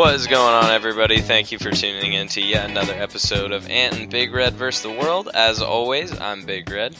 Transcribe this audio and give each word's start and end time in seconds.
What 0.00 0.14
is 0.14 0.26
going 0.26 0.54
on, 0.54 0.70
everybody? 0.70 1.20
Thank 1.20 1.52
you 1.52 1.58
for 1.58 1.70
tuning 1.72 2.14
in 2.14 2.28
to 2.28 2.40
yet 2.40 2.70
another 2.70 2.94
episode 2.94 3.52
of 3.52 3.68
Ant 3.68 3.98
and 3.98 4.10
Big 4.10 4.32
Red 4.32 4.54
vs. 4.54 4.80
the 4.80 4.90
World. 4.90 5.28
As 5.34 5.60
always, 5.60 6.18
I'm 6.18 6.46
Big 6.46 6.70
Red. 6.70 6.96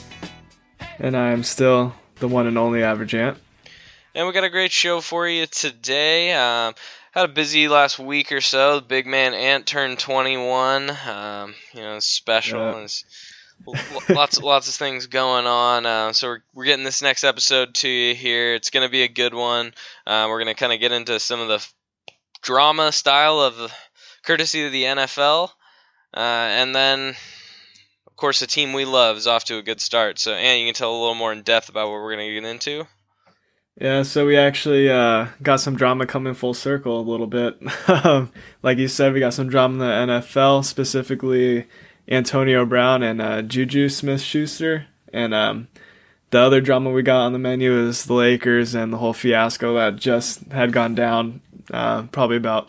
And 0.99 1.17
I 1.17 1.31
am 1.31 1.43
still 1.43 1.95
the 2.17 2.29
one 2.29 2.47
and 2.47 2.59
only 2.59 2.83
Average 2.83 3.15
Ant. 3.15 3.39
And 4.15 4.27
we 4.27 4.35
got 4.35 4.45
a 4.45 4.51
great 4.51 4.71
show 4.71 5.01
for 5.01 5.27
you 5.27 5.47
today. 5.47 6.35
Um, 6.35 6.75
had 7.13 7.25
a 7.25 7.33
busy 7.33 7.69
last 7.69 7.99
week 7.99 8.33
or 8.33 8.43
so. 8.43 8.81
The 8.81 8.87
big 8.87 9.07
man 9.07 9.33
Ant 9.33 9.65
turned 9.65 9.99
21. 9.99 10.91
Um, 10.91 11.55
you 11.73 11.81
know, 11.81 12.01
special. 12.01 12.61
Yeah. 12.61 13.75
lots, 14.11 14.39
lots 14.43 14.69
of 14.69 14.75
things 14.75 15.07
going 15.07 15.47
on. 15.47 15.87
Uh, 15.87 16.13
so 16.13 16.29
we're, 16.29 16.43
we're 16.53 16.65
getting 16.67 16.85
this 16.85 17.01
next 17.01 17.25
episode 17.25 17.77
to 17.77 17.89
you 17.89 18.15
here. 18.15 18.55
It's 18.55 18.69
going 18.69 18.87
to 18.87 18.93
be 18.93 19.05
a 19.05 19.09
good 19.09 19.33
one. 19.33 19.73
Uh, 20.07 20.27
we're 20.29 20.45
going 20.45 20.55
to 20.55 20.61
kind 20.61 20.75
of 20.75 20.81
get 20.81 20.93
into 20.93 21.19
some 21.19 21.41
of 21.41 21.49
the 21.49 21.67
drama 22.43 22.93
style 22.93 23.41
of 23.41 23.73
courtesy 24.25 24.65
of 24.65 24.73
the 24.73 24.85
NFL, 24.85 25.51
uh, 26.15 26.21
and 26.21 26.75
then. 26.75 27.15
Of 28.07 28.17
course, 28.23 28.41
the 28.41 28.47
team 28.47 28.75
we 28.75 28.85
love 28.85 29.17
is 29.17 29.27
off 29.27 29.45
to 29.45 29.57
a 29.57 29.63
good 29.63 29.81
start. 29.81 30.19
So, 30.19 30.35
Ant, 30.35 30.61
you 30.61 30.67
can 30.67 30.75
tell 30.75 30.91
a 30.91 31.01
little 31.01 31.15
more 31.15 31.33
in 31.33 31.41
depth 31.41 31.71
about 31.71 31.87
what 31.87 32.03
we're 32.03 32.15
going 32.17 32.29
to 32.29 32.35
get 32.35 32.51
into. 32.51 32.87
Yeah, 33.81 34.03
so 34.03 34.27
we 34.27 34.37
actually 34.37 34.91
uh, 34.91 35.29
got 35.43 35.61
some 35.61 35.75
drama 35.75 36.05
coming 36.05 36.35
full 36.35 36.53
circle 36.53 37.01
a 37.01 37.03
little 37.03 37.27
bit. 37.27 37.59
Like 38.63 38.77
you 38.77 38.89
said, 38.89 39.15
we 39.15 39.21
got 39.21 39.33
some 39.33 39.49
drama 39.49 39.73
in 39.73 40.09
the 40.09 40.15
NFL, 40.21 40.67
specifically 40.67 41.67
Antonio 42.07 42.67
Brown 42.67 43.03
and 43.03 43.23
uh, 43.23 43.41
Juju 43.41 43.89
Smith 43.89 44.21
Schuster. 44.21 44.87
And 45.15 45.33
um, 45.33 45.69
the 46.29 46.41
other 46.41 46.61
drama 46.61 46.91
we 46.91 47.03
got 47.03 47.23
on 47.23 47.33
the 47.33 47.39
menu 47.39 47.75
is 47.89 48.05
the 48.05 48.13
Lakers 48.13 48.75
and 48.75 48.93
the 48.93 48.99
whole 48.99 49.15
fiasco 49.15 49.75
that 49.77 49.97
just 49.97 50.45
had 50.53 50.73
gone 50.73 50.95
down 50.95 51.41
uh, 51.73 52.03
probably 52.05 52.37
about 52.37 52.69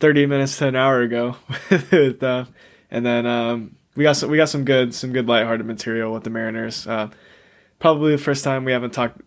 30 0.00 0.26
minutes 0.26 0.58
to 0.58 0.68
an 0.68 0.76
hour 0.76 1.00
ago. 1.00 1.36
with, 1.70 2.22
uh, 2.22 2.44
and 2.90 3.04
then 3.04 3.26
um, 3.26 3.76
we 3.96 4.04
got 4.04 4.16
some, 4.16 4.30
we 4.30 4.36
got 4.36 4.48
some 4.48 4.64
good 4.64 4.94
some 4.94 5.12
good 5.12 5.26
lighthearted 5.26 5.66
material 5.66 6.12
with 6.12 6.24
the 6.24 6.30
Mariners. 6.30 6.86
Uh, 6.86 7.08
probably 7.78 8.12
the 8.12 8.18
first 8.22 8.44
time 8.44 8.64
we 8.64 8.72
haven't 8.72 8.92
talked 8.92 9.20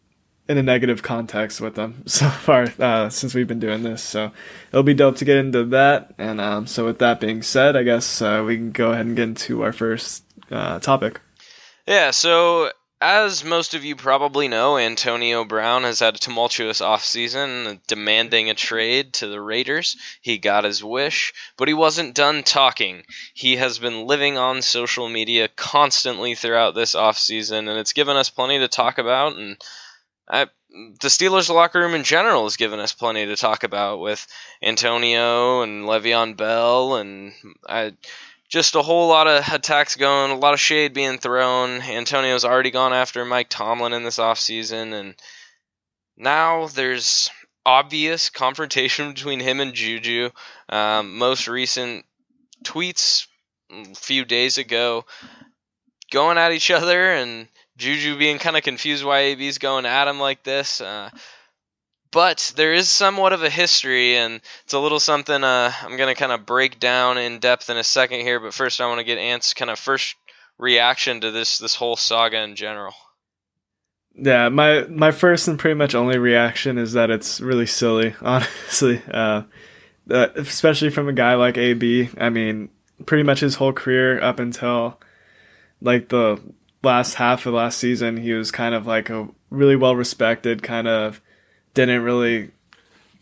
in 0.47 0.57
a 0.57 0.63
negative 0.63 1.03
context 1.03 1.61
with 1.61 1.75
them 1.75 2.03
so 2.05 2.27
far 2.29 2.67
uh, 2.79 3.09
since 3.09 3.33
we've 3.33 3.47
been 3.47 3.59
doing 3.59 3.83
this. 3.83 4.03
So 4.03 4.31
it'll 4.69 4.83
be 4.83 4.93
dope 4.93 5.17
to 5.17 5.25
get 5.25 5.37
into 5.37 5.63
that. 5.65 6.13
And 6.17 6.41
um, 6.41 6.67
so 6.67 6.85
with 6.85 6.99
that 6.99 7.19
being 7.19 7.41
said, 7.41 7.75
I 7.75 7.83
guess 7.83 8.21
uh, 8.21 8.43
we 8.45 8.57
can 8.57 8.71
go 8.71 8.91
ahead 8.91 9.05
and 9.05 9.15
get 9.15 9.23
into 9.23 9.63
our 9.63 9.73
first 9.73 10.23
uh, 10.49 10.79
topic. 10.79 11.21
Yeah, 11.87 12.11
so 12.11 12.71
as 13.01 13.43
most 13.43 13.73
of 13.73 13.83
you 13.83 13.95
probably 13.95 14.47
know, 14.47 14.77
Antonio 14.77 15.43
Brown 15.43 15.83
has 15.83 15.99
had 15.99 16.15
a 16.15 16.19
tumultuous 16.19 16.81
offseason 16.81 17.79
demanding 17.87 18.51
a 18.51 18.53
trade 18.53 19.13
to 19.13 19.27
the 19.27 19.41
Raiders. 19.41 19.97
He 20.21 20.37
got 20.37 20.65
his 20.65 20.83
wish, 20.83 21.33
but 21.57 21.67
he 21.67 21.73
wasn't 21.73 22.13
done 22.13 22.43
talking. 22.43 23.03
He 23.33 23.55
has 23.55 23.79
been 23.79 24.05
living 24.05 24.37
on 24.37 24.61
social 24.61 25.09
media 25.09 25.47
constantly 25.47 26.35
throughout 26.35 26.75
this 26.75 26.93
offseason, 26.93 27.67
and 27.69 27.79
it's 27.79 27.93
given 27.93 28.17
us 28.17 28.29
plenty 28.29 28.59
to 28.59 28.67
talk 28.67 28.99
about. 28.99 29.35
And 29.35 29.57
I, 30.29 30.45
the 30.69 31.07
Steelers 31.07 31.53
locker 31.53 31.79
room 31.79 31.95
in 31.95 32.03
general 32.03 32.43
has 32.43 32.55
given 32.55 32.79
us 32.79 32.93
plenty 32.93 33.25
to 33.25 33.35
talk 33.35 33.63
about 33.63 33.99
with 33.99 34.25
Antonio 34.61 35.63
and 35.63 35.85
Le'Veon 35.85 36.37
Bell 36.37 36.97
and 36.97 37.33
I, 37.67 37.93
just 38.51 38.75
a 38.75 38.81
whole 38.81 39.07
lot 39.07 39.27
of 39.27 39.47
attacks 39.51 39.95
going, 39.95 40.29
a 40.29 40.35
lot 40.35 40.53
of 40.53 40.59
shade 40.59 40.93
being 40.93 41.17
thrown. 41.17 41.81
Antonio's 41.81 42.43
already 42.43 42.69
gone 42.69 42.93
after 42.93 43.23
Mike 43.23 43.47
Tomlin 43.49 43.93
in 43.93 44.03
this 44.03 44.19
offseason, 44.19 44.93
and 44.93 45.15
now 46.17 46.67
there's 46.67 47.29
obvious 47.65 48.29
confrontation 48.29 49.13
between 49.13 49.39
him 49.39 49.61
and 49.61 49.73
Juju. 49.73 50.29
Um, 50.67 51.17
most 51.17 51.47
recent 51.47 52.05
tweets 52.63 53.25
a 53.71 53.95
few 53.95 54.25
days 54.25 54.57
ago 54.57 55.05
going 56.11 56.37
at 56.37 56.51
each 56.51 56.69
other 56.71 57.13
and 57.13 57.47
Juju 57.77 58.17
being 58.17 58.37
kind 58.37 58.57
of 58.57 58.63
confused 58.63 59.03
why 59.03 59.19
AB's 59.19 59.57
going 59.57 59.85
at 59.85 60.09
him 60.09 60.19
like 60.19 60.43
this. 60.43 60.81
Uh, 60.81 61.09
but 62.11 62.53
there 62.55 62.73
is 62.73 62.89
somewhat 62.89 63.33
of 63.33 63.43
a 63.43 63.49
history, 63.49 64.17
and 64.17 64.41
it's 64.63 64.73
a 64.73 64.79
little 64.79 64.99
something 64.99 65.43
uh, 65.43 65.71
I'm 65.81 65.97
going 65.97 66.13
to 66.13 66.19
kind 66.19 66.31
of 66.31 66.45
break 66.45 66.79
down 66.79 67.17
in 67.17 67.39
depth 67.39 67.69
in 67.69 67.77
a 67.77 67.83
second 67.83 68.21
here. 68.21 68.39
But 68.39 68.53
first, 68.53 68.81
I 68.81 68.87
want 68.87 68.99
to 68.99 69.05
get 69.05 69.17
Ant's 69.17 69.53
kind 69.53 69.71
of 69.71 69.79
first 69.79 70.15
reaction 70.57 71.21
to 71.21 71.31
this 71.31 71.57
this 71.57 71.75
whole 71.75 71.95
saga 71.95 72.41
in 72.41 72.55
general. 72.55 72.93
Yeah, 74.13 74.49
my 74.49 74.83
my 74.87 75.11
first 75.11 75.47
and 75.47 75.57
pretty 75.57 75.75
much 75.75 75.95
only 75.95 76.17
reaction 76.17 76.77
is 76.77 76.93
that 76.93 77.09
it's 77.09 77.39
really 77.39 77.65
silly, 77.65 78.13
honestly. 78.21 79.01
Uh, 79.09 79.43
uh, 80.09 80.27
especially 80.35 80.89
from 80.89 81.07
a 81.07 81.13
guy 81.13 81.35
like 81.35 81.57
AB. 81.57 82.09
I 82.17 82.29
mean, 82.29 82.69
pretty 83.05 83.23
much 83.23 83.39
his 83.39 83.55
whole 83.55 83.73
career 83.73 84.21
up 84.21 84.39
until 84.39 84.99
like 85.81 86.09
the 86.09 86.41
last 86.83 87.15
half 87.15 87.45
of 87.45 87.53
last 87.53 87.77
season, 87.77 88.17
he 88.17 88.33
was 88.33 88.51
kind 88.51 88.75
of 88.75 88.85
like 88.85 89.09
a 89.09 89.29
really 89.49 89.75
well 89.75 89.95
respected, 89.95 90.63
kind 90.63 90.87
of 90.87 91.21
didn't 91.73 92.03
really 92.03 92.51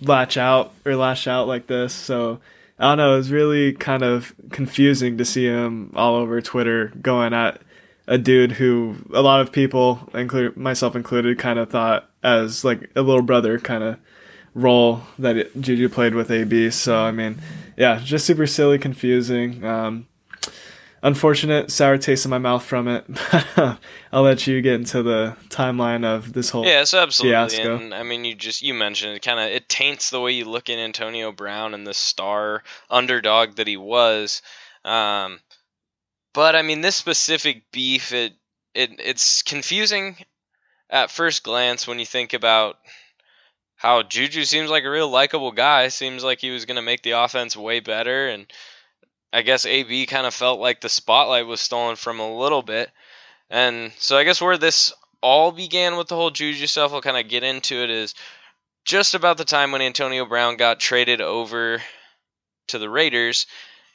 latch 0.02 0.38
out 0.38 0.74
or 0.86 0.96
lash 0.96 1.28
out 1.28 1.48
like 1.48 1.68
this. 1.68 1.94
So 1.94 2.40
I 2.78 2.90
don't 2.90 2.98
know, 2.98 3.14
it 3.14 3.18
was 3.18 3.32
really 3.32 3.74
kind 3.74 4.04
of 4.04 4.34
confusing 4.52 5.18
to 5.18 5.26
see 5.26 5.46
him 5.46 5.92
all 5.96 6.16
over 6.16 6.42
Twitter 6.42 6.94
going 7.02 7.34
at 7.34 7.62
a 8.08 8.18
dude 8.18 8.54
who 8.54 8.96
a 9.14 9.22
lot 9.22 9.42
of 9.42 9.52
people, 9.52 10.10
include 10.14 10.58
myself 10.58 10.96
included, 10.96 11.38
kind 11.38 11.60
of 11.60 11.70
thought 11.70 12.10
as 12.24 12.66
like 12.66 12.90
a 12.96 13.02
little 13.02 13.22
brother 13.22 13.60
kind 13.60 13.84
of 13.84 14.00
role 14.56 15.02
that 15.20 15.60
Juju 15.60 15.90
played 15.90 16.16
with 16.16 16.32
AB. 16.32 16.72
So 16.72 16.98
I 16.98 17.12
mean, 17.12 17.40
yeah, 17.78 18.00
just 18.04 18.26
super 18.26 18.48
silly, 18.48 18.80
confusing. 18.80 19.64
Um, 19.64 20.08
unfortunate 21.02 21.72
sour 21.72 21.98
taste 21.98 22.26
in 22.26 22.32
my 22.32 22.38
mouth 22.38 22.64
from 22.64 22.88
it. 22.88 23.06
I'll 24.12 24.22
let 24.24 24.48
you 24.48 24.62
get 24.62 24.76
into 24.76 25.04
the 25.04 25.36
timeline 25.50 26.06
of 26.06 26.34
this 26.34 26.50
whole 26.50 26.66
Yes, 26.66 26.94
absolutely. 26.94 27.34
fiasco. 27.34 27.76
And 27.78 27.94
I 27.94 28.04
mean, 28.04 28.26
you 28.26 28.36
just 28.36 28.62
you 28.62 28.74
mentioned 28.74 29.16
it. 29.16 29.22
Kind 29.22 29.40
of 29.40 29.48
it 29.48 29.70
taints 29.70 30.10
the 30.10 30.20
way 30.20 30.32
you 30.32 30.46
look 30.46 30.70
at 30.70 30.78
Antonio 30.80 31.32
Brown 31.32 31.74
and 31.74 31.86
the 31.86 31.94
star 31.94 32.64
underdog 32.90 33.56
that 33.56 33.68
he 33.68 33.78
was. 33.78 34.42
Um, 34.86 35.40
but 36.34 36.56
I 36.56 36.62
mean, 36.62 36.82
this 36.82 36.96
specific 36.96 37.64
beef, 37.72 38.14
it 38.14 38.34
it 38.74 38.92
it's 39.00 39.42
confusing 39.44 40.18
at 40.90 41.12
first 41.12 41.44
glance 41.44 41.88
when 41.88 42.00
you 42.00 42.06
think 42.06 42.34
about 42.34 42.78
how 43.76 44.04
Juju 44.04 44.44
seems 44.44 44.70
like 44.70 44.84
a 44.84 44.90
real 44.90 45.10
likable 45.10 45.52
guy. 45.52 45.88
Seems 45.88 46.24
like 46.24 46.40
he 46.40 46.52
was 46.52 46.66
going 46.66 46.76
to 46.76 46.82
make 46.82 47.02
the 47.02 47.12
offense 47.12 47.56
way 47.56 47.80
better, 47.80 48.28
and 48.28 48.46
I 49.32 49.42
guess 49.44 49.66
AB 49.66 50.06
kind 50.08 50.26
of 50.26 50.34
felt 50.34 50.60
like 50.60 50.82
the 50.82 50.90
spotlight 50.90 51.46
was 51.46 51.62
stolen 51.62 51.96
from 51.96 52.20
a 52.20 52.38
little 52.38 52.62
bit. 52.62 52.90
And 53.50 53.92
so 53.98 54.18
I 54.18 54.24
guess 54.24 54.42
where 54.42 54.58
this 54.58 54.94
all 55.22 55.52
began 55.52 55.98
with 55.98 56.08
the 56.08 56.16
whole 56.16 56.32
Juju 56.32 56.68
stuff, 56.68 56.94
I'll 56.94 57.02
kind 57.02 57.18
of 57.18 57.30
get 57.30 57.44
into 57.44 57.84
it, 57.84 57.90
is 57.90 58.16
just 58.86 59.14
about 59.14 59.38
the 59.38 59.46
time 59.46 59.72
when 59.72 59.82
Antonio 59.82 60.26
Brown 60.26 60.58
got 60.58 60.80
traded 60.80 61.22
over 61.22 61.82
to 62.68 62.80
the 62.80 62.90
Raiders. 62.90 63.46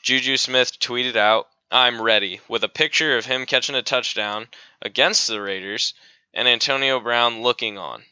Juju 0.03 0.37
Smith 0.37 0.79
tweeted 0.79 1.17
out, 1.17 1.49
I'm 1.71 2.01
ready, 2.01 2.41
with 2.49 2.63
a 2.63 2.69
picture 2.69 3.17
of 3.17 3.27
him 3.27 3.47
catching 3.47 3.75
a 3.75 3.83
touchdown 3.83 4.47
against 4.83 5.27
the 5.27 5.41
Raiders 5.41 5.95
and 6.33 6.47
Antonio 6.47 7.01
Brown 7.01 7.43
looking 7.43 7.79
on. 7.79 8.03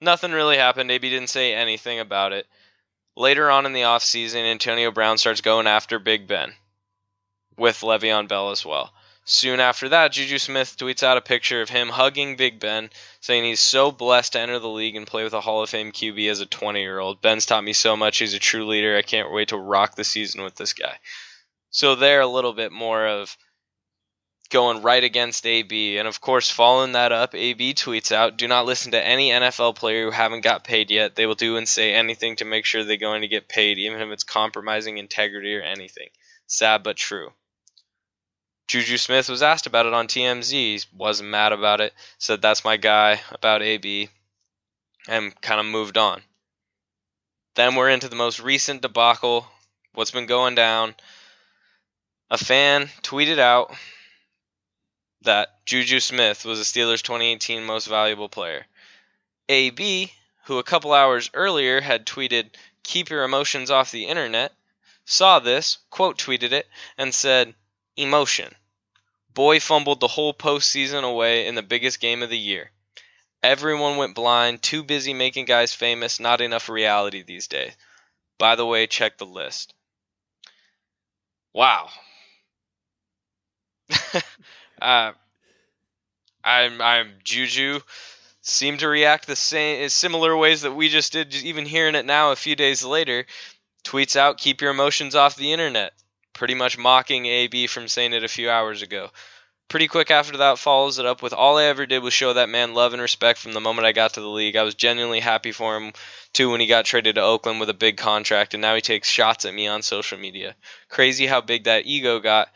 Nothing 0.00 0.32
really 0.32 0.56
happened. 0.56 0.90
AB 0.90 1.08
didn't 1.08 1.30
say 1.30 1.54
anything 1.54 1.98
about 1.98 2.32
it. 2.32 2.46
Later 3.16 3.50
on 3.50 3.64
in 3.64 3.72
the 3.72 3.82
offseason, 3.82 4.44
Antonio 4.44 4.90
Brown 4.90 5.16
starts 5.16 5.40
going 5.40 5.66
after 5.66 5.98
Big 5.98 6.26
Ben 6.26 6.52
with 7.56 7.80
Le'Veon 7.80 8.28
Bell 8.28 8.50
as 8.50 8.64
well. 8.64 8.92
Soon 9.24 9.58
after 9.58 9.88
that, 9.88 10.12
Juju 10.12 10.38
Smith 10.38 10.76
tweets 10.78 11.02
out 11.02 11.16
a 11.16 11.22
picture 11.22 11.60
of 11.60 11.70
him 11.70 11.88
hugging 11.88 12.36
Big 12.36 12.60
Ben, 12.60 12.90
saying 13.20 13.42
he's 13.42 13.58
so 13.58 13.90
blessed 13.90 14.34
to 14.34 14.40
enter 14.40 14.58
the 14.60 14.68
league 14.68 14.94
and 14.94 15.06
play 15.06 15.24
with 15.24 15.32
a 15.32 15.40
Hall 15.40 15.62
of 15.62 15.70
Fame 15.70 15.90
QB 15.90 16.30
as 16.30 16.40
a 16.40 16.46
20 16.46 16.80
year 16.80 16.98
old. 17.00 17.20
Ben's 17.20 17.46
taught 17.46 17.64
me 17.64 17.72
so 17.72 17.96
much. 17.96 18.18
He's 18.18 18.34
a 18.34 18.38
true 18.38 18.66
leader. 18.66 18.96
I 18.96 19.02
can't 19.02 19.32
wait 19.32 19.48
to 19.48 19.56
rock 19.56 19.96
the 19.96 20.04
season 20.04 20.42
with 20.42 20.54
this 20.54 20.74
guy. 20.74 20.96
So 21.70 21.96
they're 21.96 22.20
a 22.20 22.26
little 22.26 22.52
bit 22.52 22.70
more 22.70 23.06
of 23.06 23.36
going 24.48 24.82
right 24.82 25.02
against 25.02 25.46
AB. 25.46 25.98
And 25.98 26.06
of 26.06 26.20
course, 26.20 26.50
following 26.50 26.92
that 26.92 27.12
up, 27.12 27.34
AB 27.34 27.74
tweets 27.74 28.12
out, 28.12 28.36
"Do 28.36 28.48
not 28.48 28.66
listen 28.66 28.92
to 28.92 29.04
any 29.04 29.30
NFL 29.30 29.74
player 29.74 30.04
who 30.04 30.10
haven't 30.10 30.42
got 30.42 30.64
paid 30.64 30.90
yet. 30.90 31.14
They 31.14 31.26
will 31.26 31.34
do 31.34 31.56
and 31.56 31.68
say 31.68 31.94
anything 31.94 32.36
to 32.36 32.44
make 32.44 32.64
sure 32.64 32.84
they're 32.84 32.96
going 32.96 33.22
to 33.22 33.28
get 33.28 33.48
paid, 33.48 33.78
even 33.78 34.00
if 34.00 34.10
it's 34.10 34.24
compromising 34.24 34.98
integrity 34.98 35.54
or 35.56 35.62
anything." 35.62 36.08
Sad 36.46 36.82
but 36.82 36.96
true. 36.96 37.32
Juju 38.68 38.96
Smith 38.96 39.28
was 39.28 39.42
asked 39.42 39.66
about 39.66 39.86
it 39.86 39.94
on 39.94 40.08
TMZ. 40.08 40.50
He 40.50 40.80
wasn't 40.92 41.30
mad 41.30 41.52
about 41.52 41.80
it. 41.80 41.92
Said 42.18 42.42
that's 42.42 42.64
my 42.64 42.76
guy 42.76 43.20
about 43.30 43.62
AB, 43.62 44.08
and 45.08 45.40
kind 45.40 45.60
of 45.60 45.66
moved 45.66 45.96
on. 45.96 46.22
Then 47.54 47.74
we're 47.74 47.90
into 47.90 48.08
the 48.08 48.16
most 48.16 48.40
recent 48.40 48.82
debacle. 48.82 49.46
What's 49.94 50.10
been 50.10 50.26
going 50.26 50.54
down? 50.54 50.94
A 52.30 52.36
fan 52.36 52.90
tweeted 53.02 53.38
out 53.38 53.74
that 55.26 55.64
Juju 55.66 56.00
Smith 56.00 56.44
was 56.44 56.58
the 56.58 56.64
Steelers' 56.64 57.02
2018 57.02 57.64
most 57.64 57.86
valuable 57.86 58.28
player. 58.28 58.66
AB, 59.48 60.12
who 60.44 60.58
a 60.58 60.64
couple 60.64 60.92
hours 60.92 61.30
earlier 61.34 61.80
had 61.80 62.06
tweeted, 62.06 62.50
keep 62.82 63.10
your 63.10 63.22
emotions 63.22 63.70
off 63.70 63.90
the 63.90 64.06
internet, 64.06 64.52
saw 65.04 65.38
this, 65.38 65.78
quote 65.90 66.18
tweeted 66.18 66.52
it, 66.52 66.68
and 66.98 67.14
said, 67.14 67.54
Emotion. 67.96 68.54
Boy 69.34 69.60
fumbled 69.60 70.00
the 70.00 70.08
whole 70.08 70.34
postseason 70.34 71.04
away 71.04 71.46
in 71.46 71.54
the 71.54 71.62
biggest 71.62 72.00
game 72.00 72.22
of 72.22 72.30
the 72.30 72.38
year. 72.38 72.70
Everyone 73.42 73.96
went 73.96 74.14
blind, 74.14 74.62
too 74.62 74.82
busy 74.82 75.14
making 75.14 75.44
guys 75.44 75.72
famous, 75.74 76.18
not 76.18 76.40
enough 76.40 76.68
reality 76.68 77.22
these 77.22 77.46
days. 77.46 77.72
By 78.38 78.56
the 78.56 78.66
way, 78.66 78.86
check 78.86 79.18
the 79.18 79.26
list. 79.26 79.74
Wow. 81.52 81.90
uh, 84.80 85.12
I'm 86.44 86.80
I'm 86.80 87.12
Juju 87.24 87.80
seemed 88.42 88.80
to 88.80 88.88
react 88.88 89.26
the 89.26 89.36
same 89.36 89.88
similar 89.88 90.36
ways 90.36 90.62
that 90.62 90.74
we 90.74 90.88
just 90.88 91.12
did 91.12 91.34
even 91.34 91.66
hearing 91.66 91.94
it 91.94 92.06
now 92.06 92.30
a 92.30 92.36
few 92.36 92.54
days 92.54 92.84
later 92.84 93.26
tweets 93.84 94.16
out 94.16 94.38
keep 94.38 94.60
your 94.60 94.70
emotions 94.70 95.14
off 95.14 95.36
the 95.36 95.52
internet 95.52 95.92
pretty 96.32 96.54
much 96.54 96.78
mocking 96.78 97.26
AB 97.26 97.66
from 97.66 97.88
saying 97.88 98.12
it 98.12 98.22
a 98.22 98.28
few 98.28 98.48
hours 98.48 98.82
ago 98.82 99.10
pretty 99.68 99.88
quick 99.88 100.10
after 100.10 100.36
that 100.38 100.58
follows 100.58 100.98
it 100.98 101.06
up 101.06 101.22
with 101.22 101.32
all 101.32 101.58
I 101.58 101.64
ever 101.64 101.86
did 101.86 102.02
was 102.02 102.14
show 102.14 102.32
that 102.32 102.48
man 102.48 102.74
love 102.74 102.92
and 102.92 103.02
respect 103.02 103.38
from 103.38 103.52
the 103.52 103.60
moment 103.60 103.86
I 103.86 103.92
got 103.92 104.14
to 104.14 104.20
the 104.20 104.28
league. 104.28 104.56
I 104.56 104.62
was 104.62 104.74
genuinely 104.74 105.20
happy 105.20 105.52
for 105.52 105.76
him 105.76 105.92
too 106.32 106.50
when 106.50 106.60
he 106.60 106.66
got 106.66 106.84
traded 106.84 107.16
to 107.16 107.22
Oakland 107.22 107.60
with 107.60 107.70
a 107.70 107.74
big 107.74 107.96
contract 107.96 108.54
and 108.54 108.60
now 108.60 108.74
he 108.74 108.80
takes 108.80 109.08
shots 109.08 109.44
at 109.44 109.54
me 109.54 109.66
on 109.66 109.82
social 109.82 110.18
media. 110.18 110.54
Crazy 110.88 111.26
how 111.26 111.40
big 111.40 111.64
that 111.64 111.86
ego 111.86 112.20
got 112.20 112.48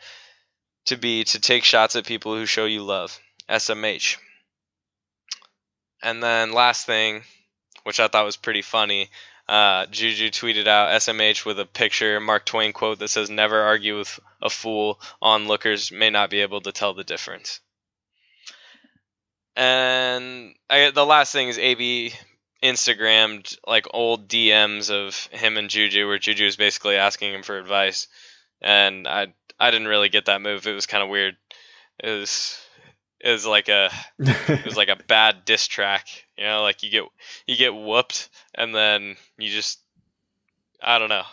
to 0.85 0.97
be 0.97 1.23
to 1.25 1.39
take 1.39 1.63
shots 1.63 1.95
at 1.95 2.05
people 2.05 2.35
who 2.35 2.45
show 2.45 2.65
you 2.65 2.83
love. 2.83 3.19
SMH. 3.49 4.17
And 6.01 6.21
then 6.23 6.53
last 6.53 6.85
thing, 6.85 7.23
which 7.83 7.99
I 7.99 8.07
thought 8.07 8.25
was 8.25 8.37
pretty 8.37 8.61
funny, 8.61 9.09
uh, 9.47 9.85
Juju 9.87 10.29
tweeted 10.29 10.67
out 10.67 10.89
SMH 11.01 11.45
with 11.45 11.59
a 11.59 11.65
picture, 11.65 12.19
Mark 12.19 12.45
Twain 12.45 12.73
quote 12.73 12.99
that 12.99 13.09
says, 13.09 13.29
Never 13.29 13.59
argue 13.61 13.97
with 13.97 14.19
a 14.41 14.49
fool. 14.49 14.99
Onlookers 15.21 15.91
may 15.91 16.09
not 16.09 16.29
be 16.29 16.41
able 16.41 16.61
to 16.61 16.71
tell 16.71 16.93
the 16.93 17.03
difference. 17.03 17.59
And 19.55 20.55
I, 20.69 20.91
the 20.91 21.05
last 21.05 21.33
thing 21.33 21.49
is 21.49 21.57
AB 21.57 22.13
Instagrammed 22.63 23.57
like 23.67 23.87
old 23.93 24.29
DMs 24.29 24.89
of 24.89 25.27
him 25.37 25.57
and 25.57 25.69
Juju, 25.69 26.07
where 26.07 26.19
Juju 26.19 26.45
was 26.45 26.55
basically 26.55 26.95
asking 26.95 27.33
him 27.33 27.43
for 27.43 27.57
advice. 27.57 28.07
And 28.61 29.07
I 29.07 29.33
I 29.59 29.71
didn't 29.71 29.87
really 29.87 30.09
get 30.09 30.25
that 30.25 30.41
move. 30.41 30.67
It 30.67 30.73
was 30.73 30.85
kind 30.85 31.03
of 31.03 31.09
weird. 31.09 31.35
It 31.99 32.09
was 32.09 32.59
it 33.19 33.31
was 33.31 33.45
like 33.45 33.69
a 33.69 33.89
it 34.19 34.65
was 34.65 34.77
like 34.77 34.89
a 34.89 34.97
bad 35.07 35.45
diss 35.45 35.67
track. 35.67 36.07
You 36.37 36.45
know, 36.45 36.61
like 36.61 36.83
you 36.83 36.89
get 36.89 37.03
you 37.47 37.55
get 37.57 37.75
whooped 37.75 38.29
and 38.55 38.73
then 38.73 39.15
you 39.37 39.49
just 39.49 39.79
I 40.81 40.99
don't 40.99 41.09
know. 41.09 41.23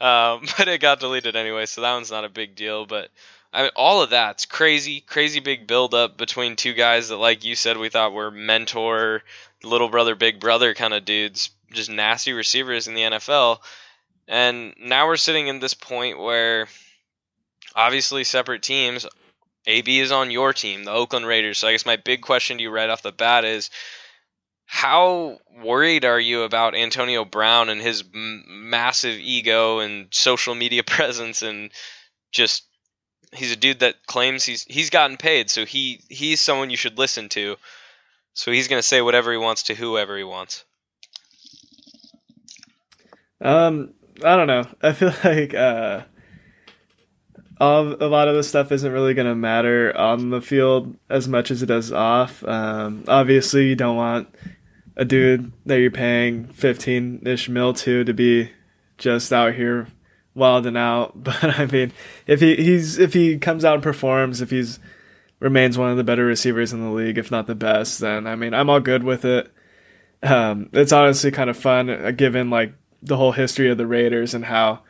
Um, 0.00 0.46
but 0.58 0.68
it 0.68 0.80
got 0.80 1.00
deleted 1.00 1.36
anyway, 1.36 1.66
so 1.66 1.80
that 1.80 1.94
one's 1.94 2.10
not 2.10 2.24
a 2.24 2.28
big 2.28 2.54
deal. 2.54 2.86
But 2.86 3.10
I 3.52 3.62
mean, 3.62 3.70
all 3.76 4.02
of 4.02 4.10
that's 4.10 4.46
crazy, 4.46 5.00
crazy 5.00 5.40
big 5.40 5.66
build 5.66 5.94
up 5.94 6.16
between 6.16 6.56
two 6.56 6.74
guys 6.74 7.08
that, 7.08 7.16
like 7.16 7.44
you 7.44 7.54
said, 7.54 7.78
we 7.78 7.88
thought 7.88 8.12
were 8.12 8.30
mentor, 8.30 9.22
little 9.62 9.88
brother, 9.88 10.14
big 10.14 10.40
brother 10.40 10.74
kind 10.74 10.94
of 10.94 11.04
dudes, 11.04 11.50
just 11.72 11.90
nasty 11.90 12.32
receivers 12.32 12.86
in 12.86 12.94
the 12.94 13.02
NFL. 13.02 13.58
And 14.28 14.74
now 14.78 15.06
we're 15.06 15.16
sitting 15.16 15.46
in 15.46 15.60
this 15.60 15.74
point 15.74 16.18
where 16.18 16.68
obviously 17.74 18.24
separate 18.24 18.62
teams. 18.62 19.06
AB 19.68 19.98
is 19.98 20.12
on 20.12 20.30
your 20.30 20.52
team, 20.52 20.84
the 20.84 20.92
Oakland 20.92 21.26
Raiders. 21.26 21.58
So 21.58 21.68
I 21.68 21.72
guess 21.72 21.86
my 21.86 21.96
big 21.96 22.22
question 22.22 22.56
to 22.56 22.62
you 22.62 22.70
right 22.70 22.88
off 22.88 23.02
the 23.02 23.12
bat 23.12 23.44
is 23.44 23.70
how 24.64 25.38
worried 25.56 26.04
are 26.04 26.20
you 26.20 26.42
about 26.42 26.74
Antonio 26.74 27.24
Brown 27.24 27.68
and 27.68 27.80
his 27.80 28.02
m- 28.14 28.44
massive 28.46 29.18
ego 29.18 29.80
and 29.80 30.08
social 30.12 30.54
media 30.54 30.82
presence 30.86 31.42
and 31.42 31.70
just 32.32 32.64
he's 33.32 33.52
a 33.52 33.56
dude 33.56 33.80
that 33.80 34.06
claims 34.06 34.44
he's 34.44 34.64
he's 34.64 34.90
gotten 34.90 35.16
paid, 35.16 35.50
so 35.50 35.64
he 35.64 36.00
he's 36.08 36.40
someone 36.40 36.70
you 36.70 36.76
should 36.76 36.98
listen 36.98 37.28
to. 37.30 37.56
So 38.34 38.52
he's 38.52 38.68
going 38.68 38.80
to 38.80 38.86
say 38.86 39.00
whatever 39.00 39.32
he 39.32 39.38
wants 39.38 39.64
to 39.64 39.74
whoever 39.74 40.16
he 40.16 40.24
wants. 40.24 40.64
Um, 43.40 43.94
I 44.24 44.36
don't 44.36 44.46
know. 44.46 44.64
I 44.82 44.92
feel 44.92 45.12
like 45.24 45.54
uh, 45.54 46.02
all, 47.60 47.94
a 48.02 48.08
lot 48.08 48.28
of 48.28 48.34
the 48.34 48.42
stuff 48.42 48.72
isn't 48.72 48.92
really 48.92 49.14
going 49.14 49.28
to 49.28 49.34
matter 49.34 49.96
on 49.96 50.30
the 50.30 50.40
field 50.40 50.96
as 51.08 51.28
much 51.28 51.50
as 51.50 51.62
it 51.62 51.66
does 51.66 51.92
off. 51.92 52.44
Um, 52.44 53.04
obviously, 53.08 53.68
you 53.68 53.76
don't 53.76 53.96
want 53.96 54.28
a 54.96 55.04
dude 55.04 55.52
that 55.66 55.78
you're 55.80 55.90
paying 55.90 56.48
15 56.48 57.22
ish 57.26 57.48
mil 57.48 57.74
to 57.74 58.04
to 58.04 58.14
be 58.14 58.50
just 58.98 59.32
out 59.32 59.54
here 59.54 59.88
wilding 60.34 60.76
out. 60.76 61.12
But 61.22 61.58
I 61.58 61.66
mean, 61.66 61.92
if 62.26 62.40
he 62.40 62.56
he's 62.56 62.98
if 62.98 63.12
he 63.12 63.38
comes 63.38 63.64
out 63.64 63.74
and 63.74 63.82
performs, 63.82 64.40
if 64.40 64.50
he's 64.50 64.78
remains 65.38 65.76
one 65.76 65.90
of 65.90 65.96
the 65.96 66.04
better 66.04 66.24
receivers 66.24 66.72
in 66.72 66.80
the 66.82 66.90
league, 66.90 67.18
if 67.18 67.30
not 67.30 67.46
the 67.46 67.54
best, 67.54 68.00
then 68.00 68.26
I 68.26 68.36
mean, 68.36 68.54
I'm 68.54 68.70
all 68.70 68.80
good 68.80 69.02
with 69.02 69.24
it. 69.24 69.52
Um, 70.22 70.70
it's 70.72 70.92
honestly 70.92 71.30
kind 71.30 71.50
of 71.50 71.56
fun, 71.56 71.90
uh, 71.90 72.10
given 72.10 72.48
like 72.50 72.74
the 73.02 73.16
whole 73.16 73.32
history 73.32 73.70
of 73.70 73.78
the 73.78 73.86
Raiders 73.86 74.34
and 74.34 74.46
how 74.46 74.80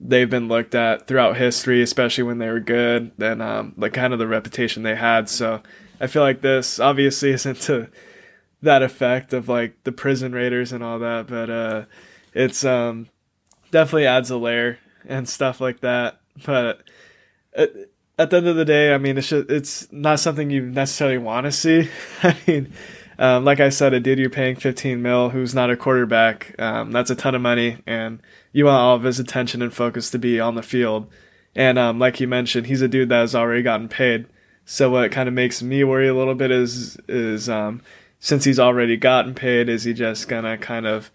they've 0.00 0.28
been 0.28 0.48
looked 0.48 0.74
at 0.74 1.06
throughout 1.06 1.36
history, 1.36 1.82
especially 1.82 2.24
when 2.24 2.38
they 2.38 2.48
were 2.48 2.60
good, 2.60 3.12
and 3.18 3.42
um, 3.42 3.74
like 3.76 3.92
kind 3.92 4.12
of 4.12 4.18
the 4.18 4.26
reputation 4.26 4.82
they 4.82 4.96
had. 4.96 5.28
So 5.28 5.62
I 6.00 6.06
feel 6.06 6.22
like 6.22 6.40
this 6.40 6.78
obviously 6.78 7.30
isn't 7.32 7.60
to 7.62 7.88
that 8.62 8.82
effect 8.82 9.32
of 9.32 9.48
like 9.48 9.82
the 9.84 9.92
prison 9.92 10.32
raiders 10.32 10.72
and 10.72 10.82
all 10.82 10.98
that, 10.98 11.26
but 11.26 11.50
uh, 11.50 11.84
it's 12.34 12.64
um, 12.64 13.08
definitely 13.70 14.06
adds 14.06 14.30
a 14.30 14.36
layer 14.36 14.78
and 15.06 15.28
stuff 15.28 15.60
like 15.60 15.80
that. 15.80 16.20
But 16.44 16.82
at, 17.54 17.70
at 18.18 18.30
the 18.30 18.36
end 18.38 18.48
of 18.48 18.56
the 18.56 18.64
day, 18.64 18.94
I 18.94 18.98
mean, 18.98 19.18
it's 19.18 19.28
just, 19.28 19.50
it's 19.50 19.92
not 19.92 20.20
something 20.20 20.50
you 20.50 20.62
necessarily 20.62 21.18
want 21.18 21.44
to 21.44 21.52
see. 21.52 21.88
I 22.22 22.36
mean, 22.46 22.72
um, 23.18 23.44
like 23.44 23.60
I 23.60 23.70
said, 23.70 23.94
a 23.94 24.00
dude 24.00 24.18
you're 24.18 24.30
paying 24.30 24.56
15 24.56 25.00
mil 25.00 25.30
who's 25.30 25.54
not 25.54 25.70
a 25.70 25.76
quarterback, 25.76 26.54
um, 26.58 26.92
that's 26.92 27.10
a 27.10 27.14
ton 27.14 27.34
of 27.34 27.42
money, 27.42 27.78
and 27.86 28.20
you 28.52 28.66
want 28.66 28.80
all 28.80 28.96
of 28.96 29.04
his 29.04 29.18
attention 29.18 29.62
and 29.62 29.72
focus 29.72 30.10
to 30.10 30.18
be 30.18 30.38
on 30.38 30.54
the 30.54 30.62
field. 30.62 31.10
And 31.54 31.78
um, 31.78 31.98
like 31.98 32.20
you 32.20 32.28
mentioned, 32.28 32.66
he's 32.66 32.82
a 32.82 32.88
dude 32.88 33.08
that 33.08 33.20
has 33.20 33.34
already 33.34 33.62
gotten 33.62 33.88
paid. 33.88 34.26
So 34.66 34.90
what 34.90 35.12
kind 35.12 35.28
of 35.28 35.34
makes 35.34 35.62
me 35.62 35.84
worry 35.84 36.08
a 36.08 36.14
little 36.14 36.34
bit 36.34 36.50
is 36.50 36.98
is 37.08 37.48
um, 37.48 37.80
since 38.18 38.44
he's 38.44 38.58
already 38.58 38.96
gotten 38.96 39.34
paid, 39.34 39.68
is 39.68 39.84
he 39.84 39.94
just 39.94 40.28
gonna 40.28 40.58
kind 40.58 40.86
of 40.86 41.10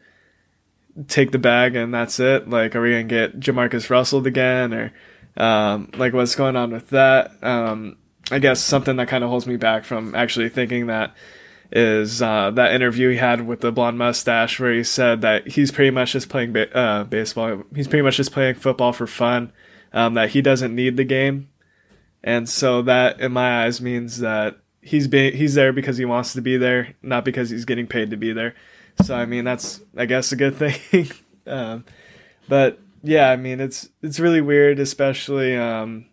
take 1.07 1.31
the 1.31 1.37
bag 1.37 1.75
and 1.75 1.93
that's 1.93 2.19
it? 2.19 2.49
Like, 2.49 2.75
are 2.75 2.81
we 2.81 2.91
gonna 2.91 3.03
get 3.03 3.39
Jamarcus 3.39 3.89
Russell 3.89 4.25
again, 4.25 4.73
or 4.73 4.93
um, 5.37 5.91
like 5.95 6.13
what's 6.13 6.35
going 6.35 6.55
on 6.55 6.71
with 6.71 6.89
that? 6.89 7.31
Um, 7.43 7.97
I 8.31 8.39
guess 8.39 8.61
something 8.61 8.95
that 8.95 9.09
kind 9.09 9.23
of 9.23 9.29
holds 9.29 9.45
me 9.45 9.57
back 9.57 9.83
from 9.83 10.15
actually 10.15 10.49
thinking 10.49 10.87
that 10.87 11.13
is 11.71 12.21
uh, 12.21 12.51
that 12.51 12.73
interview 12.73 13.09
he 13.11 13.17
had 13.17 13.47
with 13.47 13.61
the 13.61 13.71
blonde 13.71 13.97
mustache 13.97 14.59
where 14.59 14.73
he 14.73 14.83
said 14.83 15.21
that 15.21 15.47
he's 15.47 15.71
pretty 15.71 15.91
much 15.91 16.11
just 16.11 16.27
playing 16.29 16.51
ba- 16.51 16.75
uh, 16.75 17.03
baseball. 17.05 17.63
He's 17.73 17.87
pretty 17.87 18.03
much 18.03 18.17
just 18.17 18.31
playing 18.33 18.55
football 18.55 18.93
for 18.93 19.07
fun. 19.07 19.53
Um, 19.93 20.13
that 20.13 20.29
he 20.29 20.41
doesn't 20.41 20.73
need 20.73 20.95
the 20.95 21.03
game, 21.03 21.49
and 22.23 22.47
so 22.47 22.81
that 22.83 23.19
in 23.19 23.33
my 23.33 23.65
eyes 23.65 23.81
means 23.81 24.19
that 24.19 24.57
he's 24.81 25.07
be- 25.07 25.35
he's 25.35 25.55
there 25.55 25.73
because 25.73 25.97
he 25.97 26.05
wants 26.05 26.31
to 26.33 26.41
be 26.41 26.55
there, 26.55 26.95
not 27.01 27.25
because 27.25 27.49
he's 27.49 27.65
getting 27.65 27.87
paid 27.87 28.09
to 28.11 28.17
be 28.17 28.31
there. 28.31 28.55
So 29.03 29.15
I 29.15 29.25
mean 29.25 29.43
that's 29.43 29.81
I 29.97 30.05
guess 30.05 30.31
a 30.31 30.37
good 30.37 30.55
thing. 30.91 31.11
um, 31.45 31.83
but 32.47 32.79
yeah, 33.03 33.29
I 33.31 33.35
mean 33.35 33.59
it's 33.59 33.89
it's 34.01 34.19
really 34.19 34.39
weird, 34.39 34.79
especially 34.79 35.57
um, 35.57 36.05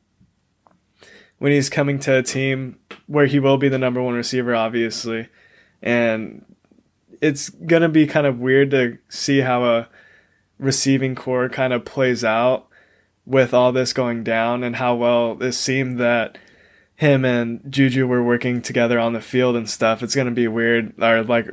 when 1.38 1.52
he's 1.52 1.70
coming 1.70 1.98
to 2.00 2.18
a 2.18 2.22
team 2.22 2.78
where 3.06 3.26
he 3.26 3.38
will 3.38 3.58
be 3.58 3.68
the 3.68 3.78
number 3.78 4.02
one 4.02 4.14
receiver, 4.14 4.54
obviously, 4.56 5.28
and 5.82 6.44
it's 7.20 7.48
gonna 7.50 7.88
be 7.88 8.06
kind 8.06 8.26
of 8.26 8.38
weird 8.38 8.70
to 8.70 8.98
see 9.08 9.40
how 9.40 9.64
a 9.64 9.88
receiving 10.58 11.14
corps 11.14 11.48
kind 11.48 11.72
of 11.72 11.84
plays 11.84 12.24
out 12.24 12.66
with 13.26 13.52
all 13.52 13.72
this 13.72 13.92
going 13.92 14.24
down 14.24 14.64
and 14.64 14.76
how 14.76 14.94
well 14.94 15.40
it 15.42 15.52
seemed 15.52 15.98
that 16.00 16.38
him 16.96 17.24
and 17.24 17.60
Juju 17.68 18.06
were 18.06 18.22
working 18.22 18.60
together 18.60 18.98
on 18.98 19.12
the 19.12 19.20
field 19.20 19.54
and 19.54 19.68
stuff, 19.68 20.02
it's 20.02 20.14
gonna 20.14 20.30
be 20.30 20.48
weird. 20.48 20.92
Or 21.00 21.22
like 21.22 21.48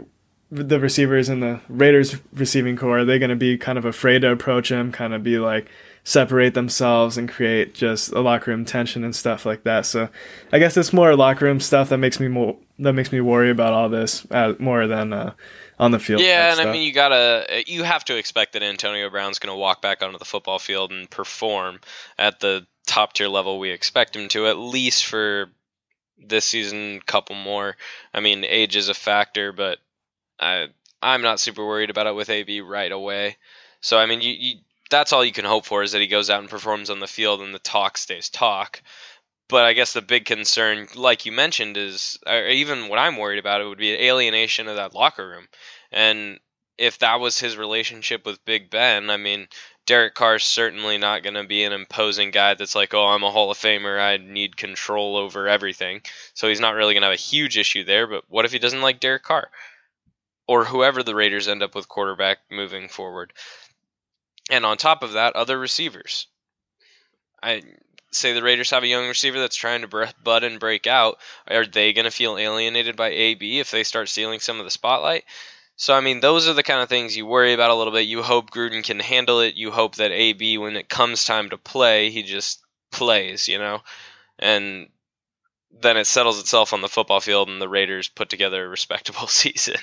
the 0.49 0.79
receivers 0.79 1.29
in 1.29 1.39
the 1.39 1.59
Raiders 1.67 2.17
receiving 2.33 2.77
corps, 2.77 2.99
are 2.99 3.05
they 3.05 3.19
gonna 3.19 3.35
be 3.35 3.57
kind 3.57 3.77
of 3.77 3.85
afraid 3.85 4.21
to 4.21 4.31
approach 4.31 4.71
him, 4.71 4.91
kind 4.91 5.13
of 5.13 5.23
be 5.23 5.37
like 5.37 5.69
separate 6.03 6.53
themselves 6.53 7.17
and 7.17 7.27
create 7.27 7.73
just 7.73 8.11
a 8.11 8.21
locker 8.21 8.51
room 8.51 8.63
tension 8.63 9.03
and 9.03 9.15
stuff 9.15 9.45
like 9.45 9.63
that. 9.63 9.85
So 9.85 10.09
I 10.53 10.59
guess 10.59 10.77
it's 10.77 10.93
more 10.93 11.15
locker 11.15 11.45
room 11.45 11.59
stuff 11.59 11.89
that 11.89 11.97
makes 11.97 12.19
me 12.19 12.27
more 12.27 12.57
that 12.79 12.93
makes 12.93 13.11
me 13.11 13.21
worry 13.21 13.49
about 13.49 13.73
all 13.73 13.89
this 13.89 14.25
uh, 14.31 14.53
more 14.59 14.87
than 14.87 15.13
uh, 15.13 15.33
on 15.79 15.91
the 15.91 15.99
field. 15.99 16.21
Yeah, 16.21 16.47
and 16.47 16.55
stuff. 16.55 16.67
I 16.67 16.71
mean 16.71 16.83
you 16.83 16.93
gotta 16.93 17.63
you 17.67 17.83
have 17.83 18.05
to 18.05 18.17
expect 18.17 18.53
that 18.53 18.63
Antonio 18.63 19.09
Brown's 19.09 19.39
gonna 19.39 19.57
walk 19.57 19.81
back 19.81 20.03
onto 20.03 20.17
the 20.17 20.25
football 20.25 20.59
field 20.59 20.91
and 20.91 21.09
perform 21.09 21.79
at 22.17 22.39
the 22.39 22.65
top 22.85 23.13
tier 23.13 23.27
level 23.27 23.59
we 23.59 23.71
expect 23.71 24.15
him 24.15 24.27
to, 24.29 24.47
at 24.47 24.57
least 24.57 25.05
for 25.05 25.49
this 26.17 26.45
season, 26.45 27.01
couple 27.05 27.35
more. 27.35 27.75
I 28.13 28.19
mean, 28.19 28.43
age 28.43 28.75
is 28.75 28.89
a 28.89 28.93
factor, 28.93 29.51
but 29.51 29.79
I 30.39 30.67
I'm 31.01 31.21
not 31.21 31.39
super 31.39 31.65
worried 31.65 31.89
about 31.89 32.07
it 32.07 32.15
with 32.15 32.29
AB 32.29 32.61
right 32.61 32.91
away. 32.91 33.37
So 33.81 33.97
I 33.97 34.05
mean, 34.05 34.21
you, 34.21 34.31
you 34.31 34.55
that's 34.89 35.13
all 35.13 35.25
you 35.25 35.31
can 35.31 35.45
hope 35.45 35.65
for 35.65 35.83
is 35.83 35.91
that 35.91 36.01
he 36.01 36.07
goes 36.07 36.29
out 36.29 36.41
and 36.41 36.49
performs 36.49 36.89
on 36.89 36.99
the 36.99 37.07
field 37.07 37.41
and 37.41 37.53
the 37.53 37.59
talk 37.59 37.97
stays 37.97 38.29
talk. 38.29 38.81
But 39.47 39.65
I 39.65 39.73
guess 39.73 39.93
the 39.93 40.01
big 40.01 40.25
concern, 40.25 40.87
like 40.95 41.25
you 41.25 41.31
mentioned, 41.31 41.77
is 41.77 42.17
even 42.27 42.87
what 42.89 42.97
I'm 42.97 43.17
worried 43.17 43.39
about, 43.39 43.61
it 43.61 43.67
would 43.67 43.77
be 43.77 44.07
alienation 44.07 44.67
of 44.67 44.77
that 44.77 44.95
locker 44.95 45.27
room. 45.27 45.47
And 45.91 46.39
if 46.77 46.99
that 46.99 47.19
was 47.19 47.39
his 47.39 47.55
relationship 47.55 48.25
with 48.25 48.43
Big 48.43 48.69
Ben, 48.69 49.09
I 49.09 49.17
mean, 49.17 49.47
Derek 49.85 50.15
Carr's 50.15 50.43
certainly 50.43 50.97
not 50.97 51.21
going 51.21 51.35
to 51.35 51.43
be 51.43 51.63
an 51.63 51.73
imposing 51.73 52.31
guy 52.31 52.55
that's 52.55 52.75
like, 52.75 52.95
oh, 52.95 53.05
I'm 53.05 53.23
a 53.23 53.29
Hall 53.29 53.51
of 53.51 53.57
Famer. 53.57 53.99
I 53.99 54.17
need 54.17 54.57
control 54.57 55.15
over 55.15 55.47
everything. 55.47 56.01
So 56.33 56.47
he's 56.47 56.59
not 56.59 56.73
really 56.73 56.95
going 56.95 57.03
to 57.03 57.09
have 57.09 57.13
a 57.13 57.17
huge 57.17 57.57
issue 57.57 57.83
there. 57.83 58.07
But 58.07 58.23
what 58.27 58.45
if 58.45 58.51
he 58.51 58.59
doesn't 58.59 58.81
like 58.81 58.99
Derek 58.99 59.23
Carr? 59.23 59.47
Or 60.47 60.65
whoever 60.65 61.03
the 61.03 61.15
Raiders 61.15 61.47
end 61.47 61.61
up 61.61 61.75
with 61.75 61.87
quarterback 61.87 62.39
moving 62.49 62.87
forward. 62.87 63.31
And 64.49 64.65
on 64.65 64.77
top 64.77 65.03
of 65.03 65.13
that, 65.13 65.35
other 65.35 65.57
receivers. 65.57 66.27
I 67.43 67.61
say 68.15 68.33
the 68.33 68.43
Raiders 68.43 68.69
have 68.71 68.83
a 68.83 68.87
young 68.87 69.07
receiver 69.07 69.39
that's 69.39 69.55
trying 69.55 69.81
to 69.81 70.13
bud 70.23 70.43
and 70.43 70.59
break 70.59 70.87
out. 70.87 71.17
Are 71.47 71.65
they 71.65 71.93
going 71.93 72.05
to 72.05 72.11
feel 72.11 72.37
alienated 72.37 72.95
by 72.95 73.09
AB 73.09 73.59
if 73.59 73.71
they 73.71 73.83
start 73.83 74.09
stealing 74.09 74.39
some 74.39 74.59
of 74.59 74.65
the 74.65 74.71
spotlight? 74.71 75.23
So 75.77 75.93
I 75.93 76.01
mean, 76.01 76.21
those 76.21 76.47
are 76.47 76.53
the 76.53 76.63
kind 76.63 76.81
of 76.81 76.89
things 76.89 77.17
you 77.17 77.25
worry 77.25 77.53
about 77.53 77.69
a 77.69 77.75
little 77.75 77.93
bit. 77.93 78.07
You 78.07 78.23
hope 78.23 78.49
Gruden 78.49 78.83
can 78.83 78.99
handle 78.99 79.41
it. 79.41 79.55
You 79.55 79.71
hope 79.71 79.95
that 79.95 80.11
AB, 80.11 80.57
when 80.57 80.77
it 80.77 80.89
comes 80.89 81.25
time 81.25 81.49
to 81.49 81.57
play, 81.57 82.09
he 82.09 82.23
just 82.23 82.61
plays, 82.91 83.47
you 83.47 83.57
know, 83.57 83.81
and 84.39 84.87
then 85.81 85.97
it 85.97 86.07
settles 86.07 86.39
itself 86.39 86.71
on 86.71 86.81
the 86.81 86.87
football 86.87 87.19
field, 87.19 87.49
and 87.49 87.61
the 87.61 87.67
Raiders 87.67 88.07
put 88.07 88.29
together 88.29 88.65
a 88.65 88.69
respectable 88.69 89.27
season. 89.27 89.79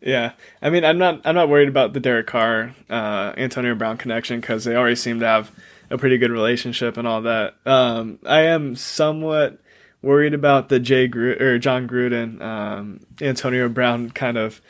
Yeah, 0.00 0.32
I 0.62 0.70
mean, 0.70 0.84
I'm 0.84 0.96
not 0.96 1.20
I'm 1.24 1.34
not 1.34 1.48
worried 1.48 1.68
about 1.68 1.92
the 1.92 2.00
Derek 2.00 2.26
Carr 2.26 2.74
uh, 2.88 3.34
Antonio 3.36 3.74
Brown 3.74 3.98
connection 3.98 4.40
because 4.40 4.64
they 4.64 4.74
already 4.74 4.96
seem 4.96 5.20
to 5.20 5.26
have 5.26 5.50
a 5.90 5.98
pretty 5.98 6.18
good 6.18 6.30
relationship 6.30 6.96
and 6.96 7.06
all 7.06 7.22
that. 7.22 7.54
Um, 7.66 8.18
I 8.24 8.42
am 8.42 8.76
somewhat 8.76 9.60
worried 10.02 10.34
about 10.34 10.68
the 10.68 10.80
Jay 10.80 11.06
or 11.06 11.58
Jon 11.58 11.88
Gruden, 11.88 12.40
um, 12.40 13.00
Antonio 13.20 13.68
Brown 13.68 14.10
kind 14.10 14.38
of 14.38 14.60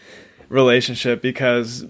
relationship 0.49 1.23
because 1.23 1.87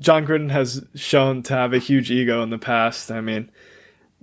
Jon 0.00 0.26
Gruden 0.26 0.50
has 0.50 0.84
shown 0.94 1.42
to 1.44 1.54
have 1.54 1.72
a 1.72 1.78
huge 1.78 2.10
ego 2.10 2.42
in 2.42 2.50
the 2.50 2.58
past. 2.58 3.10
I 3.10 3.20
mean, 3.20 3.50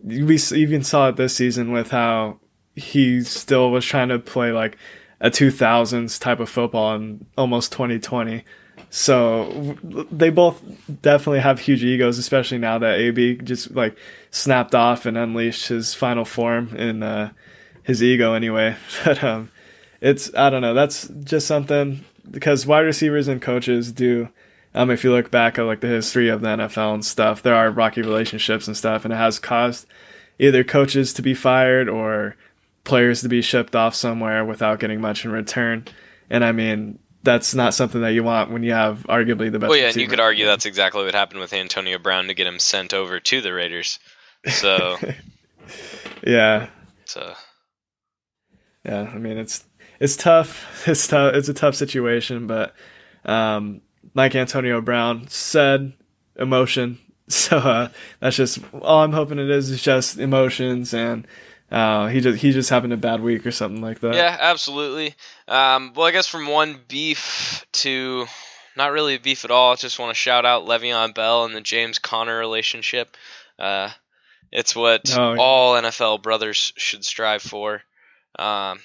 we 0.03 0.39
even 0.53 0.83
saw 0.83 1.09
it 1.09 1.15
this 1.15 1.35
season 1.35 1.71
with 1.71 1.91
how 1.91 2.39
he 2.75 3.21
still 3.21 3.71
was 3.71 3.85
trying 3.85 4.09
to 4.09 4.19
play 4.19 4.51
like 4.51 4.77
a 5.21 5.29
2000s 5.29 6.19
type 6.19 6.39
of 6.39 6.49
football 6.49 6.95
in 6.95 7.25
almost 7.37 7.71
2020. 7.71 8.43
So 8.91 9.77
they 9.83 10.31
both 10.31 10.61
definitely 11.01 11.41
have 11.41 11.59
huge 11.59 11.83
egos, 11.83 12.17
especially 12.17 12.57
now 12.57 12.79
that 12.79 12.97
AB 12.97 13.35
just 13.37 13.71
like 13.71 13.95
snapped 14.31 14.73
off 14.73 15.05
and 15.05 15.17
unleashed 15.17 15.67
his 15.67 15.93
final 15.93 16.25
form 16.25 16.75
in 16.75 17.03
uh, 17.03 17.31
his 17.83 18.01
ego 18.01 18.33
anyway. 18.33 18.75
But 19.05 19.23
um, 19.23 19.51
it's 20.01 20.33
I 20.35 20.49
don't 20.49 20.61
know. 20.61 20.73
That's 20.73 21.07
just 21.23 21.45
something 21.45 22.03
because 22.29 22.65
wide 22.65 22.81
receivers 22.81 23.27
and 23.27 23.41
coaches 23.41 23.91
do. 23.91 24.29
Um, 24.73 24.91
if 24.91 25.03
you 25.03 25.11
look 25.11 25.31
back 25.31 25.57
at 25.57 25.63
like 25.63 25.81
the 25.81 25.87
history 25.87 26.29
of 26.29 26.41
the 26.41 26.47
NFL 26.47 26.93
and 26.93 27.05
stuff, 27.05 27.41
there 27.41 27.55
are 27.55 27.71
rocky 27.71 28.01
relationships 28.01 28.67
and 28.67 28.77
stuff, 28.77 29.03
and 29.03 29.13
it 29.13 29.17
has 29.17 29.39
caused 29.39 29.87
either 30.37 30.63
coaches 30.63 31.11
to 31.13 31.21
be 31.21 31.33
fired 31.33 31.89
or 31.89 32.35
players 32.83 33.21
to 33.21 33.29
be 33.29 33.41
shipped 33.41 33.75
off 33.75 33.93
somewhere 33.93 34.45
without 34.45 34.79
getting 34.79 35.01
much 35.01 35.25
in 35.25 35.31
return. 35.31 35.85
And 36.29 36.45
I 36.45 36.51
mean, 36.51 36.99
that's 37.29 37.53
not 37.53 37.75
something 37.75 38.01
that 38.01 38.13
you 38.13 38.23
want 38.23 38.49
when 38.49 38.63
you 38.63 38.71
have 38.71 39.05
arguably 39.07 39.51
the 39.51 39.59
best. 39.59 39.69
Well, 39.69 39.77
yeah, 39.77 39.89
and 39.89 39.95
you 39.97 40.07
could 40.07 40.19
argue 40.19 40.47
that's 40.47 40.65
exactly 40.65 41.05
what 41.05 41.13
happened 41.13 41.39
with 41.39 41.53
Antonio 41.53 41.99
Brown 41.99 42.27
to 42.27 42.33
get 42.33 42.47
him 42.47 42.57
sent 42.57 42.91
over 42.91 43.19
to 43.19 43.41
the 43.41 43.53
Raiders. 43.53 43.99
So, 44.47 44.97
yeah. 46.25 46.69
So, 47.05 47.33
yeah, 48.83 49.11
I 49.13 49.19
mean 49.19 49.37
it's 49.37 49.63
it's 49.99 50.17
tough. 50.17 50.65
It's 50.87 51.07
tough. 51.07 51.35
It's 51.35 51.49
a 51.49 51.53
tough 51.53 51.75
situation, 51.75 52.47
but 52.47 52.73
um, 53.25 53.81
like 54.15 54.33
Antonio 54.33 54.81
Brown 54.81 55.27
said, 55.27 55.93
emotion. 56.35 56.97
So 57.29 57.59
uh, 57.59 57.89
that's 58.19 58.37
just 58.37 58.57
all 58.81 59.03
I'm 59.03 59.13
hoping 59.13 59.37
it 59.37 59.51
is 59.51 59.69
is 59.69 59.83
just 59.83 60.17
emotions, 60.17 60.95
and 60.95 61.27
uh, 61.71 62.07
he 62.07 62.21
just 62.21 62.39
he 62.39 62.51
just 62.51 62.69
having 62.69 62.91
a 62.91 62.97
bad 62.97 63.21
week 63.21 63.45
or 63.45 63.51
something 63.51 63.81
like 63.81 63.99
that. 63.99 64.15
Yeah, 64.15 64.35
absolutely. 64.39 65.15
Um, 65.47 65.93
well, 65.95 66.07
I 66.07 66.11
guess 66.11 66.27
from 66.27 66.47
one 66.47 66.79
beef 66.87 67.65
to 67.73 68.25
not 68.75 68.91
really 68.91 69.15
a 69.15 69.19
beef 69.19 69.45
at 69.45 69.51
all. 69.51 69.73
I 69.73 69.75
just 69.75 69.99
want 69.99 70.09
to 70.11 70.15
shout 70.15 70.45
out 70.45 70.65
Le'Veon 70.65 71.13
Bell 71.13 71.45
and 71.45 71.55
the 71.55 71.61
James 71.61 71.99
Conner 71.99 72.37
relationship. 72.37 73.15
Uh, 73.57 73.89
it's 74.51 74.75
what 74.75 75.15
oh, 75.17 75.33
yeah. 75.33 75.39
all 75.39 75.73
NFL 75.75 76.23
brothers 76.23 76.73
should 76.77 77.05
strive 77.05 77.41
for. 77.41 77.81
Um, 78.37 78.79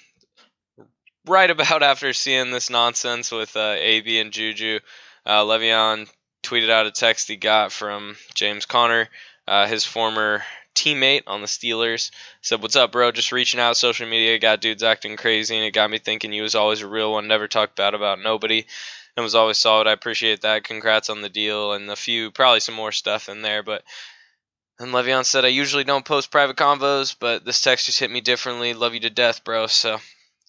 right 1.27 1.51
about 1.51 1.83
after 1.83 2.13
seeing 2.13 2.51
this 2.51 2.71
nonsense 2.71 3.31
with 3.31 3.57
uh, 3.57 3.77
AB 3.79 4.19
and 4.19 4.33
Juju, 4.33 4.81
uh, 5.25 5.43
Le'Veon 5.45 6.09
tweeted 6.43 6.71
out 6.71 6.87
a 6.87 6.91
text 6.91 7.29
he 7.29 7.37
got 7.37 7.73
from 7.73 8.17
James 8.35 8.67
Conner, 8.67 9.09
uh, 9.49 9.67
his 9.67 9.85
former 9.85 10.43
teammate 10.75 11.23
on 11.27 11.41
the 11.41 11.47
Steelers. 11.47 12.11
Said, 12.43 12.63
"What's 12.63 12.77
up, 12.77 12.93
bro? 12.93 13.13
Just 13.13 13.33
reaching 13.33 13.61
out. 13.61 13.77
Social 13.77 14.09
media 14.09 14.39
got 14.39 14.61
dudes 14.61 14.83
acting 14.83 15.17
crazy, 15.17 15.57
and 15.57 15.65
it 15.65 15.73
got 15.73 15.91
me 15.91 15.99
thinking 15.99 16.33
you 16.33 16.43
was 16.43 16.55
always 16.55 16.83
a 16.83 16.89
real 16.89 17.13
one. 17.13 17.29
Never 17.29 17.49
talked 17.49 17.77
bad 17.77 17.95
about 17.95 18.21
nobody." 18.21 18.65
And 19.17 19.23
was 19.23 19.37
always 19.37 19.59
solid. 19.59 19.87
I 19.87 19.93
appreciate 19.93 20.41
that. 20.41 20.65
Congrats 20.65 21.09
on 21.09 21.23
the 21.23 21.29
deal 21.29 21.73
and 21.73 21.89
a 21.89 21.95
few, 21.95 22.33
probably 22.33 22.59
some 22.59 22.75
more 22.75 22.91
stuff 22.91 23.29
in 23.29 23.43
there. 23.43 23.63
But 23.63 23.85
and 24.79 24.93
Le'Veon 24.93 25.25
said, 25.25 25.45
I 25.45 25.49
usually 25.49 25.85
don't 25.85 26.05
post 26.05 26.33
private 26.33 26.57
convos, 26.57 27.15
but 27.19 27.45
this 27.45 27.61
text 27.61 27.87
just 27.87 28.01
hit 28.01 28.11
me 28.11 28.21
differently. 28.21 28.75
Love 28.75 28.95
you 28.95 29.01
to 29.01 29.11
death, 29.11 29.45
bro. 29.45 29.69
So 29.69 29.99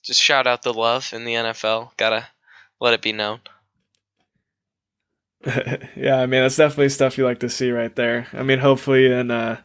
just 0.03 0.21
shout 0.21 0.47
out 0.47 0.63
the 0.63 0.73
love 0.73 1.11
in 1.13 1.25
the 1.25 1.33
NFL. 1.33 1.95
Gotta 1.97 2.27
let 2.79 2.93
it 2.93 3.01
be 3.01 3.11
known. 3.11 3.39
yeah, 5.95 6.17
I 6.17 6.25
mean 6.25 6.41
that's 6.41 6.55
definitely 6.55 6.89
stuff 6.89 7.19
you 7.19 7.25
like 7.25 7.39
to 7.39 7.49
see 7.49 7.71
right 7.71 7.95
there. 7.95 8.27
I 8.33 8.41
mean, 8.41 8.59
hopefully 8.59 9.11
in 9.11 9.29
uh, 9.29 9.57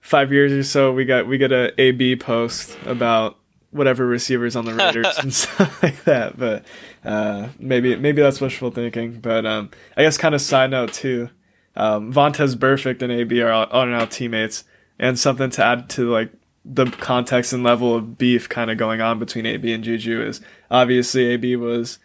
five 0.00 0.32
years 0.32 0.52
or 0.52 0.62
so, 0.62 0.92
we 0.92 1.04
got 1.04 1.26
we 1.26 1.38
get 1.38 1.52
a 1.52 1.78
AB 1.80 2.16
post 2.16 2.76
about 2.84 3.36
whatever 3.70 4.06
receivers 4.06 4.56
on 4.56 4.64
the 4.64 4.74
Raiders 4.74 5.18
and 5.22 5.32
stuff 5.32 5.82
like 5.82 6.04
that. 6.04 6.38
But 6.38 6.64
uh, 7.04 7.48
maybe 7.58 7.96
maybe 7.96 8.22
that's 8.22 8.40
wishful 8.40 8.70
thinking. 8.70 9.20
But 9.20 9.46
um, 9.46 9.70
I 9.96 10.02
guess 10.02 10.18
kind 10.18 10.34
of 10.34 10.40
side 10.40 10.70
note 10.70 10.92
too. 10.92 11.30
Um, 11.76 12.12
Vontaze 12.12 12.56
Burfict 12.56 13.02
and 13.02 13.12
AB 13.12 13.40
are, 13.40 13.52
are 13.52 13.86
now 13.86 14.04
teammates, 14.04 14.64
and 14.98 15.18
something 15.18 15.50
to 15.50 15.64
add 15.64 15.88
to 15.90 16.10
like 16.10 16.32
the 16.64 16.86
context 16.86 17.52
and 17.52 17.62
level 17.62 17.94
of 17.94 18.18
beef 18.18 18.48
kind 18.48 18.70
of 18.70 18.76
going 18.76 19.00
on 19.00 19.18
between 19.18 19.46
AB 19.46 19.72
and 19.72 19.84
Juju 19.84 20.22
is 20.22 20.40
obviously 20.70 21.26
AB 21.26 21.56
was 21.56 21.98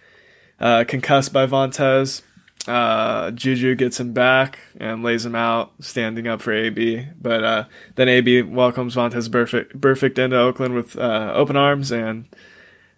uh, 0.59 0.85
concussed 0.87 1.33
by 1.33 1.45
Vontaze. 1.45 2.21
Uh, 2.67 3.31
Juju 3.31 3.75
gets 3.75 3.99
him 3.99 4.13
back 4.13 4.59
and 4.79 5.03
lays 5.03 5.25
him 5.25 5.35
out, 5.35 5.73
standing 5.81 6.27
up 6.27 6.41
for 6.41 6.53
AB. 6.53 7.07
But 7.19 7.43
uh, 7.43 7.65
then 7.95 8.07
AB 8.07 8.43
welcomes 8.43 8.95
Vontaze 8.95 9.29
Burfict, 9.29 9.75
Burfict 9.75 10.17
into 10.17 10.37
Oakland 10.37 10.73
with 10.73 10.97
uh, 10.97 11.33
open 11.35 11.57
arms, 11.57 11.91
and 11.91 12.25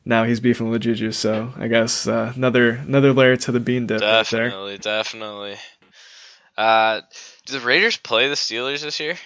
now 0.04 0.24
he's 0.24 0.40
beefing 0.40 0.70
with 0.70 0.84
Juju. 0.84 1.12
So 1.12 1.52
I 1.58 1.68
guess 1.68 2.08
uh, 2.08 2.34
another 2.36 2.72
another 2.72 3.12
layer 3.12 3.36
to 3.38 3.52
the 3.52 3.60
bean 3.60 3.88
dip. 3.88 4.02
Definitely, 4.02 4.74
right 4.74 4.82
definitely. 4.82 5.56
Uh, 6.58 7.02
do 7.46 7.60
the 7.60 7.66
Raiders 7.66 7.98
play 7.98 8.30
the 8.30 8.36
Steelers 8.36 8.82
this 8.82 9.00
year? 9.00 9.18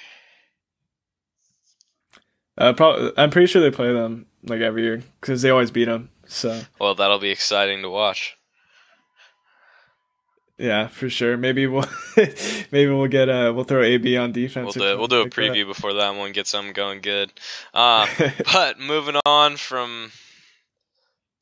Uh, 2.58 2.74
probably. 2.74 3.12
I'm 3.18 3.30
pretty 3.30 3.48
sure 3.48 3.62
they 3.62 3.76
play 3.76 3.94
them 3.94 4.26
like 4.44 4.62
every 4.62 4.84
year 4.84 5.04
because 5.20 5.42
they 5.42 5.50
always 5.50 5.72
beat 5.72 5.86
them. 5.86 6.10
So. 6.28 6.62
Well, 6.80 6.96
that'll 6.96 7.20
be 7.20 7.30
exciting 7.30 7.82
to 7.82 7.90
watch. 7.90 8.38
Yeah, 10.60 10.88
for 10.88 11.10
sure. 11.10 11.38
Maybe 11.38 11.68
we'll 11.68 11.86
maybe 12.18 12.92
we'll 12.92 13.08
get 13.08 13.30
uh 13.30 13.54
we'll 13.56 13.64
throw 13.64 13.82
AB 13.82 14.18
on 14.18 14.34
defense. 14.34 14.76
We'll 14.76 14.94
do, 14.94 15.00
we'll 15.00 15.08
do 15.08 15.22
a 15.22 15.30
preview 15.30 15.66
that. 15.66 15.74
before 15.74 15.94
that 15.94 16.16
one 16.16 16.34
get 16.34 16.48
something 16.48 16.74
going 16.74 17.02
good. 17.02 17.32
Uh, 17.74 18.08
but 18.52 18.80
moving 18.80 19.16
on 19.26 19.56
from 19.56 20.12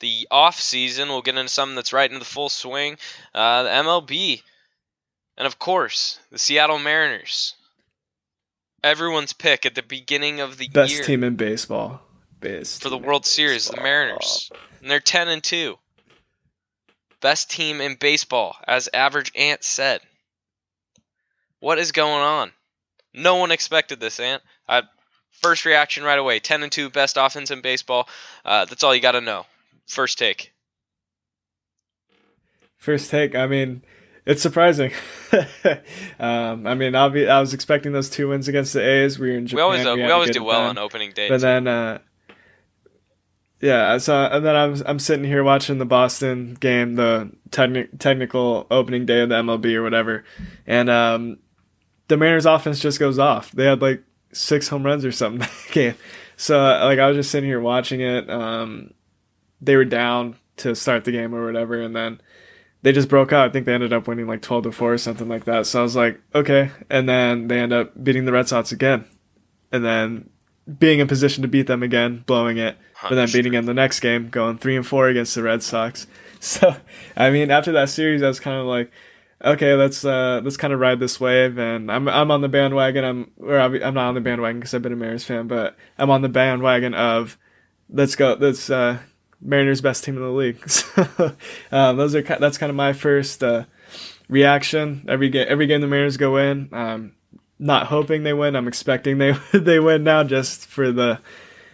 the 0.01 0.27
off 0.29 0.59
season, 0.59 1.07
we'll 1.07 1.21
get 1.21 1.35
into 1.35 1.49
something 1.49 1.75
that's 1.75 1.93
right 1.93 2.09
into 2.09 2.19
the 2.19 2.25
full 2.25 2.49
swing. 2.49 2.97
Uh, 3.33 3.63
the 3.63 3.69
MLB 3.69 4.41
and 5.37 5.47
of 5.47 5.57
course, 5.57 6.19
the 6.31 6.37
Seattle 6.37 6.79
Mariners. 6.79 7.55
Everyone's 8.83 9.33
pick 9.33 9.65
at 9.65 9.75
the 9.75 9.83
beginning 9.83 10.41
of 10.41 10.57
the 10.57 10.67
best 10.67 10.93
year. 10.93 11.03
team 11.03 11.23
in 11.23 11.35
baseball. 11.35 12.01
Best 12.39 12.83
for 12.83 12.89
the 12.89 12.97
World 12.97 13.25
Series, 13.25 13.67
the 13.67 13.81
Mariners. 13.81 14.51
And 14.81 14.91
they're 14.91 14.99
10 14.99 15.27
and 15.27 15.43
2. 15.43 15.77
Best 17.21 17.49
team 17.49 17.81
in 17.81 17.95
baseball, 17.95 18.55
as 18.67 18.89
Average 18.93 19.31
Ant 19.35 19.63
said. 19.63 20.01
What 21.59 21.79
is 21.79 21.91
going 21.91 22.21
on? 22.21 22.51
No 23.13 23.37
one 23.37 23.51
expected 23.51 23.99
this, 23.99 24.19
Ant. 24.19 24.43
I, 24.67 24.83
first 25.31 25.65
reaction 25.65 26.03
right 26.03 26.19
away 26.19 26.39
10 26.39 26.63
and 26.63 26.71
2, 26.71 26.89
best 26.89 27.17
offense 27.19 27.49
in 27.49 27.61
baseball. 27.61 28.07
Uh, 28.45 28.65
that's 28.65 28.83
all 28.83 28.93
you 28.93 29.01
got 29.01 29.13
to 29.13 29.21
know. 29.21 29.45
First 29.87 30.19
take. 30.19 30.53
First 32.77 33.09
take, 33.09 33.35
I 33.35 33.47
mean, 33.47 33.81
it's 34.25 34.41
surprising. 34.41 34.91
um, 36.19 36.67
I 36.67 36.75
mean, 36.75 36.95
I'll 36.95 37.09
be, 37.09 37.27
I 37.27 37.39
was 37.39 37.53
expecting 37.53 37.93
those 37.93 38.09
two 38.09 38.29
wins 38.29 38.47
against 38.47 38.73
the 38.73 38.87
A's. 38.87 39.17
We 39.17 39.31
were 39.31 39.37
in 39.37 39.47
Japan. 39.47 39.57
We 39.57 39.61
always 39.61 39.85
we 39.85 40.03
we, 40.03 40.11
always 40.11 40.29
do 40.31 40.43
well 40.43 40.69
on 40.69 40.77
opening 40.77 41.13
day. 41.13 41.29
But 41.29 41.41
then, 41.41 41.67
uh, 41.67 41.99
yeah, 43.59 43.97
so 43.97 44.15
and 44.15 44.45
then 44.45 44.55
I'm 44.55 44.81
I'm 44.85 44.99
sitting 44.99 45.25
here 45.25 45.43
watching 45.43 45.79
the 45.79 45.85
Boston 45.85 46.55
game, 46.59 46.95
the 46.95 47.31
techni- 47.49 47.97
technical 47.97 48.67
opening 48.69 49.05
day 49.05 49.21
of 49.21 49.29
the 49.29 49.35
MLB 49.35 49.73
or 49.73 49.81
whatever, 49.81 50.25
and 50.67 50.89
um, 50.89 51.39
the 52.07 52.17
Mariners 52.17 52.45
offense 52.45 52.79
just 52.79 52.99
goes 52.99 53.17
off. 53.17 53.51
They 53.51 53.65
had 53.65 53.81
like 53.81 54.03
six 54.31 54.67
home 54.67 54.83
runs 54.83 55.03
or 55.03 55.11
something 55.11 55.39
that 55.67 55.71
game. 55.71 55.95
So 56.35 56.59
like 56.59 56.99
I 56.99 57.07
was 57.07 57.17
just 57.17 57.31
sitting 57.31 57.49
here 57.49 57.59
watching 57.59 57.99
it. 58.01 58.29
Um, 58.29 58.93
they 59.59 59.75
were 59.75 59.85
down 59.85 60.35
to 60.57 60.75
start 60.75 61.03
the 61.03 61.11
game 61.11 61.33
or 61.33 61.43
whatever, 61.43 61.81
and 61.81 61.95
then 61.95 62.21
they 62.83 62.91
just 62.91 63.09
broke 63.09 63.33
out. 63.33 63.49
I 63.49 63.51
think 63.51 63.65
they 63.65 63.73
ended 63.73 63.91
up 63.91 64.07
winning 64.07 64.27
like 64.27 64.43
twelve 64.43 64.65
to 64.65 64.71
four 64.71 64.93
or 64.93 64.97
something 64.99 65.27
like 65.27 65.45
that. 65.45 65.65
So 65.65 65.79
I 65.79 65.83
was 65.83 65.95
like, 65.95 66.21
okay, 66.35 66.69
and 66.91 67.09
then 67.09 67.47
they 67.47 67.59
end 67.59 67.73
up 67.73 68.03
beating 68.03 68.25
the 68.25 68.31
Red 68.33 68.47
Sox 68.47 68.71
again, 68.71 69.05
and 69.71 69.83
then 69.83 70.29
being 70.79 70.99
in 70.99 71.07
position 71.07 71.41
to 71.41 71.47
beat 71.47 71.67
them 71.67 71.83
again, 71.83 72.23
blowing 72.25 72.57
it, 72.57 72.77
but 73.01 73.15
then 73.15 73.29
beating 73.31 73.53
them 73.53 73.65
the 73.65 73.73
next 73.73 73.99
game, 73.99 74.29
going 74.29 74.57
three 74.57 74.75
and 74.75 74.85
four 74.85 75.07
against 75.07 75.35
the 75.35 75.43
Red 75.43 75.63
Sox. 75.63 76.07
So 76.39 76.75
I 77.15 77.31
mean, 77.31 77.49
after 77.49 77.71
that 77.71 77.89
series, 77.89 78.21
I 78.21 78.27
was 78.27 78.39
kind 78.39 78.59
of 78.59 78.67
like, 78.67 78.91
okay, 79.43 79.73
let's 79.73 80.05
uh, 80.05 80.39
let's 80.43 80.55
kind 80.55 80.71
of 80.71 80.79
ride 80.79 80.99
this 80.99 81.19
wave, 81.19 81.57
and 81.57 81.91
I'm 81.91 82.07
I'm 82.07 82.29
on 82.29 82.41
the 82.41 82.47
bandwagon. 82.47 83.03
I'm 83.03 83.31
or 83.37 83.57
I'm 83.57 83.73
I'm 83.81 83.95
not 83.95 84.09
on 84.09 84.13
the 84.13 84.21
bandwagon 84.21 84.59
because 84.59 84.75
I've 84.75 84.83
been 84.83 84.93
a 84.93 84.95
Mariners 84.95 85.23
fan, 85.23 85.47
but 85.47 85.75
I'm 85.97 86.11
on 86.11 86.21
the 86.21 86.29
bandwagon 86.29 86.93
of 86.93 87.39
let's 87.89 88.15
go, 88.15 88.37
let's 88.39 88.69
uh, 88.69 88.99
Mariners 89.41 89.81
best 89.81 90.03
team 90.03 90.15
in 90.17 90.21
the 90.21 90.29
league. 90.29 90.59
So 90.69 91.35
um, 91.71 91.97
those 91.97 92.15
are 92.15 92.21
that's 92.21 92.57
kind 92.57 92.69
of 92.69 92.75
my 92.75 92.93
first 92.93 93.43
uh, 93.43 93.65
reaction. 94.29 95.05
Every 95.07 95.29
game, 95.29 95.47
every 95.49 95.67
game 95.67 95.81
the 95.81 95.87
Mariners 95.87 96.17
go 96.17 96.37
in. 96.37 96.69
Um, 96.71 97.13
not 97.59 97.87
hoping 97.87 98.23
they 98.23 98.33
win. 98.33 98.55
I'm 98.55 98.67
expecting 98.67 99.17
they 99.17 99.33
they 99.53 99.79
win 99.79 100.03
now 100.03 100.23
just 100.23 100.65
for 100.67 100.91
the 100.91 101.19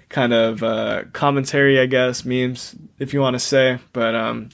kind 0.09 0.33
of 0.33 0.61
uh, 0.63 1.03
commentary, 1.13 1.79
I 1.79 1.87
guess, 1.87 2.23
memes, 2.23 2.75
if 2.99 3.13
you 3.13 3.19
want 3.19 3.33
to 3.33 3.39
say. 3.39 3.79
But 3.93 4.15
um, 4.15 4.49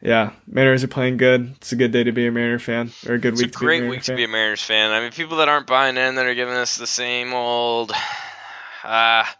yeah, 0.00 0.32
Mariners 0.46 0.84
are 0.84 0.88
playing 0.88 1.16
good. 1.16 1.54
It's 1.56 1.72
a 1.72 1.76
good 1.76 1.90
day 1.90 2.04
to 2.04 2.12
be 2.12 2.26
a 2.26 2.32
Mariner 2.32 2.58
fan, 2.58 2.92
or 3.06 3.14
a 3.14 3.18
good 3.18 3.34
It's 3.34 3.42
a 3.42 3.44
week. 3.46 3.52
to 3.52 3.58
great 3.58 3.80
be 3.80 3.86
a 3.86 3.90
week 3.90 4.04
fan. 4.04 4.14
to 4.14 4.16
be 4.16 4.24
a 4.24 4.28
Mariners 4.28 4.62
fan. 4.62 4.92
I 4.92 5.00
mean, 5.00 5.12
people 5.12 5.38
that 5.38 5.48
aren't 5.48 5.66
buying 5.66 5.96
in, 5.96 6.14
that 6.14 6.26
are 6.26 6.34
giving 6.34 6.54
us 6.54 6.76
the 6.76 6.86
same 6.86 7.34
old, 7.34 7.92
ah, 8.84 9.36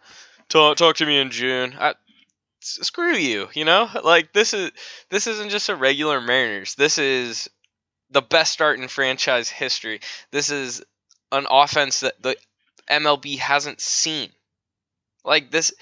talk 0.49 0.77
talk 0.77 0.97
to 0.97 1.07
me 1.07 1.19
in 1.19 1.31
June. 1.31 1.75
I, 1.79 1.95
screw 2.61 3.15
you. 3.15 3.49
You 3.55 3.65
know, 3.65 3.89
like 4.05 4.33
this 4.33 4.53
is 4.53 4.73
this 5.11 5.27
isn't 5.27 5.51
just 5.51 5.69
a 5.69 5.77
regular 5.77 6.21
Mariners. 6.21 6.75
This 6.75 6.99
is 6.99 7.49
the 8.11 8.23
best 8.23 8.53
start 8.53 8.79
in 8.81 8.89
franchise 8.89 9.49
history. 9.49 10.01
This 10.33 10.51
is 10.51 10.83
an 11.33 11.47
offense 11.51 12.01
that 12.01 12.21
the 12.23 12.37
MLB 12.91 13.39
hasn't 13.39 13.81
seen. 13.81 14.31
Like 15.25 15.51
this, 15.51 15.73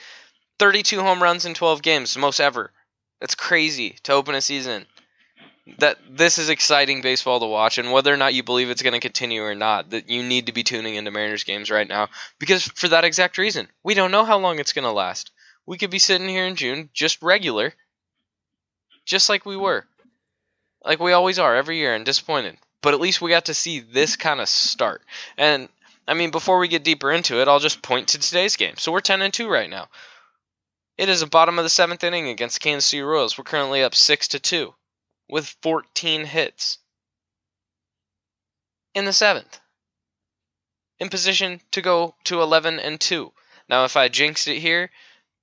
32 0.58 1.00
home 1.00 1.22
runs 1.22 1.46
in 1.46 1.54
12 1.54 1.82
games, 1.82 2.16
most 2.16 2.40
ever. 2.40 2.72
That's 3.20 3.34
crazy 3.34 3.96
to 4.04 4.12
open 4.12 4.34
a 4.34 4.40
season 4.40 4.86
that 5.78 5.98
this 6.08 6.38
is 6.38 6.48
exciting 6.48 7.02
baseball 7.02 7.40
to 7.40 7.46
watch 7.46 7.78
and 7.78 7.90
whether 7.90 8.12
or 8.12 8.16
not 8.16 8.34
you 8.34 8.42
believe 8.42 8.70
it's 8.70 8.82
going 8.82 8.92
to 8.92 9.00
continue 9.00 9.42
or 9.42 9.54
not 9.54 9.90
that 9.90 10.08
you 10.08 10.22
need 10.22 10.46
to 10.46 10.52
be 10.52 10.62
tuning 10.62 10.94
into 10.94 11.10
mariners 11.10 11.44
games 11.44 11.70
right 11.70 11.88
now 11.88 12.08
because 12.38 12.64
for 12.64 12.88
that 12.88 13.04
exact 13.04 13.36
reason 13.36 13.66
we 13.82 13.94
don't 13.94 14.12
know 14.12 14.24
how 14.24 14.38
long 14.38 14.58
it's 14.58 14.72
going 14.72 14.84
to 14.84 14.92
last 14.92 15.32
we 15.66 15.76
could 15.76 15.90
be 15.90 15.98
sitting 15.98 16.28
here 16.28 16.46
in 16.46 16.54
june 16.54 16.88
just 16.94 17.20
regular 17.20 17.74
just 19.04 19.28
like 19.28 19.44
we 19.44 19.56
were 19.56 19.84
like 20.84 21.00
we 21.00 21.12
always 21.12 21.38
are 21.38 21.56
every 21.56 21.78
year 21.78 21.94
and 21.94 22.04
disappointed 22.04 22.56
but 22.82 22.94
at 22.94 23.00
least 23.00 23.20
we 23.20 23.30
got 23.30 23.46
to 23.46 23.54
see 23.54 23.80
this 23.80 24.16
kind 24.16 24.40
of 24.40 24.48
start. 24.48 25.02
And 25.36 25.68
i 26.08 26.14
mean 26.14 26.30
before 26.30 26.60
we 26.60 26.68
get 26.68 26.84
deeper 26.84 27.10
into 27.10 27.40
it 27.40 27.48
i'll 27.48 27.58
just 27.58 27.82
point 27.82 28.08
to 28.08 28.18
today's 28.18 28.56
game. 28.56 28.74
So 28.76 28.92
we're 28.92 29.00
10 29.00 29.22
and 29.22 29.34
2 29.34 29.48
right 29.48 29.70
now. 29.70 29.88
It 30.96 31.08
is 31.08 31.20
the 31.20 31.26
bottom 31.26 31.58
of 31.58 31.64
the 31.64 31.70
seventh 31.70 32.04
inning 32.04 32.28
against 32.28 32.56
the 32.56 32.60
kansas 32.60 32.86
city 32.86 33.02
royals. 33.02 33.36
We're 33.36 33.44
currently 33.44 33.82
up 33.82 33.94
6 33.94 34.28
to 34.28 34.38
2 34.38 34.74
with 35.28 35.56
14 35.62 36.24
hits 36.24 36.78
in 38.94 39.04
the 39.04 39.12
seventh, 39.12 39.60
in 40.98 41.10
position 41.10 41.60
to 41.72 41.82
go 41.82 42.14
to 42.24 42.40
11 42.40 42.78
and 42.78 42.98
2. 42.98 43.30
Now, 43.68 43.84
if 43.84 43.96
I 43.96 44.08
jinxed 44.08 44.48
it 44.48 44.58
here, 44.58 44.90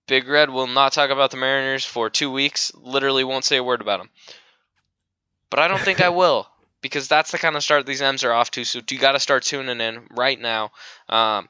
Big 0.08 0.28
Red 0.28 0.50
will 0.50 0.68
not 0.68 0.92
talk 0.92 1.12
about 1.12 1.30
the 1.32 1.38
Mariners 1.38 1.86
for 1.86 2.10
two 2.10 2.32
weeks, 2.32 2.72
literally 2.76 3.24
won't 3.24 3.46
say 3.46 3.58
a 3.58 3.64
word 3.64 3.82
about 3.82 4.00
them. 4.00 4.10
But 5.52 5.60
I 5.60 5.68
don't 5.68 5.82
think 5.82 6.02
I 6.02 6.10
will, 6.22 6.48
because 6.84 7.08
that's 7.08 7.32
the 7.32 7.40
kind 7.40 7.56
of 7.56 7.64
start 7.64 7.88
these 7.88 8.04
M's 8.04 8.24
are 8.24 8.32
off 8.32 8.52
to, 8.52 8.64
so 8.64 8.82
you 8.88 9.00
got 9.00 9.14
to 9.14 9.20
start 9.20 9.42
tuning 9.42 9.82
in 9.82 10.06
right 10.12 10.40
now. 10.40 10.70
Um, 11.10 11.50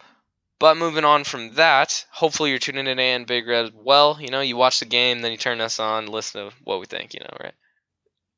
but 0.60 0.78
moving 0.78 1.04
on 1.04 1.26
from 1.26 1.56
that, 1.56 2.06
hopefully 2.10 2.52
you're 2.52 2.60
tuning 2.60 2.88
in 2.88 2.98
and 2.98 3.28
Big 3.28 3.46
Red 3.46 3.74
well. 3.76 4.18
You 4.22 4.30
know, 4.30 4.40
you 4.40 4.56
watch 4.56 4.80
the 4.80 4.86
game, 4.86 5.22
then 5.22 5.32
you 5.32 5.38
turn 5.38 5.60
us 5.60 5.80
on, 5.80 6.06
listen 6.06 6.46
to 6.46 6.56
what 6.64 6.80
we 6.80 6.86
think, 6.86 7.14
you 7.14 7.20
know, 7.20 7.36
right? 7.44 7.54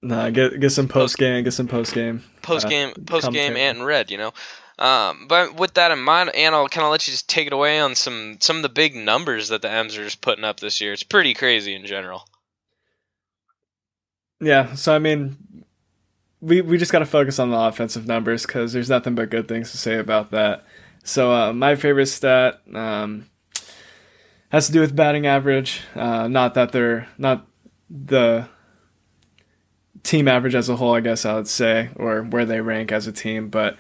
Nah, 0.02 0.30
get 0.32 0.60
get 0.60 0.72
some 0.72 0.88
post 0.88 1.18
game, 1.18 1.44
get 1.44 1.54
some 1.54 1.68
post 1.68 1.94
game. 1.94 2.24
post 2.42 2.68
game 2.68 2.90
Uh, 2.90 3.02
post 3.06 3.32
game. 3.32 3.56
Ant 3.56 3.78
and 3.78 3.86
Red, 3.86 4.10
you 4.10 4.18
know. 4.18 4.34
Um, 4.78 5.28
but 5.28 5.56
with 5.56 5.76
that 5.76 5.92
in 5.92 6.00
mind, 6.00 6.32
and 6.36 6.54
I'll 6.54 6.68
kind 6.68 6.86
of 6.86 6.92
let 6.92 7.08
you 7.08 7.12
just 7.12 7.30
take 7.30 7.48
it 7.48 7.54
away 7.54 7.80
on 7.80 7.96
some 7.96 8.38
some 8.40 8.58
of 8.58 8.64
the 8.64 8.70
big 8.70 8.96
numbers 8.96 9.50
that 9.50 9.62
the 9.62 9.70
M's 9.70 9.98
are 9.98 10.04
just 10.04 10.22
putting 10.22 10.44
up 10.44 10.60
this 10.60 10.82
year. 10.82 10.94
It's 10.94 11.04
pretty 11.04 11.34
crazy 11.34 11.76
in 11.76 11.86
general. 11.86 12.28
Yeah, 14.42 14.76
so 14.76 14.94
I 14.94 15.00
mean, 15.00 15.38
we 16.46 16.62
we 16.62 16.78
just 16.78 16.92
got 16.92 17.00
to 17.00 17.06
focus 17.06 17.40
on 17.40 17.50
the 17.50 17.58
offensive 17.58 18.06
numbers 18.06 18.46
because 18.46 18.72
there's 18.72 18.90
nothing 18.90 19.16
but 19.16 19.32
good 19.32 19.48
things 19.48 19.72
to 19.72 19.78
say 19.78 19.98
about 19.98 20.32
that. 20.32 20.64
So 21.04 21.32
uh, 21.32 21.54
my 21.54 21.76
favorite 21.76 22.06
stat 22.06 22.62
um, 22.74 23.26
has 24.50 24.68
to 24.68 24.74
do 24.74 24.80
with 24.80 24.96
batting 24.96 25.26
average. 25.26 25.82
Uh, 25.96 26.28
not 26.28 26.54
that 26.54 26.72
they're 26.72 27.08
not 27.18 27.48
the 27.90 28.48
team 30.04 30.28
average 30.28 30.54
as 30.54 30.70
a 30.70 30.76
whole, 30.76 30.94
I 30.94 31.00
guess 31.00 31.26
I 31.26 31.34
would 31.34 31.48
say, 31.48 31.90
or 31.96 32.22
where 32.22 32.46
they 32.46 32.62
rank 32.62 32.92
as 32.92 33.08
a 33.08 33.12
team, 33.12 33.50
but 33.50 33.76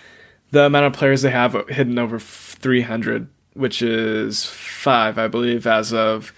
the 0.49 0.65
amount 0.65 0.87
of 0.87 0.93
players 0.93 1.21
they 1.21 1.29
have 1.29 1.53
hitting 1.69 1.99
over 1.99 2.19
300, 2.19 3.27
which 3.53 3.83
is 3.83 4.45
five, 4.45 5.19
I 5.19 5.27
believe, 5.27 5.67
as 5.67 5.93
of 5.93 6.33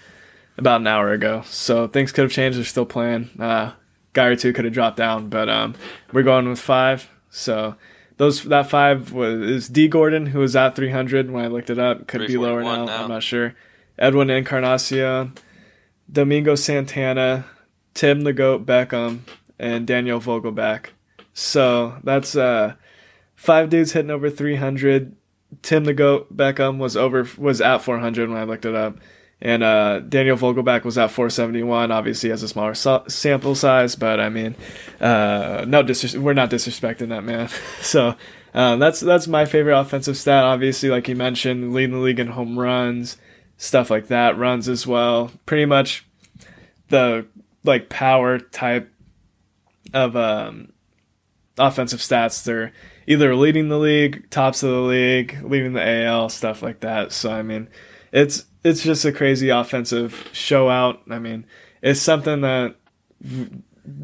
about 0.57 0.81
an 0.81 0.87
hour 0.87 1.11
ago. 1.11 1.43
So 1.45 1.87
things 1.87 2.11
could 2.11 2.23
have 2.23 2.31
changed. 2.31 2.57
They're 2.57 2.65
still 2.65 2.85
playing. 2.85 3.29
Uh, 3.39 3.73
guy 4.17 4.25
or 4.25 4.35
two 4.35 4.51
could 4.51 4.65
have 4.65 4.73
dropped 4.73 4.97
down, 4.97 5.29
but 5.29 5.47
um, 5.47 5.75
we're 6.11 6.23
going 6.23 6.49
with 6.49 6.59
five. 6.59 7.07
So 7.29 7.75
those 8.17 8.43
that 8.45 8.67
five 8.67 9.13
was 9.13 9.39
is 9.41 9.69
Dee 9.69 9.87
Gordon, 9.87 10.25
who 10.25 10.39
was 10.39 10.55
at 10.55 10.75
300 10.75 11.29
when 11.29 11.45
I 11.45 11.47
looked 11.47 11.69
it 11.69 11.77
up. 11.77 12.07
Could 12.07 12.25
be 12.27 12.35
lower 12.35 12.63
now, 12.63 12.85
now. 12.85 13.03
I'm 13.03 13.09
not 13.09 13.21
sure. 13.21 13.53
Edwin 13.99 14.31
Encarnacion, 14.31 15.33
Domingo 16.11 16.55
Santana, 16.55 17.45
Tim 17.93 18.21
the 18.21 18.33
Goat 18.33 18.65
Beckham, 18.65 19.19
and 19.59 19.85
Daniel 19.85 20.19
Vogelbach. 20.19 20.87
So 21.33 21.99
that's 22.03 22.35
uh, 22.35 22.73
five 23.35 23.69
dudes 23.69 23.91
hitting 23.91 24.11
over 24.11 24.31
300. 24.31 25.15
Tim 25.61 25.85
the 25.85 25.93
Goat 25.93 26.35
Beckham 26.35 26.79
was 26.79 26.97
over 26.97 27.27
was 27.37 27.61
at 27.61 27.83
400 27.83 28.29
when 28.29 28.37
I 28.39 28.45
looked 28.45 28.65
it 28.65 28.73
up, 28.73 28.97
and 29.39 29.61
uh, 29.61 29.99
Daniel 29.99 30.35
Vogelbach 30.35 30.83
was 30.83 30.97
at 30.97 31.11
471. 31.11 31.91
Obviously, 31.91 32.29
has 32.29 32.41
a 32.41 32.47
smaller 32.47 32.73
sample 32.73 33.55
size, 33.55 33.95
but 33.95 34.19
I 34.19 34.29
mean, 34.29 34.55
uh, 34.99 35.65
no 35.67 35.83
disres- 35.83 36.17
we're 36.17 36.33
not 36.33 36.49
disrespecting 36.49 37.09
that 37.09 37.23
man. 37.23 37.49
so 37.81 38.15
um, 38.53 38.79
that's 38.79 38.99
that's 38.99 39.27
my 39.27 39.45
favorite 39.45 39.79
offensive 39.79 40.17
stat. 40.17 40.43
Obviously, 40.43 40.89
like 40.89 41.07
you 41.07 41.15
mentioned, 41.15 41.73
leading 41.73 41.95
the 41.95 42.01
league 42.01 42.19
in 42.19 42.27
home 42.27 42.57
runs, 42.57 43.17
stuff 43.57 43.91
like 43.91 44.07
that, 44.07 44.37
runs 44.37 44.67
as 44.67 44.87
well. 44.87 45.31
Pretty 45.45 45.65
much 45.65 46.05
the 46.89 47.27
like 47.63 47.89
power 47.89 48.39
type 48.39 48.91
of 49.93 50.15
um, 50.15 50.73
offensive 51.59 51.99
stats. 51.99 52.43
They're 52.43 52.73
either 53.05 53.35
leading 53.35 53.69
the 53.69 53.77
league, 53.77 54.27
tops 54.31 54.63
of 54.63 54.71
the 54.71 54.81
league, 54.81 55.37
leading 55.43 55.73
the 55.73 56.05
AL, 56.05 56.29
stuff 56.29 56.63
like 56.63 56.79
that. 56.79 57.11
So 57.11 57.31
I 57.31 57.43
mean, 57.43 57.67
it's 58.11 58.45
it's 58.67 58.83
just 58.83 59.05
a 59.05 59.11
crazy 59.11 59.49
offensive 59.49 60.29
show 60.33 60.69
out. 60.69 61.01
I 61.09 61.19
mean, 61.19 61.45
it's 61.81 62.01
something 62.01 62.41
that 62.41 62.75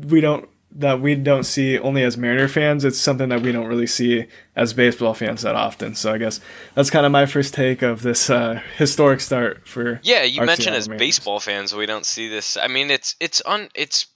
we 0.05 0.21
don't 0.21 0.49
that 0.75 0.99
we 0.99 1.13
don't 1.15 1.43
see 1.43 1.77
only 1.77 2.01
as 2.03 2.17
Mariner 2.17 2.47
fans. 2.47 2.83
It's 2.83 2.97
something 2.97 3.29
that 3.29 3.41
we 3.41 3.51
don't 3.51 3.67
really 3.67 3.87
see 3.87 4.25
as 4.55 4.73
baseball 4.73 5.13
fans 5.13 5.43
that 5.43 5.55
often. 5.55 5.93
So 5.95 6.11
I 6.11 6.17
guess 6.17 6.39
that's 6.73 6.89
kind 6.89 7.05
of 7.05 7.11
my 7.11 7.25
first 7.25 7.53
take 7.53 7.81
of 7.81 8.01
this 8.01 8.29
uh, 8.29 8.61
historic 8.77 9.19
start 9.19 9.67
for 9.67 9.99
Yeah, 10.03 10.23
you 10.23 10.41
mentioned 10.43 10.75
as 10.75 10.87
Mariners. 10.87 11.07
baseball 11.07 11.39
fans, 11.39 11.75
we 11.75 11.85
don't 11.85 12.05
see 12.05 12.27
this. 12.29 12.57
I 12.57 12.67
mean, 12.67 12.89
it's 12.89 13.15
it's 13.19 13.41
un 13.45 13.69
it's 13.75 14.07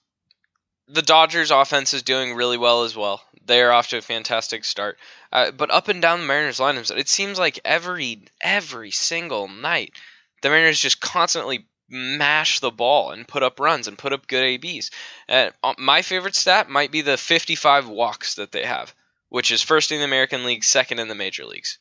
the 0.87 1.01
Dodgers 1.01 1.51
offense 1.51 1.93
is 1.93 2.03
doing 2.03 2.33
really 2.33 2.57
well 2.57 2.83
as 2.83 2.95
well. 2.95 3.21
They 3.45 3.61
are 3.61 3.71
off 3.71 3.89
to 3.89 3.97
a 3.97 4.01
fantastic 4.01 4.65
start. 4.65 4.97
Uh, 5.31 5.51
but 5.51 5.71
up 5.71 5.87
and 5.89 6.01
down 6.01 6.21
the 6.21 6.25
Mariners 6.25 6.59
lineups, 6.59 6.95
it 6.95 7.09
seems 7.09 7.37
like 7.37 7.59
every 7.63 8.23
every 8.41 8.91
single 8.91 9.47
night, 9.47 9.93
the 10.41 10.49
Mariners 10.49 10.79
just 10.79 10.99
constantly 10.99 11.67
mash 11.89 12.59
the 12.59 12.71
ball 12.71 13.11
and 13.11 13.27
put 13.27 13.43
up 13.43 13.59
runs 13.59 13.87
and 13.87 13.97
put 13.97 14.13
up 14.13 14.27
good 14.27 14.43
ABs. 14.43 14.91
Uh, 15.29 15.49
my 15.77 16.01
favorite 16.01 16.35
stat 16.35 16.69
might 16.69 16.91
be 16.91 17.01
the 17.01 17.17
55 17.17 17.87
walks 17.87 18.35
that 18.35 18.51
they 18.51 18.65
have, 18.65 18.93
which 19.29 19.51
is 19.51 19.61
first 19.61 19.91
in 19.91 19.99
the 19.99 20.05
American 20.05 20.43
League, 20.43 20.63
second 20.63 20.99
in 20.99 21.07
the 21.07 21.15
major 21.15 21.45
leagues. 21.45 21.79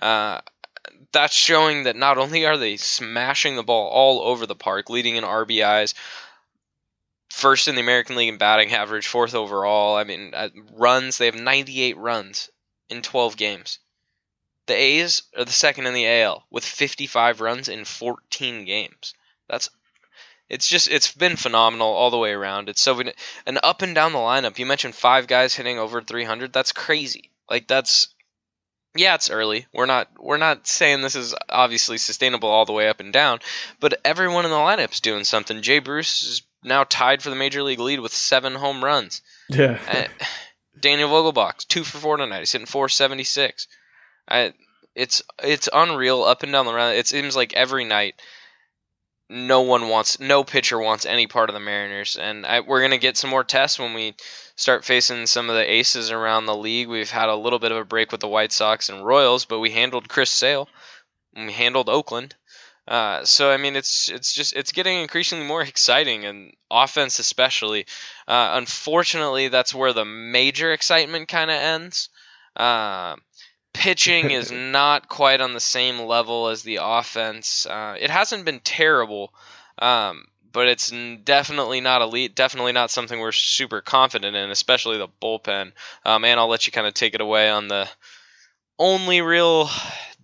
Uh, 0.00 0.40
that's 1.12 1.34
showing 1.34 1.84
that 1.84 1.96
not 1.96 2.18
only 2.18 2.46
are 2.46 2.56
they 2.56 2.76
smashing 2.76 3.56
the 3.56 3.62
ball 3.62 3.88
all 3.88 4.20
over 4.22 4.46
the 4.46 4.54
park, 4.54 4.90
leading 4.90 5.16
in 5.16 5.24
RBIs, 5.24 5.94
first 7.30 7.68
in 7.68 7.74
the 7.74 7.80
American 7.80 8.16
League 8.16 8.28
in 8.28 8.38
batting 8.38 8.72
average, 8.72 9.06
fourth 9.06 9.34
overall. 9.34 9.96
I 9.96 10.04
mean, 10.04 10.32
runs, 10.72 11.18
they 11.18 11.26
have 11.26 11.34
98 11.34 11.96
runs 11.96 12.50
in 12.88 13.02
12 13.02 13.36
games. 13.36 13.78
The 14.68 14.74
A's 14.74 15.22
are 15.36 15.44
the 15.44 15.52
second 15.52 15.86
in 15.86 15.94
the 15.94 16.06
AL 16.06 16.44
with 16.50 16.64
55 16.64 17.40
runs 17.40 17.68
in 17.68 17.84
14 17.84 18.64
games. 18.64 19.14
That's 19.48 19.70
it's 20.48 20.68
just 20.68 20.88
it's 20.88 21.12
been 21.12 21.36
phenomenal 21.36 21.88
all 21.88 22.10
the 22.10 22.18
way 22.18 22.32
around. 22.32 22.68
It's 22.68 22.80
so 22.80 23.00
and 23.46 23.58
up 23.62 23.82
and 23.82 23.94
down 23.94 24.12
the 24.12 24.18
lineup. 24.18 24.58
You 24.58 24.66
mentioned 24.66 24.94
five 24.94 25.26
guys 25.26 25.54
hitting 25.54 25.78
over 25.78 26.00
300. 26.00 26.52
That's 26.52 26.72
crazy. 26.72 27.30
Like 27.50 27.66
that's 27.66 28.14
yeah, 28.94 29.14
it's 29.14 29.30
early. 29.30 29.66
We're 29.72 29.86
not 29.86 30.08
we're 30.18 30.36
not 30.36 30.66
saying 30.66 31.00
this 31.00 31.16
is 31.16 31.34
obviously 31.48 31.98
sustainable 31.98 32.48
all 32.48 32.64
the 32.64 32.72
way 32.72 32.88
up 32.88 33.00
and 33.00 33.12
down, 33.12 33.40
but 33.80 34.00
everyone 34.04 34.44
in 34.44 34.50
the 34.50 34.56
lineup's 34.56 35.00
doing 35.00 35.24
something. 35.24 35.62
Jay 35.62 35.78
Bruce 35.78 36.22
is 36.22 36.42
now 36.62 36.84
tied 36.84 37.22
for 37.22 37.30
the 37.30 37.36
major 37.36 37.62
league 37.62 37.80
lead 37.80 38.00
with 38.00 38.12
seven 38.12 38.54
home 38.54 38.84
runs. 38.84 39.22
Yeah. 39.48 40.08
Daniel 40.80 41.10
Vogelbach, 41.10 41.66
two 41.66 41.84
for 41.84 41.98
four 41.98 42.16
tonight. 42.16 42.40
He's 42.40 42.52
hitting 42.52 42.66
476. 42.66 43.66
I, 44.28 44.52
it's 44.94 45.22
it's 45.42 45.68
unreal 45.72 46.24
up 46.24 46.42
and 46.42 46.52
down 46.52 46.66
the 46.66 46.74
run. 46.74 46.94
It 46.94 47.06
seems 47.06 47.36
like 47.36 47.54
every 47.54 47.84
night, 47.84 48.20
no 49.28 49.62
one 49.62 49.88
wants, 49.88 50.20
no 50.20 50.44
pitcher 50.44 50.78
wants 50.78 51.06
any 51.06 51.26
part 51.26 51.50
of 51.50 51.54
the 51.54 51.60
Mariners, 51.60 52.16
and 52.16 52.46
I, 52.46 52.60
we're 52.60 52.80
gonna 52.82 52.98
get 52.98 53.16
some 53.16 53.30
more 53.30 53.44
tests 53.44 53.78
when 53.78 53.94
we 53.94 54.14
start 54.56 54.84
facing 54.84 55.26
some 55.26 55.48
of 55.48 55.56
the 55.56 55.70
aces 55.70 56.10
around 56.10 56.46
the 56.46 56.54
league. 56.54 56.88
We've 56.88 57.10
had 57.10 57.28
a 57.28 57.36
little 57.36 57.58
bit 57.58 57.72
of 57.72 57.78
a 57.78 57.84
break 57.84 58.10
with 58.10 58.20
the 58.20 58.28
White 58.28 58.52
Sox 58.52 58.88
and 58.88 59.04
Royals, 59.04 59.44
but 59.44 59.60
we 59.60 59.70
handled 59.70 60.08
Chris 60.08 60.30
Sale, 60.30 60.68
we 61.34 61.52
handled 61.52 61.88
Oakland. 61.88 62.34
Uh, 62.88 63.22
so 63.22 63.50
I 63.50 63.58
mean, 63.58 63.76
it's 63.76 64.08
it's 64.08 64.32
just 64.32 64.56
it's 64.56 64.72
getting 64.72 64.98
increasingly 64.98 65.44
more 65.44 65.60
exciting, 65.62 66.24
and 66.24 66.54
offense 66.70 67.18
especially. 67.18 67.86
Uh, 68.26 68.52
unfortunately, 68.54 69.48
that's 69.48 69.74
where 69.74 69.92
the 69.92 70.06
major 70.06 70.72
excitement 70.72 71.28
kind 71.28 71.50
of 71.50 71.56
ends. 71.56 72.08
Uh, 72.56 73.16
pitching 73.78 74.30
is 74.32 74.50
not 74.50 75.08
quite 75.08 75.40
on 75.40 75.54
the 75.54 75.60
same 75.60 76.00
level 76.00 76.48
as 76.48 76.62
the 76.62 76.80
offense. 76.82 77.64
Uh, 77.64 77.96
it 77.98 78.10
hasn't 78.10 78.44
been 78.44 78.60
terrible, 78.60 79.32
um, 79.78 80.24
but 80.52 80.68
it's 80.68 80.92
definitely 81.24 81.80
not 81.80 82.02
elite. 82.02 82.34
Definitely 82.34 82.72
not 82.72 82.90
something 82.90 83.18
we're 83.18 83.32
super 83.32 83.80
confident 83.80 84.36
in, 84.36 84.50
especially 84.50 84.98
the 84.98 85.08
bullpen. 85.22 85.72
Um, 86.04 86.24
and 86.24 86.38
I'll 86.38 86.48
let 86.48 86.66
you 86.66 86.72
kind 86.72 86.86
of 86.86 86.94
take 86.94 87.14
it 87.14 87.20
away 87.20 87.48
on 87.48 87.68
the 87.68 87.88
only 88.78 89.20
real 89.20 89.70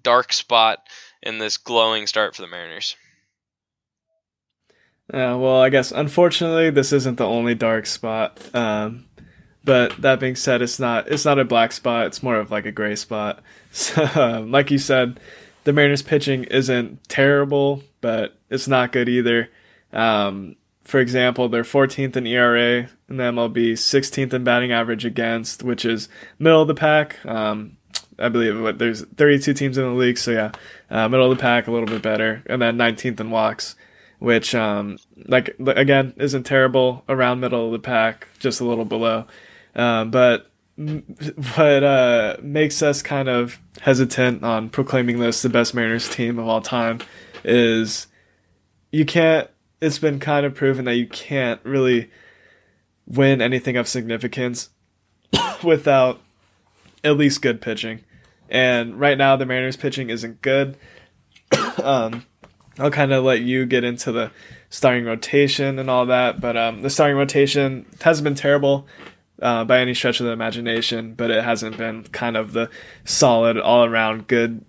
dark 0.02 0.32
spot 0.32 0.80
in 1.22 1.38
this 1.38 1.56
glowing 1.56 2.06
start 2.06 2.34
for 2.34 2.42
the 2.42 2.48
Mariners. 2.48 2.96
Yeah, 5.12 5.34
well, 5.34 5.60
I 5.60 5.68
guess 5.68 5.92
unfortunately 5.92 6.70
this 6.70 6.92
isn't 6.92 7.18
the 7.18 7.26
only 7.26 7.54
dark 7.54 7.86
spot. 7.86 8.40
Um, 8.54 9.04
but 9.64 9.96
that 10.02 10.20
being 10.20 10.36
said, 10.36 10.62
it's 10.62 10.78
not 10.78 11.08
it's 11.08 11.24
not 11.24 11.38
a 11.38 11.44
black 11.44 11.72
spot. 11.72 12.06
It's 12.06 12.22
more 12.22 12.36
of 12.36 12.50
like 12.50 12.66
a 12.66 12.72
gray 12.72 12.96
spot. 12.96 13.42
So, 13.74 14.08
um, 14.14 14.52
like 14.52 14.70
you 14.70 14.78
said, 14.78 15.18
the 15.64 15.72
Mariners 15.72 16.00
pitching 16.00 16.44
isn't 16.44 17.08
terrible, 17.08 17.82
but 18.00 18.38
it's 18.48 18.68
not 18.68 18.92
good 18.92 19.08
either. 19.08 19.50
Um, 19.92 20.54
for 20.84 21.00
example, 21.00 21.48
they're 21.48 21.64
14th 21.64 22.14
in 22.14 22.24
ERA 22.24 22.88
in 23.08 23.16
the 23.16 23.24
MLB, 23.24 23.72
16th 23.72 24.32
in 24.32 24.44
batting 24.44 24.70
average 24.70 25.04
against, 25.04 25.64
which 25.64 25.84
is 25.84 26.08
middle 26.38 26.62
of 26.62 26.68
the 26.68 26.74
pack. 26.74 27.24
Um, 27.26 27.78
I 28.18 28.28
believe 28.28 28.60
what 28.60 28.78
there's 28.78 29.02
32 29.02 29.54
teams 29.54 29.78
in 29.78 29.84
the 29.84 29.90
league, 29.90 30.18
so 30.18 30.30
yeah, 30.30 30.52
uh, 30.90 31.08
middle 31.08 31.30
of 31.30 31.36
the 31.36 31.42
pack, 31.42 31.66
a 31.66 31.72
little 31.72 31.88
bit 31.88 32.02
better, 32.02 32.42
and 32.46 32.62
then 32.62 32.78
19th 32.78 33.18
in 33.18 33.30
walks, 33.30 33.74
which 34.18 34.54
um, 34.54 34.98
like 35.26 35.56
again 35.66 36.12
isn't 36.16 36.44
terrible 36.44 37.02
around 37.08 37.40
middle 37.40 37.66
of 37.66 37.72
the 37.72 37.78
pack, 37.78 38.28
just 38.38 38.60
a 38.60 38.64
little 38.64 38.84
below, 38.84 39.26
uh, 39.74 40.04
but 40.04 40.50
what 40.76 41.84
uh, 41.84 42.36
makes 42.42 42.82
us 42.82 43.02
kind 43.02 43.28
of 43.28 43.60
hesitant 43.80 44.42
on 44.42 44.68
proclaiming 44.68 45.20
this 45.20 45.42
the 45.42 45.48
best 45.48 45.74
Mariners 45.74 46.08
team 46.08 46.38
of 46.38 46.48
all 46.48 46.60
time 46.60 47.00
is 47.44 48.06
you 48.90 49.04
can't. 49.04 49.48
It's 49.80 49.98
been 49.98 50.18
kind 50.18 50.46
of 50.46 50.54
proven 50.54 50.84
that 50.86 50.94
you 50.94 51.06
can't 51.06 51.60
really 51.62 52.10
win 53.06 53.42
anything 53.42 53.76
of 53.76 53.86
significance 53.86 54.70
without 55.64 56.20
at 57.02 57.16
least 57.16 57.42
good 57.42 57.60
pitching. 57.60 58.00
And 58.48 58.98
right 58.98 59.18
now, 59.18 59.36
the 59.36 59.46
Mariners' 59.46 59.76
pitching 59.76 60.10
isn't 60.10 60.40
good. 60.42 60.76
um, 61.82 62.24
I'll 62.78 62.90
kind 62.90 63.12
of 63.12 63.24
let 63.24 63.42
you 63.42 63.66
get 63.66 63.84
into 63.84 64.10
the 64.10 64.30
starting 64.70 65.04
rotation 65.04 65.78
and 65.78 65.90
all 65.90 66.06
that, 66.06 66.40
but 66.40 66.56
um, 66.56 66.82
the 66.82 66.90
starting 66.90 67.16
rotation 67.16 67.86
hasn't 68.00 68.24
been 68.24 68.34
terrible 68.34 68.86
uh, 69.40 69.64
by 69.64 69.80
any 69.80 69.94
stretch 69.94 70.20
of 70.20 70.26
the 70.26 70.32
imagination, 70.32 71.14
but 71.14 71.30
it 71.30 71.42
hasn't 71.42 71.76
been 71.76 72.04
kind 72.04 72.36
of 72.36 72.52
the 72.52 72.70
solid, 73.04 73.58
all 73.58 73.84
around 73.84 74.26
good 74.26 74.64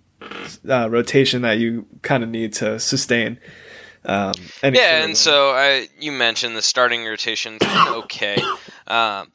uh, 0.68 0.90
rotation 0.90 1.42
that 1.44 1.58
you 1.60 1.86
kind 2.02 2.24
of 2.24 2.30
need 2.30 2.54
to 2.54 2.80
sustain. 2.80 3.40
Um, 4.04 4.34
yeah, 4.62 5.04
and 5.04 5.18
so 5.18 5.52
I, 5.52 5.88
you 6.00 6.12
mentioned 6.12 6.56
the 6.56 6.62
starting 6.62 7.04
rotation 7.06 7.58
okay. 7.88 8.38
Um, 8.86 9.32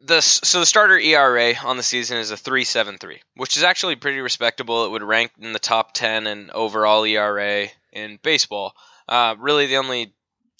the 0.00 0.20
so 0.20 0.60
the 0.60 0.66
starter 0.66 0.98
ERA 0.98 1.54
on 1.64 1.76
the 1.76 1.82
season 1.82 2.18
is 2.18 2.30
a 2.30 2.36
3.73, 2.36 3.18
which 3.34 3.56
is 3.56 3.62
actually 3.62 3.96
pretty 3.96 4.20
respectable. 4.20 4.84
It 4.84 4.90
would 4.90 5.02
rank 5.02 5.32
in 5.40 5.52
the 5.52 5.58
top 5.58 5.92
10 5.94 6.26
in 6.26 6.50
overall 6.52 7.04
ERA 7.04 7.66
in 7.92 8.18
baseball. 8.22 8.74
Uh, 9.08 9.34
really, 9.38 9.66
the 9.66 9.76
only 9.76 10.12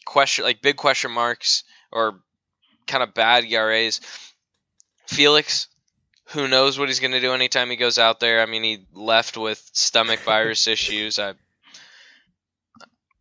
question, 0.04 0.44
like 0.44 0.62
big 0.62 0.76
question 0.76 1.10
marks 1.12 1.64
or 1.92 2.20
kind 2.86 3.02
of 3.02 3.14
bad 3.14 3.44
ERAs, 3.44 4.00
Felix. 5.06 5.68
Who 6.30 6.48
knows 6.48 6.76
what 6.76 6.88
he's 6.88 6.98
going 6.98 7.12
to 7.12 7.20
do 7.20 7.32
anytime 7.32 7.70
he 7.70 7.76
goes 7.76 7.98
out 7.98 8.18
there? 8.18 8.42
I 8.42 8.46
mean, 8.46 8.64
he 8.64 8.84
left 8.92 9.36
with 9.36 9.62
stomach 9.72 10.20
virus 10.20 10.66
issues. 10.66 11.20
I 11.20 11.34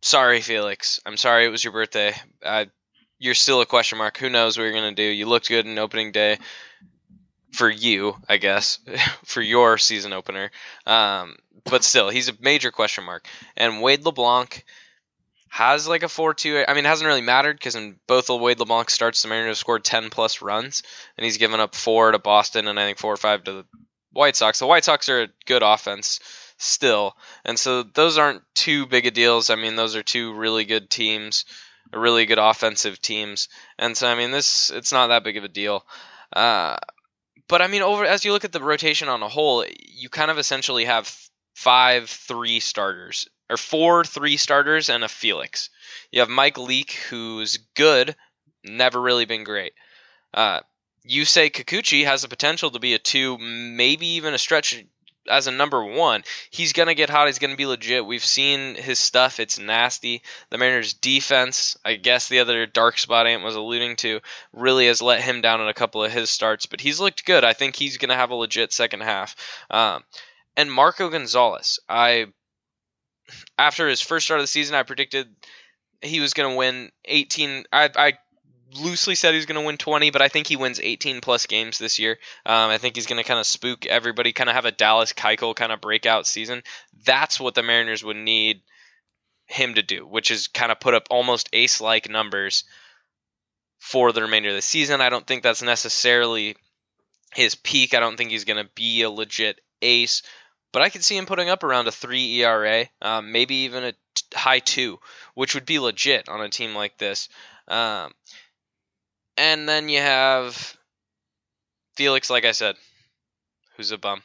sorry, 0.02 0.40
Felix. 0.40 1.00
I'm 1.06 1.16
sorry 1.16 1.46
it 1.46 1.50
was 1.50 1.62
your 1.62 1.72
birthday. 1.72 2.14
I 2.44 2.66
you're 3.18 3.34
still 3.34 3.60
a 3.60 3.66
question 3.66 3.98
mark. 3.98 4.18
Who 4.18 4.30
knows 4.30 4.56
what 4.56 4.64
you're 4.64 4.72
going 4.72 4.94
to 4.94 5.02
do? 5.02 5.08
You 5.08 5.26
looked 5.26 5.48
good 5.48 5.66
in 5.66 5.78
opening 5.78 6.12
day 6.12 6.38
for 7.52 7.68
you, 7.68 8.16
I 8.28 8.36
guess, 8.36 8.78
for 9.24 9.40
your 9.40 9.78
season 9.78 10.12
opener. 10.12 10.50
Um, 10.86 11.36
but 11.64 11.82
still, 11.82 12.10
he's 12.10 12.28
a 12.28 12.34
major 12.40 12.70
question 12.70 13.04
mark. 13.04 13.26
And 13.56 13.82
Wade 13.82 14.04
LeBlanc 14.04 14.64
has 15.56 15.88
like 15.88 16.02
a 16.02 16.06
4-2. 16.06 16.66
I 16.68 16.74
mean, 16.74 16.84
it 16.84 16.88
hasn't 16.88 17.08
really 17.08 17.22
mattered 17.22 17.56
because 17.58 17.76
in 17.76 17.96
both 18.06 18.28
of 18.28 18.42
Wade 18.42 18.58
LeBlanc 18.58 18.90
starts, 18.90 19.22
the 19.22 19.28
Mariners 19.28 19.52
have 19.52 19.58
scored 19.58 19.84
10 19.84 20.10
plus 20.10 20.42
runs, 20.42 20.82
and 21.16 21.24
he's 21.24 21.38
given 21.38 21.60
up 21.60 21.74
four 21.74 22.12
to 22.12 22.18
Boston 22.18 22.68
and 22.68 22.78
I 22.78 22.84
think 22.84 22.98
four 22.98 23.14
or 23.14 23.16
five 23.16 23.44
to 23.44 23.52
the 23.52 23.64
White 24.12 24.36
Sox. 24.36 24.58
The 24.58 24.66
White 24.66 24.84
Sox 24.84 25.08
are 25.08 25.22
a 25.22 25.28
good 25.46 25.62
offense 25.62 26.20
still, 26.58 27.16
and 27.42 27.58
so 27.58 27.82
those 27.82 28.18
aren't 28.18 28.42
too 28.54 28.84
big 28.84 29.06
a 29.06 29.10
deals. 29.10 29.48
I 29.48 29.54
mean, 29.54 29.76
those 29.76 29.96
are 29.96 30.02
two 30.02 30.34
really 30.34 30.66
good 30.66 30.90
teams 30.90 31.46
really 31.92 32.26
good 32.26 32.38
offensive 32.38 33.00
teams. 33.00 33.48
And 33.78 33.96
so 33.96 34.08
I 34.08 34.16
mean 34.16 34.32
this 34.32 34.70
it's 34.70 34.92
not 34.92 35.06
that 35.06 35.24
big 35.24 35.36
of 35.36 35.44
a 35.44 35.48
deal. 35.48 35.86
Uh, 36.32 36.76
but 37.48 37.62
I 37.62 37.68
mean 37.68 37.82
over 37.82 38.04
as 38.04 38.24
you 38.24 38.32
look 38.32 38.44
at 38.44 38.52
the 38.52 38.60
rotation 38.60 39.08
on 39.08 39.22
a 39.22 39.28
whole, 39.28 39.64
you 39.78 40.08
kind 40.08 40.30
of 40.30 40.38
essentially 40.38 40.84
have 40.84 41.14
five 41.54 42.10
three 42.10 42.60
starters 42.60 43.28
or 43.48 43.56
four 43.56 44.04
three 44.04 44.36
starters 44.36 44.88
and 44.88 45.04
a 45.04 45.08
Felix. 45.08 45.70
You 46.10 46.20
have 46.20 46.28
Mike 46.28 46.58
Leake 46.58 46.92
who's 47.10 47.58
good, 47.74 48.16
never 48.64 49.00
really 49.00 49.24
been 49.24 49.44
great. 49.44 49.72
Uh, 50.34 50.60
you 51.02 51.24
say 51.24 51.50
Kikuchi 51.50 52.04
has 52.04 52.22
the 52.22 52.28
potential 52.28 52.70
to 52.70 52.80
be 52.80 52.94
a 52.94 52.98
two, 52.98 53.38
maybe 53.38 54.06
even 54.06 54.34
a 54.34 54.38
stretch 54.38 54.84
as 55.28 55.46
a 55.46 55.52
number 55.52 55.84
one, 55.84 56.24
he's 56.50 56.72
gonna 56.72 56.94
get 56.94 57.10
hot. 57.10 57.26
He's 57.26 57.38
gonna 57.38 57.56
be 57.56 57.66
legit. 57.66 58.04
We've 58.04 58.24
seen 58.24 58.74
his 58.74 58.98
stuff. 58.98 59.40
It's 59.40 59.58
nasty. 59.58 60.22
The 60.50 60.58
Mariners' 60.58 60.94
defense, 60.94 61.76
I 61.84 61.94
guess 61.94 62.28
the 62.28 62.40
other 62.40 62.66
dark 62.66 62.98
spot 62.98 63.26
Ant 63.26 63.42
was 63.42 63.56
alluding 63.56 63.96
to, 63.96 64.20
really 64.52 64.86
has 64.86 65.02
let 65.02 65.22
him 65.22 65.40
down 65.40 65.60
in 65.60 65.68
a 65.68 65.74
couple 65.74 66.04
of 66.04 66.12
his 66.12 66.30
starts. 66.30 66.66
But 66.66 66.80
he's 66.80 67.00
looked 67.00 67.24
good. 67.24 67.44
I 67.44 67.52
think 67.52 67.76
he's 67.76 67.98
gonna 67.98 68.14
have 68.14 68.30
a 68.30 68.34
legit 68.34 68.72
second 68.72 69.00
half. 69.00 69.36
Um, 69.70 70.04
and 70.56 70.72
Marco 70.72 71.08
Gonzalez, 71.10 71.78
I 71.88 72.26
after 73.58 73.88
his 73.88 74.00
first 74.00 74.26
start 74.26 74.40
of 74.40 74.44
the 74.44 74.48
season, 74.48 74.74
I 74.74 74.82
predicted 74.82 75.28
he 76.02 76.20
was 76.20 76.34
gonna 76.34 76.54
win 76.54 76.90
18. 77.04 77.64
I, 77.72 77.90
I 77.96 78.12
loosely 78.74 79.14
said 79.14 79.30
he 79.30 79.36
was 79.36 79.46
going 79.46 79.60
to 79.60 79.66
win 79.66 79.76
20, 79.76 80.10
but 80.10 80.22
I 80.22 80.28
think 80.28 80.46
he 80.46 80.56
wins 80.56 80.80
18 80.80 81.20
plus 81.20 81.46
games 81.46 81.78
this 81.78 81.98
year. 81.98 82.18
Um, 82.44 82.70
I 82.70 82.78
think 82.78 82.96
he's 82.96 83.06
going 83.06 83.22
to 83.22 83.28
kind 83.28 83.40
of 83.40 83.46
spook 83.46 83.86
everybody, 83.86 84.32
kind 84.32 84.50
of 84.50 84.56
have 84.56 84.64
a 84.64 84.72
Dallas 84.72 85.12
Keuchel 85.12 85.54
kind 85.54 85.72
of 85.72 85.80
breakout 85.80 86.26
season. 86.26 86.62
That's 87.04 87.38
what 87.38 87.54
the 87.54 87.62
Mariners 87.62 88.04
would 88.04 88.16
need 88.16 88.62
him 89.46 89.74
to 89.74 89.82
do, 89.82 90.06
which 90.06 90.30
is 90.30 90.48
kind 90.48 90.72
of 90.72 90.80
put 90.80 90.94
up 90.94 91.08
almost 91.10 91.48
ace 91.52 91.80
like 91.80 92.10
numbers 92.10 92.64
for 93.78 94.12
the 94.12 94.22
remainder 94.22 94.48
of 94.48 94.54
the 94.54 94.62
season. 94.62 95.00
I 95.00 95.10
don't 95.10 95.26
think 95.26 95.42
that's 95.42 95.62
necessarily 95.62 96.56
his 97.32 97.54
peak. 97.54 97.94
I 97.94 98.00
don't 98.00 98.16
think 98.16 98.30
he's 98.30 98.44
going 98.44 98.62
to 98.62 98.70
be 98.74 99.02
a 99.02 99.10
legit 99.10 99.60
ace, 99.80 100.22
but 100.72 100.82
I 100.82 100.88
could 100.90 101.04
see 101.04 101.16
him 101.16 101.26
putting 101.26 101.48
up 101.48 101.62
around 101.62 101.88
a 101.88 101.92
three 101.92 102.40
ERA, 102.42 102.86
um, 103.00 103.32
maybe 103.32 103.54
even 103.64 103.84
a 103.84 103.92
t- 103.92 103.98
high 104.34 104.58
two, 104.58 104.98
which 105.34 105.54
would 105.54 105.66
be 105.66 105.78
legit 105.78 106.28
on 106.28 106.40
a 106.40 106.48
team 106.48 106.74
like 106.74 106.98
this. 106.98 107.28
Um, 107.68 108.12
and 109.36 109.68
then 109.68 109.88
you 109.88 110.00
have 110.00 110.76
Felix, 111.96 112.30
like 112.30 112.44
I 112.44 112.52
said, 112.52 112.76
who's 113.76 113.90
a 113.90 113.98
bum. 113.98 114.22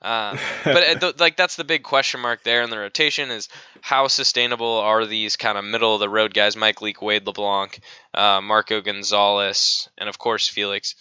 Um, 0.00 0.38
but 0.64 1.02
uh, 1.02 1.12
like 1.18 1.36
that's 1.36 1.56
the 1.56 1.64
big 1.64 1.82
question 1.82 2.20
mark 2.20 2.42
there 2.42 2.62
in 2.62 2.70
the 2.70 2.78
rotation 2.78 3.30
is 3.30 3.48
how 3.80 4.08
sustainable 4.08 4.78
are 4.78 5.06
these 5.06 5.36
kind 5.36 5.58
of 5.58 5.64
middle 5.64 5.94
of 5.94 6.00
the 6.00 6.08
road 6.08 6.34
guys? 6.34 6.56
Mike 6.56 6.80
Leake, 6.82 7.02
Wade 7.02 7.26
LeBlanc, 7.26 7.80
uh, 8.14 8.40
Marco 8.40 8.80
Gonzalez, 8.80 9.88
and 9.98 10.08
of 10.08 10.18
course 10.18 10.48
Felix 10.48 10.94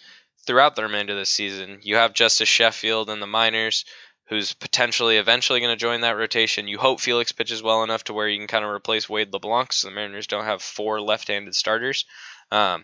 throughout 0.45 0.75
the 0.75 0.83
remainder 0.83 1.13
of 1.13 1.19
the 1.19 1.25
season. 1.25 1.79
You 1.83 1.97
have 1.97 2.13
Justus 2.13 2.47
Sheffield 2.47 3.09
in 3.09 3.19
the 3.19 3.27
minors, 3.27 3.85
who's 4.27 4.53
potentially 4.53 5.17
eventually 5.17 5.59
going 5.59 5.71
to 5.71 5.79
join 5.79 6.01
that 6.01 6.17
rotation. 6.17 6.67
You 6.67 6.77
hope 6.77 6.99
Felix 6.99 7.31
pitches 7.31 7.63
well 7.63 7.83
enough 7.83 8.05
to 8.05 8.13
where 8.13 8.27
you 8.27 8.37
can 8.37 8.47
kind 8.47 8.65
of 8.65 8.71
replace 8.71 9.09
Wade 9.09 9.31
LeBlanc, 9.31 9.71
so 9.71 9.87
the 9.87 9.95
Mariners 9.95 10.27
don't 10.27 10.45
have 10.45 10.61
four 10.61 10.99
left-handed 10.99 11.55
starters. 11.55 12.05
Um, 12.51 12.83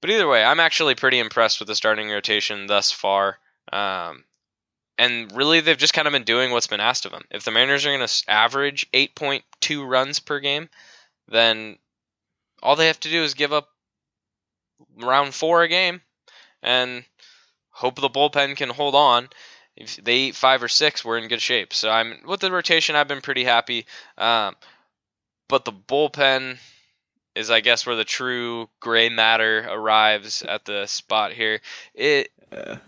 but 0.00 0.10
either 0.10 0.28
way, 0.28 0.42
I'm 0.42 0.60
actually 0.60 0.94
pretty 0.94 1.18
impressed 1.18 1.60
with 1.60 1.68
the 1.68 1.74
starting 1.74 2.10
rotation 2.10 2.66
thus 2.66 2.90
far. 2.90 3.38
Um, 3.72 4.24
and 4.98 5.32
really, 5.32 5.60
they've 5.60 5.78
just 5.78 5.94
kind 5.94 6.08
of 6.08 6.12
been 6.12 6.24
doing 6.24 6.50
what's 6.50 6.66
been 6.66 6.80
asked 6.80 7.06
of 7.06 7.12
them. 7.12 7.24
If 7.30 7.44
the 7.44 7.52
Mariners 7.52 7.86
are 7.86 7.96
going 7.96 8.06
to 8.06 8.24
average 8.28 8.90
8.2 8.92 9.88
runs 9.88 10.18
per 10.18 10.40
game, 10.40 10.68
then 11.28 11.78
all 12.62 12.76
they 12.76 12.88
have 12.88 13.00
to 13.00 13.10
do 13.10 13.22
is 13.22 13.34
give 13.34 13.52
up 13.52 13.68
around 15.00 15.32
four 15.32 15.62
a 15.62 15.68
game 15.68 16.00
and 16.62 17.04
hope 17.70 18.00
the 18.00 18.10
bullpen 18.10 18.56
can 18.56 18.68
hold 18.68 18.94
on. 18.94 19.28
If 19.80 19.96
they 19.96 20.16
eat 20.16 20.34
five 20.34 20.62
or 20.62 20.68
six, 20.68 21.04
we're 21.04 21.18
in 21.18 21.28
good 21.28 21.40
shape. 21.40 21.72
So 21.72 21.90
I'm 21.90 22.20
with 22.26 22.40
the 22.40 22.52
rotation. 22.52 22.96
I've 22.96 23.08
been 23.08 23.22
pretty 23.22 23.44
happy, 23.44 23.86
um, 24.18 24.54
but 25.48 25.64
the 25.64 25.72
bullpen 25.72 26.58
is, 27.34 27.50
I 27.50 27.60
guess, 27.60 27.86
where 27.86 27.96
the 27.96 28.04
true 28.04 28.68
gray 28.78 29.08
matter 29.08 29.66
arrives 29.68 30.42
at 30.42 30.66
the 30.66 30.86
spot 30.86 31.32
here. 31.32 31.60
It, 31.94 32.30
yeah, 32.52 32.78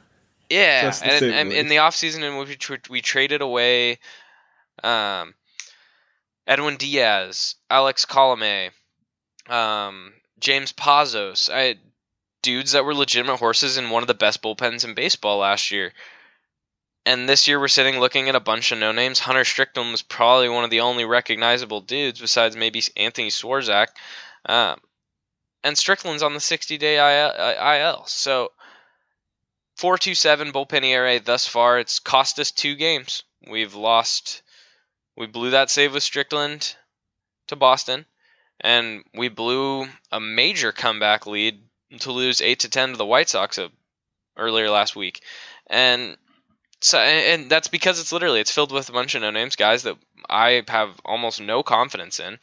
yeah. 0.50 0.92
and, 1.02 1.24
and 1.24 1.52
in 1.52 1.68
the 1.68 1.76
offseason 1.76 2.22
in 2.22 2.36
which 2.36 2.68
we, 2.68 2.78
we 2.90 3.00
traded 3.00 3.40
away, 3.40 3.98
um, 4.84 5.34
Edwin 6.46 6.76
Diaz, 6.76 7.54
Alex 7.70 8.04
Colome, 8.04 8.70
um, 9.48 10.12
James 10.38 10.72
Pazos. 10.72 11.48
I 11.50 11.76
dudes 12.42 12.72
that 12.72 12.84
were 12.84 12.94
legitimate 12.94 13.36
horses 13.36 13.78
in 13.78 13.88
one 13.88 14.02
of 14.02 14.08
the 14.08 14.14
best 14.14 14.42
bullpens 14.42 14.84
in 14.84 14.94
baseball 14.94 15.38
last 15.38 15.70
year. 15.70 15.92
And 17.04 17.28
this 17.28 17.48
year 17.48 17.58
we're 17.58 17.68
sitting 17.68 17.98
looking 17.98 18.28
at 18.28 18.36
a 18.36 18.40
bunch 18.40 18.70
of 18.70 18.78
no 18.78 18.92
names. 18.92 19.18
Hunter 19.18 19.44
Strickland 19.44 19.90
was 19.90 20.02
probably 20.02 20.48
one 20.48 20.64
of 20.64 20.70
the 20.70 20.80
only 20.80 21.04
recognizable 21.04 21.80
dudes 21.80 22.20
besides 22.20 22.56
maybe 22.56 22.82
Anthony 22.96 23.28
Swarzak. 23.28 23.88
Um, 24.46 24.78
and 25.64 25.76
Strickland's 25.76 26.22
on 26.22 26.34
the 26.34 26.40
60 26.40 26.78
day 26.78 26.96
IL. 26.96 28.04
So 28.06 28.52
427 29.76 30.52
bullpen 30.52 30.84
ERA 30.84 31.18
thus 31.18 31.46
far. 31.46 31.78
It's 31.78 31.98
cost 31.98 32.38
us 32.38 32.50
two 32.50 32.76
games. 32.76 33.24
We've 33.48 33.74
lost, 33.74 34.42
we 35.16 35.26
blew 35.26 35.50
that 35.50 35.70
save 35.70 35.94
with 35.94 36.02
Strickland 36.02 36.76
to 37.48 37.56
Boston, 37.56 38.06
and 38.60 39.02
we 39.14 39.28
blew 39.28 39.86
a 40.12 40.20
major 40.20 40.70
comeback 40.70 41.26
lead 41.26 41.60
to 42.00 42.12
lose 42.12 42.40
eight 42.40 42.60
to 42.60 42.68
ten 42.68 42.92
to 42.92 42.96
the 42.96 43.06
White 43.06 43.28
Sox 43.28 43.58
earlier 44.36 44.70
last 44.70 44.94
week, 44.94 45.22
and 45.66 46.16
so 46.82 46.98
and 46.98 47.48
that's 47.50 47.68
because 47.68 48.00
it's 48.00 48.12
literally 48.12 48.40
it's 48.40 48.50
filled 48.50 48.72
with 48.72 48.88
a 48.88 48.92
bunch 48.92 49.14
of 49.14 49.22
no 49.22 49.30
names 49.30 49.56
guys 49.56 49.84
that 49.84 49.96
I 50.28 50.62
have 50.68 51.00
almost 51.04 51.40
no 51.40 51.62
confidence 51.62 52.20
in. 52.20 52.38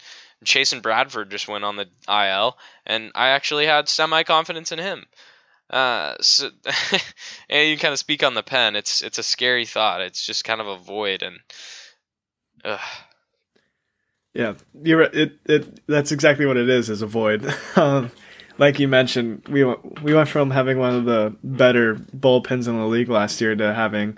Chasen 0.45 0.81
Bradford 0.81 1.29
just 1.29 1.47
went 1.47 1.65
on 1.65 1.75
the 1.75 1.87
IL, 2.07 2.57
and 2.85 3.11
I 3.13 3.29
actually 3.29 3.65
had 3.65 3.89
semi 3.89 4.23
confidence 4.23 4.71
in 4.71 4.79
him. 4.79 5.05
Uh, 5.69 6.15
so 6.21 6.49
and 7.49 7.69
you 7.69 7.77
kind 7.77 7.91
of 7.91 7.99
speak 7.99 8.23
on 8.23 8.33
the 8.33 8.43
pen. 8.43 8.75
It's 8.75 9.01
it's 9.01 9.17
a 9.17 9.23
scary 9.23 9.65
thought. 9.65 10.01
It's 10.01 10.25
just 10.25 10.43
kind 10.43 10.61
of 10.61 10.67
a 10.67 10.77
void, 10.77 11.21
and 11.21 11.39
ugh. 12.63 12.79
yeah, 14.33 14.53
you're 14.81 15.01
it. 15.01 15.37
It 15.45 15.85
that's 15.87 16.11
exactly 16.11 16.45
what 16.45 16.57
it 16.57 16.69
is. 16.69 16.89
Is 16.89 17.01
a 17.01 17.07
void. 17.07 17.53
um, 17.75 18.11
like 18.59 18.77
you 18.77 18.87
mentioned, 18.87 19.47
we 19.49 19.63
we 19.63 20.13
went 20.13 20.29
from 20.29 20.51
having 20.51 20.77
one 20.77 20.93
of 20.93 21.05
the 21.05 21.35
better 21.43 21.95
bullpens 21.95 22.67
in 22.67 22.77
the 22.77 22.85
league 22.85 23.09
last 23.09 23.41
year 23.41 23.55
to 23.55 23.73
having 23.73 24.17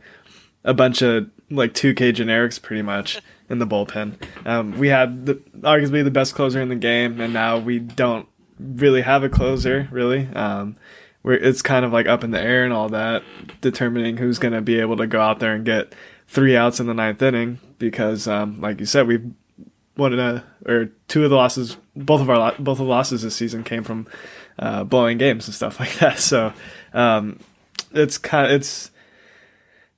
a 0.64 0.74
bunch 0.74 1.02
of 1.02 1.30
like 1.50 1.74
2K 1.74 2.14
generics 2.14 2.62
pretty 2.62 2.82
much 2.82 3.22
in 3.50 3.60
the 3.60 3.68
bullpen. 3.68 4.16
Um, 4.46 4.78
we 4.78 4.88
had 4.88 5.26
the, 5.26 5.36
arguably 5.60 6.04
the 6.04 6.12
best 6.12 6.34
closer 6.34 6.60
in 6.60 6.70
the 6.70 6.76
game, 6.76 7.22
and 7.22 7.34
now 7.34 7.60
we 7.60 7.80
don't 7.80 8.28
really 8.60 9.02
have 9.02 9.24
a 9.24 9.30
closer 9.30 9.88
really. 9.92 10.28
Um, 10.34 10.76
it's 11.24 11.62
kind 11.62 11.86
of 11.86 11.94
like 11.94 12.08
up 12.08 12.24
in 12.24 12.32
the 12.32 12.42
air 12.42 12.64
and 12.64 12.74
all 12.74 12.90
that, 12.90 13.24
determining 13.62 14.18
who's 14.18 14.40
going 14.40 14.54
to 14.54 14.62
be 14.62 14.80
able 14.80 14.98
to 14.98 15.06
go 15.06 15.22
out 15.22 15.40
there 15.40 15.54
and 15.54 15.64
get 15.64 15.94
three 16.28 16.58
outs 16.58 16.80
in 16.80 16.88
the 16.88 16.96
ninth 16.96 17.22
inning 17.22 17.60
because, 17.78 18.28
um, 18.28 18.60
like 18.60 18.80
you 18.80 18.88
said, 18.88 19.06
we've 19.06 19.32
one 19.96 20.16
the 20.16 20.44
or 20.66 20.92
two 21.08 21.24
of 21.24 21.30
the 21.30 21.36
losses, 21.36 21.78
both 21.96 22.22
of 22.22 22.30
our 22.30 22.54
both 22.60 22.80
of 22.80 22.86
the 22.86 22.92
losses 22.92 23.22
this 23.22 23.36
season 23.36 23.64
came 23.64 23.84
from 23.84 24.08
uh, 24.60 24.84
blowing 24.84 25.18
games 25.18 25.48
and 25.48 25.56
stuff 25.56 25.80
like 25.80 25.94
that. 25.96 26.20
So 26.20 26.54
um, 26.94 27.40
it's 27.92 28.18
kind 28.18 28.48
of, 28.48 28.54
it's 28.54 28.92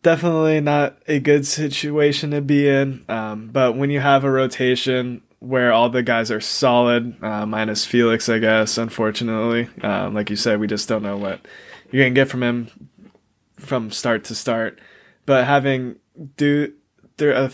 definitely 0.02 0.62
not 0.62 0.98
a 1.08 1.20
good 1.20 1.46
situation 1.46 2.32
to 2.32 2.42
be 2.42 2.68
in. 2.68 3.06
Um, 3.08 3.50
but 3.52 3.76
when 3.76 3.90
you 3.90 4.00
have 4.00 4.24
a 4.24 4.32
rotation 4.32 5.22
where 5.40 5.74
all 5.74 5.90
the 5.90 6.04
guys 6.04 6.32
are 6.32 6.42
solid, 6.42 7.22
uh, 7.22 7.46
minus 7.46 7.86
Felix, 7.86 8.30
I 8.30 8.40
guess, 8.40 8.78
unfortunately, 8.78 9.70
um, 9.82 10.14
like 10.14 10.30
you 10.30 10.38
said, 10.38 10.60
we 10.60 10.68
just 10.68 10.88
don't 10.88 11.04
know 11.04 11.18
what 11.18 11.42
you're 11.92 12.04
gonna 12.04 12.16
get 12.16 12.30
from 12.30 12.44
him 12.44 12.90
from 13.58 13.92
start 13.92 14.24
to 14.26 14.36
start. 14.36 14.80
But 15.26 15.46
having 15.46 15.98
do 16.38 16.74
there 17.18 17.36
uh, 17.36 17.50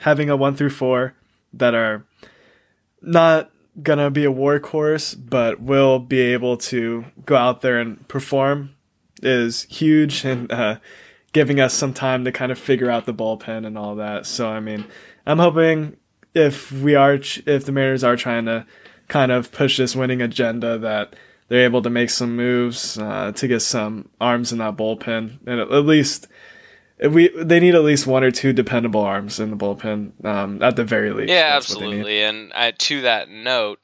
having 0.00 0.30
a 0.30 0.36
one 0.36 0.56
through 0.56 0.70
four 0.70 1.14
that 1.52 1.74
are 1.74 2.04
not 3.02 3.50
gonna 3.82 4.10
be 4.10 4.24
a 4.24 4.32
workhorse, 4.32 5.16
but 5.18 5.60
will 5.60 5.98
be 5.98 6.20
able 6.20 6.56
to 6.56 7.04
go 7.24 7.36
out 7.36 7.62
there 7.62 7.78
and 7.78 8.06
perform 8.08 8.74
is 9.22 9.64
huge 9.64 10.24
and 10.24 10.50
uh, 10.50 10.76
giving 11.32 11.60
us 11.60 11.74
some 11.74 11.92
time 11.92 12.24
to 12.24 12.32
kind 12.32 12.50
of 12.50 12.58
figure 12.58 12.90
out 12.90 13.06
the 13.06 13.14
bullpen 13.14 13.66
and 13.66 13.78
all 13.78 13.94
that. 13.96 14.26
So 14.26 14.48
I 14.48 14.60
mean, 14.60 14.84
I'm 15.26 15.38
hoping 15.38 15.96
if 16.34 16.72
we 16.72 16.94
are 16.94 17.14
if 17.14 17.64
the 17.64 17.72
Mariners 17.72 18.04
are 18.04 18.16
trying 18.16 18.46
to 18.46 18.66
kind 19.08 19.32
of 19.32 19.50
push 19.50 19.76
this 19.76 19.96
winning 19.96 20.22
agenda 20.22 20.78
that 20.78 21.14
they're 21.48 21.64
able 21.64 21.82
to 21.82 21.90
make 21.90 22.10
some 22.10 22.36
moves 22.36 22.96
uh, 22.98 23.32
to 23.32 23.48
get 23.48 23.60
some 23.60 24.08
arms 24.20 24.52
in 24.52 24.58
that 24.58 24.76
bullpen 24.76 25.38
and 25.46 25.60
at 25.60 25.70
least 25.84 26.28
we 27.08 27.28
they 27.28 27.60
need 27.60 27.74
at 27.74 27.82
least 27.82 28.06
one 28.06 28.24
or 28.24 28.30
two 28.30 28.52
dependable 28.52 29.00
arms 29.00 29.40
in 29.40 29.50
the 29.50 29.56
bullpen 29.56 30.24
um, 30.24 30.62
at 30.62 30.76
the 30.76 30.84
very 30.84 31.12
least. 31.12 31.32
Yeah, 31.32 31.52
absolutely. 31.54 32.22
And 32.22 32.52
uh, 32.54 32.72
to 32.76 33.02
that 33.02 33.28
note, 33.28 33.80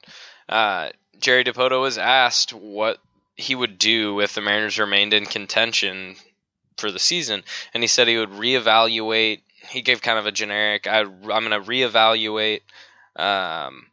uh, 0.47 0.89
Jerry 1.19 1.43
Dipoto 1.43 1.81
was 1.81 1.97
asked 1.97 2.53
what 2.53 2.99
he 3.35 3.55
would 3.55 3.79
do 3.79 4.19
if 4.19 4.33
the 4.33 4.41
Mariners 4.41 4.77
remained 4.79 5.13
in 5.13 5.25
contention 5.25 6.15
for 6.77 6.91
the 6.91 6.99
season, 6.99 7.43
and 7.73 7.83
he 7.83 7.87
said 7.87 8.07
he 8.07 8.17
would 8.17 8.31
reevaluate. 8.31 9.41
He 9.69 9.81
gave 9.81 10.01
kind 10.01 10.19
of 10.19 10.27
a 10.27 10.31
generic. 10.31 10.85
I, 10.87 10.99
am 10.99 11.21
going 11.21 11.49
to 11.49 11.59
reevaluate 11.59 12.61
um, 13.15 13.87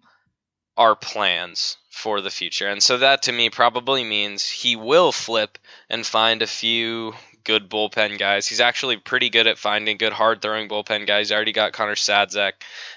our 0.77 0.95
plans 0.95 1.79
for 1.91 2.21
the 2.21 2.31
future, 2.31 2.69
and 2.69 2.83
so 2.83 2.99
that 2.99 3.23
to 3.23 3.33
me 3.33 3.49
probably 3.49 4.05
means 4.05 4.47
he 4.47 4.77
will 4.77 5.13
flip 5.13 5.59
and 5.89 6.05
find 6.05 6.43
a 6.43 6.47
few 6.47 7.15
good 7.45 7.69
bullpen 7.69 8.19
guys. 8.19 8.47
He's 8.47 8.61
actually 8.61 8.97
pretty 8.97 9.31
good 9.31 9.47
at 9.47 9.59
finding 9.59 9.97
good 9.97 10.13
hard 10.13 10.43
throwing 10.43 10.69
bullpen 10.69 11.07
guys. 11.07 11.29
He 11.29 11.35
already 11.35 11.53
got 11.53 11.73
Connor 11.73 11.95
Sadzeck, 11.95 12.53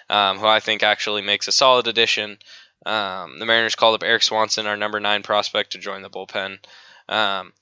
um, 0.09 0.39
who 0.39 0.47
I 0.47 0.59
think 0.59 0.83
actually 0.83 1.21
makes 1.21 1.47
a 1.47 1.51
solid 1.51 1.87
addition. 1.87 2.37
Um, 2.85 3.39
the 3.39 3.45
Mariners 3.45 3.75
called 3.75 3.95
up 3.95 4.07
Erik 4.07 4.23
Swanson, 4.23 4.67
our 4.67 4.77
number 4.77 4.99
nine 4.99 5.23
prospect, 5.23 5.73
to 5.73 5.77
join 5.77 6.01
the 6.01 6.09
bullpen. 6.09 6.59
Um, 7.09 7.53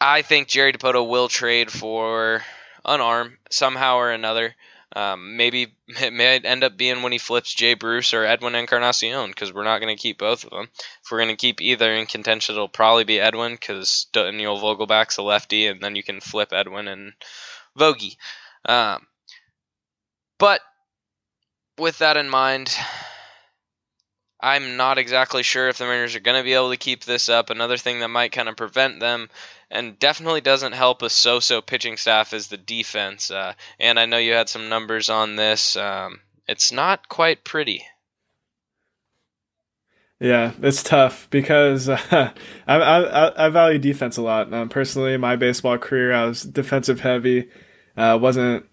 I 0.00 0.22
think 0.22 0.48
Jerry 0.48 0.72
Dipoto 0.72 1.08
will 1.08 1.28
trade 1.28 1.70
for 1.70 2.44
an 2.84 3.00
arm 3.00 3.38
somehow 3.50 3.96
or 3.96 4.12
another. 4.12 4.54
Um, 4.96 5.36
maybe 5.36 5.74
it 5.88 6.12
may 6.12 6.38
end 6.38 6.64
up 6.64 6.76
being 6.76 7.02
when 7.02 7.12
he 7.12 7.18
flips 7.18 7.54
Jay 7.54 7.74
Bruce 7.74 8.14
or 8.14 8.24
Edwin 8.24 8.54
Encarnacion 8.54 9.28
because 9.28 9.52
we're 9.52 9.64
not 9.64 9.80
going 9.80 9.94
to 9.94 10.00
keep 10.00 10.18
both 10.18 10.44
of 10.44 10.50
them. 10.50 10.68
If 11.04 11.10
we're 11.10 11.18
going 11.18 11.30
to 11.30 11.36
keep 11.36 11.60
either 11.60 11.92
in 11.92 12.06
contention, 12.06 12.54
it'll 12.54 12.68
probably 12.68 13.04
be 13.04 13.20
Edwin 13.20 13.52
because 13.52 14.06
Daniel 14.12 14.58
Vogelbach's 14.58 15.18
a 15.18 15.22
lefty, 15.22 15.66
and 15.66 15.80
then 15.80 15.96
you 15.96 16.02
can 16.02 16.20
flip 16.20 16.52
Edwin 16.52 16.88
and 16.88 17.12
Vogie. 17.78 18.16
Um, 18.64 19.06
but 20.38 20.60
with 21.78 21.98
that 21.98 22.16
in 22.16 22.28
mind, 22.28 22.74
I'm 24.40 24.76
not 24.76 24.98
exactly 24.98 25.42
sure 25.42 25.68
if 25.68 25.78
the 25.78 25.84
Mariners 25.84 26.14
are 26.14 26.20
going 26.20 26.36
to 26.36 26.44
be 26.44 26.54
able 26.54 26.70
to 26.70 26.76
keep 26.76 27.04
this 27.04 27.28
up. 27.28 27.50
Another 27.50 27.76
thing 27.76 28.00
that 28.00 28.08
might 28.08 28.32
kind 28.32 28.48
of 28.48 28.56
prevent 28.56 29.00
them 29.00 29.28
and 29.70 29.98
definitely 29.98 30.40
doesn't 30.40 30.72
help 30.72 31.02
a 31.02 31.10
so-so 31.10 31.60
pitching 31.60 31.96
staff 31.96 32.32
is 32.32 32.46
the 32.46 32.56
defense. 32.56 33.30
Uh, 33.30 33.54
and 33.80 33.98
I 33.98 34.06
know 34.06 34.18
you 34.18 34.32
had 34.32 34.48
some 34.48 34.68
numbers 34.68 35.10
on 35.10 35.36
this. 35.36 35.76
Um, 35.76 36.20
it's 36.46 36.70
not 36.70 37.08
quite 37.08 37.44
pretty. 37.44 37.84
Yeah, 40.20 40.52
it's 40.62 40.82
tough 40.82 41.28
because 41.30 41.88
uh, 41.88 42.32
I, 42.66 42.76
I 42.76 43.46
I 43.46 43.48
value 43.50 43.78
defense 43.78 44.16
a 44.16 44.22
lot. 44.22 44.52
Um, 44.52 44.68
personally, 44.68 45.16
my 45.16 45.36
baseball 45.36 45.78
career, 45.78 46.12
I 46.12 46.24
was 46.24 46.42
defensive 46.42 47.00
heavy. 47.00 47.48
Uh, 47.96 48.18
wasn't 48.20 48.66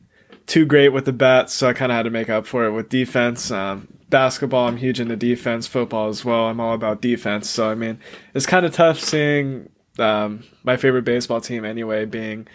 too 0.48 0.66
great 0.66 0.90
with 0.90 1.06
the 1.06 1.14
bats, 1.14 1.54
so 1.54 1.68
I 1.68 1.74
kind 1.74 1.92
of 1.92 1.98
had 1.98 2.04
to 2.04 2.10
make 2.10 2.30
up 2.30 2.48
for 2.48 2.66
it 2.66 2.72
with 2.72 2.90
defense. 2.90 3.52
Um, 3.52 3.95
basketball, 4.10 4.68
I'm 4.68 4.78
huge 4.78 5.00
into 5.00 5.16
defense. 5.16 5.68
Football 5.68 6.10
as 6.10 6.24
well, 6.24 6.48
I'm 6.48 6.60
all 6.60 6.74
about 6.74 7.02
defense. 7.02 7.50
So 7.50 7.70
I 7.70 7.76
mean, 7.76 8.00
it's 8.34 8.46
kind 8.46 8.66
of 8.66 8.74
tough 8.74 9.00
seeing 9.00 9.70
um, 10.00 10.44
my 10.64 10.78
favorite 10.78 11.06
baseball 11.06 11.42
team 11.42 11.66
anyway 11.66 12.06
being 12.06 12.48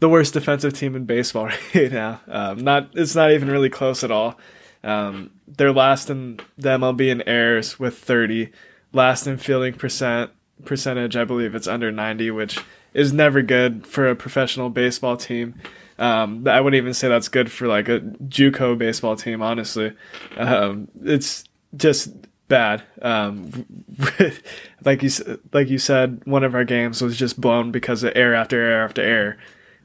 the 0.00 0.08
worst 0.08 0.34
defensive 0.34 0.72
team 0.72 0.96
in 0.96 1.04
baseball 1.04 1.46
right 1.74 1.92
now. 1.92 2.20
Um, 2.26 2.58
not 2.58 2.90
it's 2.94 3.14
not 3.14 3.32
even 3.32 3.50
really 3.50 3.70
close 3.70 4.02
at 4.02 4.10
all. 4.10 4.38
Um, 4.82 5.30
they're 5.46 5.72
last 5.72 6.08
in 6.08 6.40
the 6.56 6.70
MLB 6.70 7.10
in 7.10 7.22
errors 7.28 7.78
with 7.78 7.98
30, 7.98 8.50
last 8.92 9.26
in 9.26 9.36
fielding 9.36 9.74
percent 9.74 10.30
percentage. 10.64 11.16
I 11.16 11.24
believe 11.24 11.54
it's 11.54 11.68
under 11.68 11.90
90, 11.90 12.30
which 12.30 12.58
is 12.94 13.12
never 13.12 13.42
good 13.42 13.86
for 13.86 14.08
a 14.08 14.16
professional 14.16 14.70
baseball 14.70 15.16
team. 15.16 15.54
Um, 15.98 16.48
I 16.48 16.60
wouldn't 16.60 16.80
even 16.80 16.94
say 16.94 17.08
that's 17.08 17.28
good 17.28 17.52
for 17.52 17.66
like 17.66 17.88
a 17.88 18.00
JUCO 18.00 18.78
baseball 18.78 19.16
team. 19.16 19.42
Honestly, 19.42 19.92
um, 20.36 20.88
it's 21.02 21.44
just 21.76 22.10
bad. 22.48 22.82
Um, 23.02 23.66
like 24.84 25.02
you 25.02 25.10
like 25.52 25.68
you 25.68 25.78
said, 25.78 26.22
one 26.24 26.42
of 26.42 26.54
our 26.54 26.64
games 26.64 27.02
was 27.02 27.18
just 27.18 27.40
blown 27.40 27.70
because 27.70 28.02
of 28.02 28.12
error 28.16 28.34
after 28.34 28.58
error 28.58 28.84
after 28.84 29.02
error, 29.02 29.36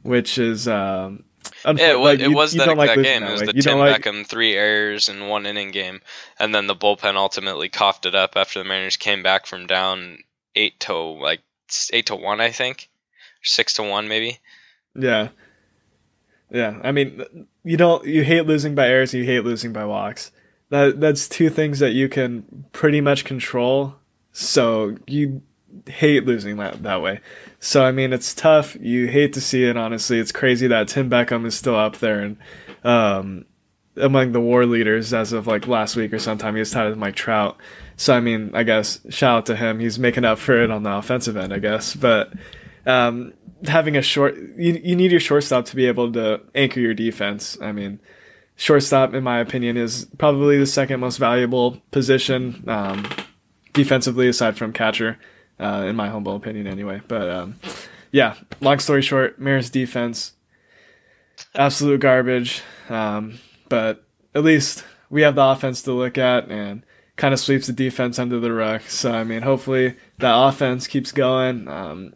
which 0.03 0.37
is 0.37 0.69
um, 0.69 1.25
yeah, 1.65 1.91
it 1.91 1.99
was, 1.99 2.05
like, 2.05 2.19
it 2.19 2.27
was 2.29 2.53
you, 2.53 2.59
that 2.59 2.67
you 2.67 2.81
exact 2.81 3.03
game. 3.03 3.23
It 3.23 3.31
was 3.31 3.41
way. 3.41 3.47
the 3.47 3.55
you 3.55 3.61
Tim 3.61 3.77
like... 3.77 4.01
Beckham 4.01 4.25
three 4.25 4.55
errors 4.55 5.09
in 5.09 5.27
one 5.27 5.45
inning 5.45 5.71
game, 5.71 6.01
and 6.39 6.53
then 6.53 6.67
the 6.67 6.75
bullpen 6.75 7.15
ultimately 7.15 7.69
coughed 7.69 8.05
it 8.05 8.15
up 8.15 8.35
after 8.35 8.59
the 8.59 8.65
Mariners 8.65 8.97
came 8.97 9.23
back 9.23 9.45
from 9.45 9.67
down 9.67 10.19
eight 10.55 10.79
to 10.81 10.95
like 10.95 11.41
eight 11.91 12.07
to 12.07 12.15
one, 12.15 12.41
I 12.41 12.51
think, 12.51 12.89
six 13.43 13.73
to 13.75 13.83
one 13.83 14.07
maybe. 14.07 14.39
Yeah, 14.95 15.29
yeah. 16.49 16.79
I 16.83 16.91
mean, 16.91 17.23
you 17.63 17.77
don't 17.77 18.05
you 18.05 18.23
hate 18.23 18.45
losing 18.45 18.75
by 18.75 18.87
errors, 18.87 19.13
you 19.13 19.23
hate 19.23 19.43
losing 19.43 19.73
by 19.73 19.85
walks. 19.85 20.31
That 20.69 20.99
that's 20.99 21.27
two 21.27 21.49
things 21.49 21.79
that 21.79 21.91
you 21.91 22.09
can 22.09 22.65
pretty 22.71 23.01
much 23.01 23.25
control. 23.25 23.95
So 24.31 24.97
you 25.07 25.41
hate 25.87 26.25
losing 26.25 26.57
that 26.57 26.83
that 26.83 27.01
way. 27.01 27.19
So 27.59 27.83
I 27.83 27.91
mean, 27.91 28.13
it's 28.13 28.33
tough. 28.33 28.75
You 28.79 29.07
hate 29.07 29.33
to 29.33 29.41
see 29.41 29.65
it. 29.65 29.77
Honestly, 29.77 30.19
it's 30.19 30.31
crazy 30.31 30.67
that 30.67 30.87
Tim 30.87 31.09
Beckham 31.09 31.45
is 31.45 31.55
still 31.55 31.75
up 31.75 31.97
there 31.97 32.19
and 32.19 32.37
um, 32.83 33.45
among 33.97 34.31
the 34.31 34.41
WAR 34.41 34.65
leaders 34.65 35.13
as 35.13 35.33
of 35.33 35.47
like 35.47 35.67
last 35.67 35.95
week 35.95 36.13
or 36.13 36.19
sometime. 36.19 36.55
He 36.55 36.59
was 36.59 36.71
tied 36.71 36.89
with 36.89 36.97
Mike 36.97 37.15
Trout. 37.15 37.57
So 37.97 38.15
I 38.15 38.19
mean, 38.19 38.51
I 38.53 38.63
guess 38.63 38.99
shout 39.09 39.37
out 39.37 39.45
to 39.47 39.55
him. 39.55 39.79
He's 39.79 39.97
making 39.97 40.25
up 40.25 40.39
for 40.39 40.61
it 40.61 40.71
on 40.71 40.83
the 40.83 40.91
offensive 40.91 41.37
end, 41.37 41.53
I 41.53 41.59
guess. 41.59 41.95
But 41.95 42.33
um, 42.85 43.33
having 43.67 43.95
a 43.95 44.01
short, 44.01 44.35
you 44.35 44.79
you 44.83 44.95
need 44.95 45.11
your 45.11 45.19
shortstop 45.19 45.65
to 45.65 45.75
be 45.75 45.87
able 45.87 46.11
to 46.13 46.41
anchor 46.53 46.79
your 46.79 46.93
defense. 46.93 47.57
I 47.61 47.71
mean. 47.71 47.99
Shortstop, 48.57 49.13
in 49.13 49.21
my 49.21 49.39
opinion, 49.39 49.75
is 49.75 50.07
probably 50.17 50.57
the 50.57 50.65
second 50.65 51.01
most 51.01 51.17
valuable 51.17 51.81
position 51.91 52.63
um, 52.67 53.05
defensively, 53.73 54.29
aside 54.29 54.57
from 54.57 54.71
catcher 54.71 55.19
uh, 55.59 55.85
in 55.87 55.95
my 55.95 56.09
humble 56.09 56.35
opinion, 56.35 56.67
anyway. 56.67 57.01
But 57.07 57.29
um, 57.29 57.59
yeah, 58.11 58.35
long 58.61 58.79
story 58.79 59.01
short, 59.01 59.39
Mariners 59.39 59.69
defense, 59.69 60.33
absolute 61.53 61.99
garbage. 61.99 62.61
Um, 62.89 63.39
but 63.69 64.03
at 64.33 64.43
least 64.43 64.85
we 65.09 65.21
have 65.23 65.35
the 65.35 65.43
offense 65.43 65.81
to 65.83 65.93
look 65.93 66.17
at 66.17 66.49
and 66.49 66.85
kind 67.15 67.33
of 67.33 67.39
sweeps 67.39 67.67
the 67.67 67.73
defense 67.73 68.19
under 68.19 68.39
the 68.39 68.51
rug. 68.51 68.81
So 68.81 69.11
I 69.11 69.23
mean, 69.23 69.41
hopefully 69.41 69.95
that 70.19 70.33
offense 70.35 70.87
keeps 70.87 71.11
going. 71.11 71.67
Um, 71.67 72.13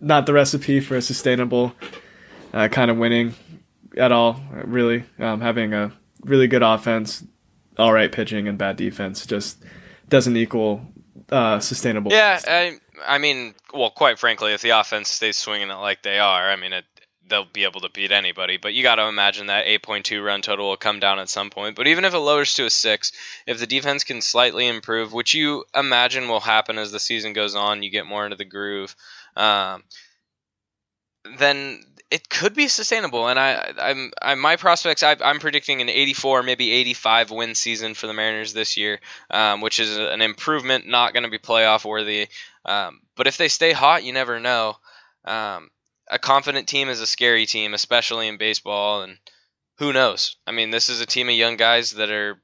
not 0.00 0.26
the 0.26 0.32
recipe 0.32 0.80
for 0.80 0.96
a 0.96 1.02
sustainable 1.02 1.74
uh, 2.52 2.68
kind 2.68 2.90
of 2.90 2.98
winning 2.98 3.34
at 3.96 4.12
all. 4.12 4.40
Really, 4.50 5.04
um, 5.18 5.40
having 5.40 5.72
a 5.72 5.92
really 6.22 6.46
good 6.46 6.62
offense, 6.62 7.24
all 7.78 7.92
right 7.92 8.10
pitching, 8.10 8.48
and 8.48 8.58
bad 8.58 8.76
defense 8.76 9.26
just 9.26 9.62
doesn't 10.08 10.36
equal 10.36 10.86
uh, 11.30 11.60
sustainable. 11.60 12.12
Yeah, 12.12 12.40
I, 12.46 12.78
I 13.06 13.18
mean, 13.18 13.54
well, 13.72 13.90
quite 13.90 14.18
frankly, 14.18 14.52
if 14.52 14.62
the 14.62 14.70
offense 14.70 15.08
stays 15.08 15.38
swinging 15.38 15.70
it 15.70 15.74
like 15.74 16.02
they 16.02 16.18
are, 16.18 16.50
I 16.50 16.56
mean, 16.56 16.72
it, 16.72 16.84
they'll 17.28 17.44
be 17.44 17.64
able 17.64 17.80
to 17.80 17.88
beat 17.88 18.12
anybody. 18.12 18.56
But 18.56 18.74
you 18.74 18.82
got 18.82 18.96
to 18.96 19.06
imagine 19.06 19.46
that 19.46 19.66
8.2 19.66 20.24
run 20.24 20.42
total 20.42 20.68
will 20.68 20.76
come 20.76 21.00
down 21.00 21.18
at 21.18 21.28
some 21.28 21.50
point. 21.50 21.76
But 21.76 21.86
even 21.86 22.04
if 22.04 22.14
it 22.14 22.18
lowers 22.18 22.54
to 22.54 22.66
a 22.66 22.70
six, 22.70 23.12
if 23.46 23.58
the 23.58 23.66
defense 23.66 24.04
can 24.04 24.20
slightly 24.20 24.68
improve, 24.68 25.12
which 25.12 25.34
you 25.34 25.64
imagine 25.74 26.28
will 26.28 26.40
happen 26.40 26.78
as 26.78 26.92
the 26.92 27.00
season 27.00 27.32
goes 27.32 27.54
on, 27.54 27.82
you 27.82 27.90
get 27.90 28.06
more 28.06 28.24
into 28.24 28.36
the 28.36 28.44
groove. 28.44 28.94
Um, 29.36 29.82
then 31.38 31.84
it 32.10 32.28
could 32.28 32.54
be 32.54 32.68
sustainable. 32.68 33.28
And 33.28 33.38
I, 33.38 33.72
I'm, 33.78 34.12
I, 34.20 34.34
my 34.34 34.56
prospects, 34.56 35.02
I, 35.02 35.16
am 35.20 35.40
predicting 35.40 35.80
an 35.80 35.88
84, 35.88 36.42
maybe 36.42 36.70
85 36.70 37.30
win 37.30 37.54
season 37.54 37.94
for 37.94 38.06
the 38.06 38.12
Mariners 38.12 38.52
this 38.52 38.76
year, 38.76 39.00
um, 39.30 39.60
which 39.60 39.80
is 39.80 39.96
an 39.96 40.20
improvement. 40.20 40.86
Not 40.86 41.12
going 41.12 41.24
to 41.24 41.30
be 41.30 41.38
playoff 41.38 41.84
worthy, 41.84 42.28
um, 42.64 43.00
but 43.16 43.26
if 43.26 43.36
they 43.36 43.48
stay 43.48 43.72
hot, 43.72 44.04
you 44.04 44.12
never 44.12 44.38
know. 44.38 44.76
Um, 45.24 45.70
a 46.14 46.18
confident 46.18 46.68
team 46.68 46.88
is 46.88 47.00
a 47.00 47.08
scary 47.08 47.44
team, 47.44 47.74
especially 47.74 48.28
in 48.28 48.36
baseball. 48.36 49.02
And 49.02 49.18
who 49.78 49.92
knows? 49.92 50.36
I 50.46 50.52
mean, 50.52 50.70
this 50.70 50.88
is 50.88 51.00
a 51.00 51.06
team 51.06 51.28
of 51.28 51.34
young 51.34 51.56
guys 51.56 51.90
that 51.92 52.10
are. 52.10 52.38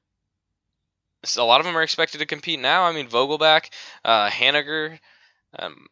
A 1.37 1.45
lot 1.45 1.61
of 1.61 1.67
them 1.67 1.77
are 1.77 1.83
expected 1.83 2.19
to 2.19 2.27
compete 2.27 2.59
now. 2.59 2.85
I 2.85 2.93
mean, 2.93 3.09
Vogelbach, 3.09 3.69
uh, 4.05 4.31
Haniger, 4.31 4.99
um, 5.59 5.87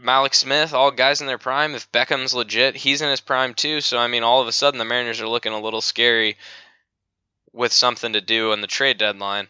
Mallex 0.00 0.36
Smith, 0.36 0.72
all 0.72 0.92
guys 0.92 1.20
in 1.20 1.26
their 1.26 1.38
prime. 1.38 1.74
If 1.74 1.90
Beckham's 1.92 2.34
legit, 2.34 2.76
he's 2.76 3.02
in 3.02 3.10
his 3.10 3.20
prime 3.20 3.54
too. 3.54 3.80
So 3.80 3.98
I 3.98 4.06
mean, 4.06 4.22
all 4.22 4.40
of 4.40 4.48
a 4.48 4.52
sudden 4.52 4.78
the 4.78 4.84
Mariners 4.84 5.20
are 5.20 5.28
looking 5.28 5.52
a 5.52 5.60
little 5.60 5.82
scary 5.82 6.38
with 7.52 7.72
something 7.72 8.14
to 8.14 8.20
do 8.20 8.52
on 8.52 8.60
the 8.62 8.66
trade 8.66 8.96
deadline. 8.96 9.48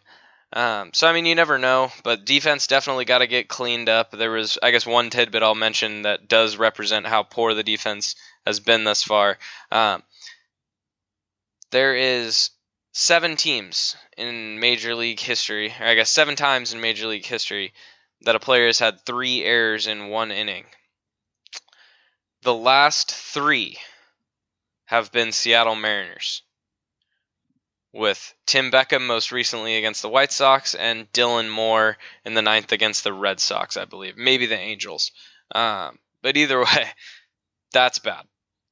Um, 0.54 0.90
so 0.94 1.08
I 1.08 1.12
mean, 1.12 1.26
you 1.26 1.34
never 1.34 1.58
know, 1.58 1.90
but 2.04 2.24
defense 2.24 2.68
definitely 2.68 3.04
got 3.04 3.18
to 3.18 3.26
get 3.26 3.48
cleaned 3.48 3.88
up. 3.88 4.12
There 4.12 4.30
was, 4.30 4.56
I 4.62 4.70
guess, 4.70 4.86
one 4.86 5.10
tidbit 5.10 5.42
I'll 5.42 5.56
mention 5.56 6.02
that 6.02 6.28
does 6.28 6.56
represent 6.56 7.08
how 7.08 7.24
poor 7.24 7.54
the 7.54 7.64
defense 7.64 8.14
has 8.46 8.60
been 8.60 8.84
thus 8.84 9.02
far. 9.02 9.36
Um, 9.72 10.04
there 11.72 11.96
is 11.96 12.50
seven 12.92 13.34
teams 13.34 13.96
in 14.16 14.60
Major 14.60 14.94
League 14.94 15.18
history, 15.18 15.74
or 15.80 15.86
I 15.86 15.96
guess 15.96 16.08
seven 16.08 16.36
times 16.36 16.72
in 16.72 16.80
Major 16.80 17.08
League 17.08 17.26
history 17.26 17.74
that 18.20 18.36
a 18.36 18.40
player 18.40 18.66
has 18.66 18.78
had 18.78 19.00
three 19.00 19.42
errors 19.42 19.88
in 19.88 20.06
one 20.06 20.30
inning. 20.30 20.66
The 22.42 22.54
last 22.54 23.10
three 23.10 23.76
have 24.84 25.10
been 25.10 25.32
Seattle 25.32 25.74
Mariners, 25.74 26.42
with 27.94 28.34
Tim 28.44 28.72
Beckham 28.72 29.06
most 29.06 29.30
recently 29.30 29.76
against 29.76 30.02
the 30.02 30.08
White 30.08 30.32
Sox 30.32 30.74
and 30.74 31.10
Dylan 31.12 31.48
Moore 31.48 31.96
in 32.24 32.34
the 32.34 32.42
ninth 32.42 32.72
against 32.72 33.04
the 33.04 33.12
Red 33.12 33.38
Sox, 33.38 33.76
I 33.76 33.84
believe. 33.84 34.16
Maybe 34.16 34.46
the 34.46 34.58
Angels. 34.58 35.12
Um, 35.54 35.98
but 36.20 36.36
either 36.36 36.58
way, 36.64 36.88
that's 37.72 38.00
bad. 38.00 38.26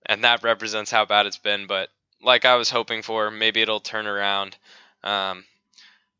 And 0.06 0.24
that 0.24 0.42
represents 0.42 0.90
how 0.90 1.04
bad 1.04 1.26
it's 1.26 1.38
been. 1.38 1.68
But 1.68 1.88
like 2.20 2.44
I 2.44 2.56
was 2.56 2.68
hoping 2.68 3.02
for, 3.02 3.30
maybe 3.30 3.62
it'll 3.62 3.80
turn 3.80 4.08
around. 4.08 4.56
Um, 5.04 5.44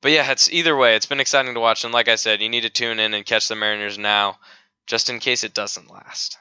but 0.01 0.13
yeah, 0.13 0.31
it's 0.31 0.51
either 0.53 0.77
way. 0.77 0.95
It's 0.95 1.07
been 1.07 1.21
exciting 1.21 1.55
to 1.55 1.61
watch, 1.61 1.85
and 1.85 1.93
like 1.93 2.09
I 2.09 2.17
said, 2.17 2.41
you 2.41 2.49
need 2.49 2.63
to 2.63 2.71
tune 2.71 3.01
in 3.01 3.15
and 3.15 3.27
catch 3.27 3.49
the 3.49 3.55
Mariners 3.55 3.99
now, 3.99 4.39
just 4.87 5.11
in 5.11 5.21
case 5.21 5.45
it 5.45 5.55
doesn't 5.55 5.91
last. 5.91 6.39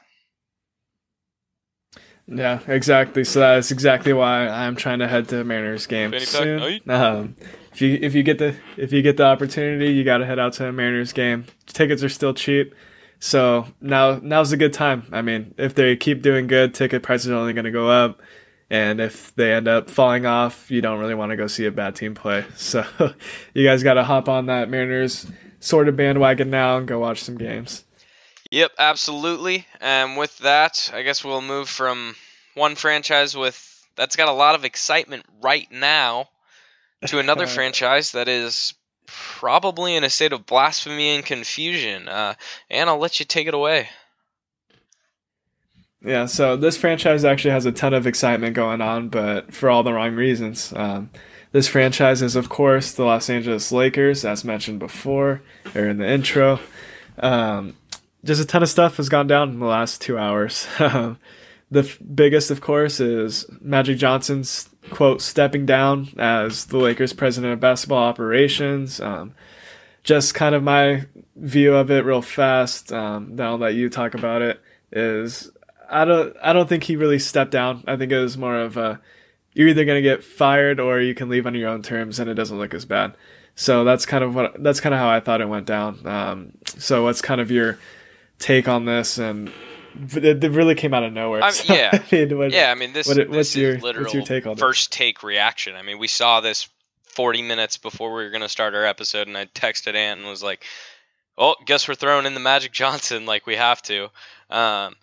Yeah, 2.34 2.60
exactly. 2.66 3.24
So 3.24 3.40
that's 3.40 3.70
exactly 3.70 4.12
why 4.12 4.48
I'm 4.48 4.76
trying 4.76 5.00
to 5.00 5.08
head 5.08 5.28
to 5.28 5.44
Mariners 5.44 5.86
game 5.86 6.10
soon. 6.20 6.58
Um, 6.88 7.36
if 7.72 7.80
you 7.80 7.98
if 8.00 8.14
you 8.14 8.22
get 8.22 8.38
the 8.38 8.54
if 8.76 8.92
you 8.92 9.02
get 9.02 9.16
the 9.16 9.24
opportunity, 9.24 9.92
you 9.92 10.04
got 10.04 10.18
to 10.18 10.26
head 10.26 10.38
out 10.38 10.54
to 10.54 10.68
a 10.68 10.72
Mariners 10.72 11.12
game. 11.12 11.46
Tickets 11.66 12.02
are 12.02 12.08
still 12.08 12.34
cheap, 12.34 12.74
so 13.18 13.66
now 13.80 14.18
now's 14.22 14.52
a 14.52 14.56
good 14.56 14.72
time. 14.72 15.04
I 15.12 15.22
mean, 15.22 15.54
if 15.58 15.74
they 15.74 15.96
keep 15.96 16.22
doing 16.22 16.46
good, 16.46 16.74
ticket 16.74 17.02
prices 17.02 17.30
are 17.30 17.34
only 17.34 17.52
going 17.52 17.64
to 17.64 17.70
go 17.70 17.88
up. 17.88 18.20
And 18.70 19.02
if 19.02 19.34
they 19.34 19.52
end 19.52 19.68
up 19.68 19.90
falling 19.90 20.24
off, 20.24 20.70
you 20.70 20.80
don't 20.80 20.98
really 20.98 21.14
want 21.14 21.28
to 21.28 21.36
go 21.36 21.46
see 21.46 21.66
a 21.66 21.70
bad 21.70 21.94
team 21.94 22.14
play. 22.14 22.44
So 22.56 22.84
you 23.52 23.66
guys 23.66 23.82
got 23.82 23.94
to 23.94 24.04
hop 24.04 24.30
on 24.30 24.46
that 24.46 24.70
Mariners 24.70 25.26
sort 25.60 25.88
of 25.88 25.96
bandwagon 25.96 26.48
now 26.48 26.78
and 26.78 26.88
go 26.88 26.98
watch 26.98 27.22
some 27.22 27.36
games. 27.36 27.84
Yep, 28.52 28.72
absolutely. 28.78 29.66
And 29.80 30.18
with 30.18 30.36
that, 30.40 30.90
I 30.92 31.00
guess 31.00 31.24
we'll 31.24 31.40
move 31.40 31.70
from 31.70 32.14
one 32.52 32.74
franchise 32.74 33.34
with 33.34 33.86
that's 33.96 34.14
got 34.14 34.28
a 34.28 34.32
lot 34.32 34.54
of 34.54 34.66
excitement 34.66 35.24
right 35.42 35.72
now 35.72 36.28
to 37.06 37.18
another 37.18 37.46
franchise 37.56 38.12
that 38.12 38.28
is 38.28 38.74
probably 39.06 39.96
in 39.96 40.04
a 40.04 40.10
state 40.10 40.34
of 40.34 40.44
blasphemy 40.44 41.14
and 41.14 41.24
confusion. 41.24 42.10
Uh, 42.10 42.34
and 42.68 42.90
I'll 42.90 42.98
let 42.98 43.20
you 43.20 43.24
take 43.24 43.48
it 43.48 43.54
away. 43.54 43.88
Yeah, 46.04 46.26
so 46.26 46.54
this 46.54 46.76
franchise 46.76 47.24
actually 47.24 47.52
has 47.52 47.64
a 47.64 47.72
ton 47.72 47.94
of 47.94 48.06
excitement 48.06 48.54
going 48.54 48.82
on, 48.82 49.08
but 49.08 49.54
for 49.54 49.70
all 49.70 49.82
the 49.82 49.94
wrong 49.94 50.14
reasons. 50.14 50.74
Um, 50.76 51.08
this 51.52 51.68
franchise 51.68 52.20
is, 52.20 52.36
of 52.36 52.50
course, 52.50 52.92
the 52.92 53.04
Los 53.04 53.30
Angeles 53.30 53.72
Lakers, 53.72 54.26
as 54.26 54.44
mentioned 54.44 54.78
before 54.78 55.40
or 55.74 55.86
in 55.86 55.96
the 55.96 56.06
intro. 56.06 56.60
Um, 57.18 57.76
just 58.24 58.40
a 58.40 58.46
ton 58.46 58.62
of 58.62 58.68
stuff 58.68 58.96
has 58.96 59.08
gone 59.08 59.26
down 59.26 59.50
in 59.50 59.58
the 59.58 59.66
last 59.66 60.00
two 60.00 60.18
hours. 60.18 60.66
the 60.78 61.16
f- 61.74 61.98
biggest, 62.14 62.50
of 62.50 62.60
course, 62.60 63.00
is 63.00 63.46
Magic 63.60 63.98
Johnson's 63.98 64.68
quote 64.90 65.22
stepping 65.22 65.66
down 65.66 66.08
as 66.18 66.66
the 66.66 66.78
Lakers 66.78 67.12
president 67.12 67.52
of 67.52 67.60
basketball 67.60 68.02
operations. 68.02 69.00
Um, 69.00 69.34
just 70.02 70.34
kind 70.34 70.54
of 70.54 70.62
my 70.62 71.06
view 71.36 71.74
of 71.74 71.90
it, 71.90 72.04
real 72.04 72.22
fast. 72.22 72.92
Um, 72.92 73.36
then 73.36 73.46
I'll 73.46 73.58
let 73.58 73.74
you 73.74 73.88
talk 73.88 74.14
about 74.14 74.42
it. 74.42 74.60
Is 74.90 75.50
I 75.88 76.04
don't 76.04 76.36
I 76.42 76.52
don't 76.52 76.68
think 76.68 76.84
he 76.84 76.96
really 76.96 77.18
stepped 77.18 77.50
down. 77.50 77.84
I 77.86 77.96
think 77.96 78.12
it 78.12 78.18
was 78.18 78.36
more 78.36 78.58
of 78.58 78.76
a 78.76 79.00
you're 79.54 79.68
either 79.68 79.84
going 79.84 80.02
to 80.02 80.08
get 80.08 80.24
fired 80.24 80.80
or 80.80 81.00
you 81.00 81.14
can 81.14 81.28
leave 81.28 81.46
on 81.46 81.54
your 81.54 81.68
own 81.68 81.82
terms 81.82 82.18
and 82.18 82.28
it 82.30 82.34
doesn't 82.34 82.58
look 82.58 82.74
as 82.74 82.84
bad. 82.84 83.14
So 83.54 83.84
that's 83.84 84.06
kind 84.06 84.24
of 84.24 84.34
what 84.34 84.62
that's 84.62 84.80
kind 84.80 84.94
of 84.94 85.00
how 85.00 85.08
I 85.08 85.20
thought 85.20 85.40
it 85.40 85.48
went 85.48 85.66
down. 85.66 86.06
Um, 86.06 86.52
so 86.66 87.04
what's 87.04 87.22
kind 87.22 87.40
of 87.40 87.50
your 87.50 87.78
take 88.42 88.68
on 88.68 88.84
this 88.84 89.18
and 89.18 89.52
it, 89.94 90.50
really 90.50 90.74
came 90.74 90.94
out 90.94 91.04
of 91.04 91.12
nowhere. 91.12 91.42
So, 91.52 91.74
yeah, 91.74 91.90
I 91.92 92.02
mean, 92.14 92.38
what, 92.38 92.50
yeah. 92.50 92.70
I 92.70 92.74
mean, 92.74 92.92
this, 92.92 93.06
what, 93.06 93.16
this 93.16 93.28
what's 93.28 93.56
your 93.56 93.78
literal 93.78 94.04
what's 94.04 94.14
your 94.14 94.24
take 94.24 94.46
on 94.46 94.56
first 94.56 94.92
take 94.92 95.22
reaction? 95.22 95.76
I 95.76 95.82
mean, 95.82 95.98
we 95.98 96.08
saw 96.08 96.40
this 96.40 96.68
40 97.14 97.42
minutes 97.42 97.76
before 97.76 98.14
we 98.14 98.24
were 98.24 98.30
going 98.30 98.42
to 98.42 98.48
start 98.48 98.74
our 98.74 98.84
episode, 98.84 99.28
and 99.28 99.36
I 99.36 99.46
texted 99.46 99.94
Ant 99.94 100.20
and 100.20 100.28
was 100.28 100.42
like, 100.42 100.64
"Oh, 101.36 101.56
guess 101.66 101.86
we're 101.86 101.94
throwing 101.94 102.26
in 102.26 102.34
the 102.34 102.40
Magic 102.40 102.72
Johnson 102.72 103.26
like 103.26 103.46
we 103.46 103.56
have 103.56 103.82
to." 103.82 104.04
Um, 104.50 104.96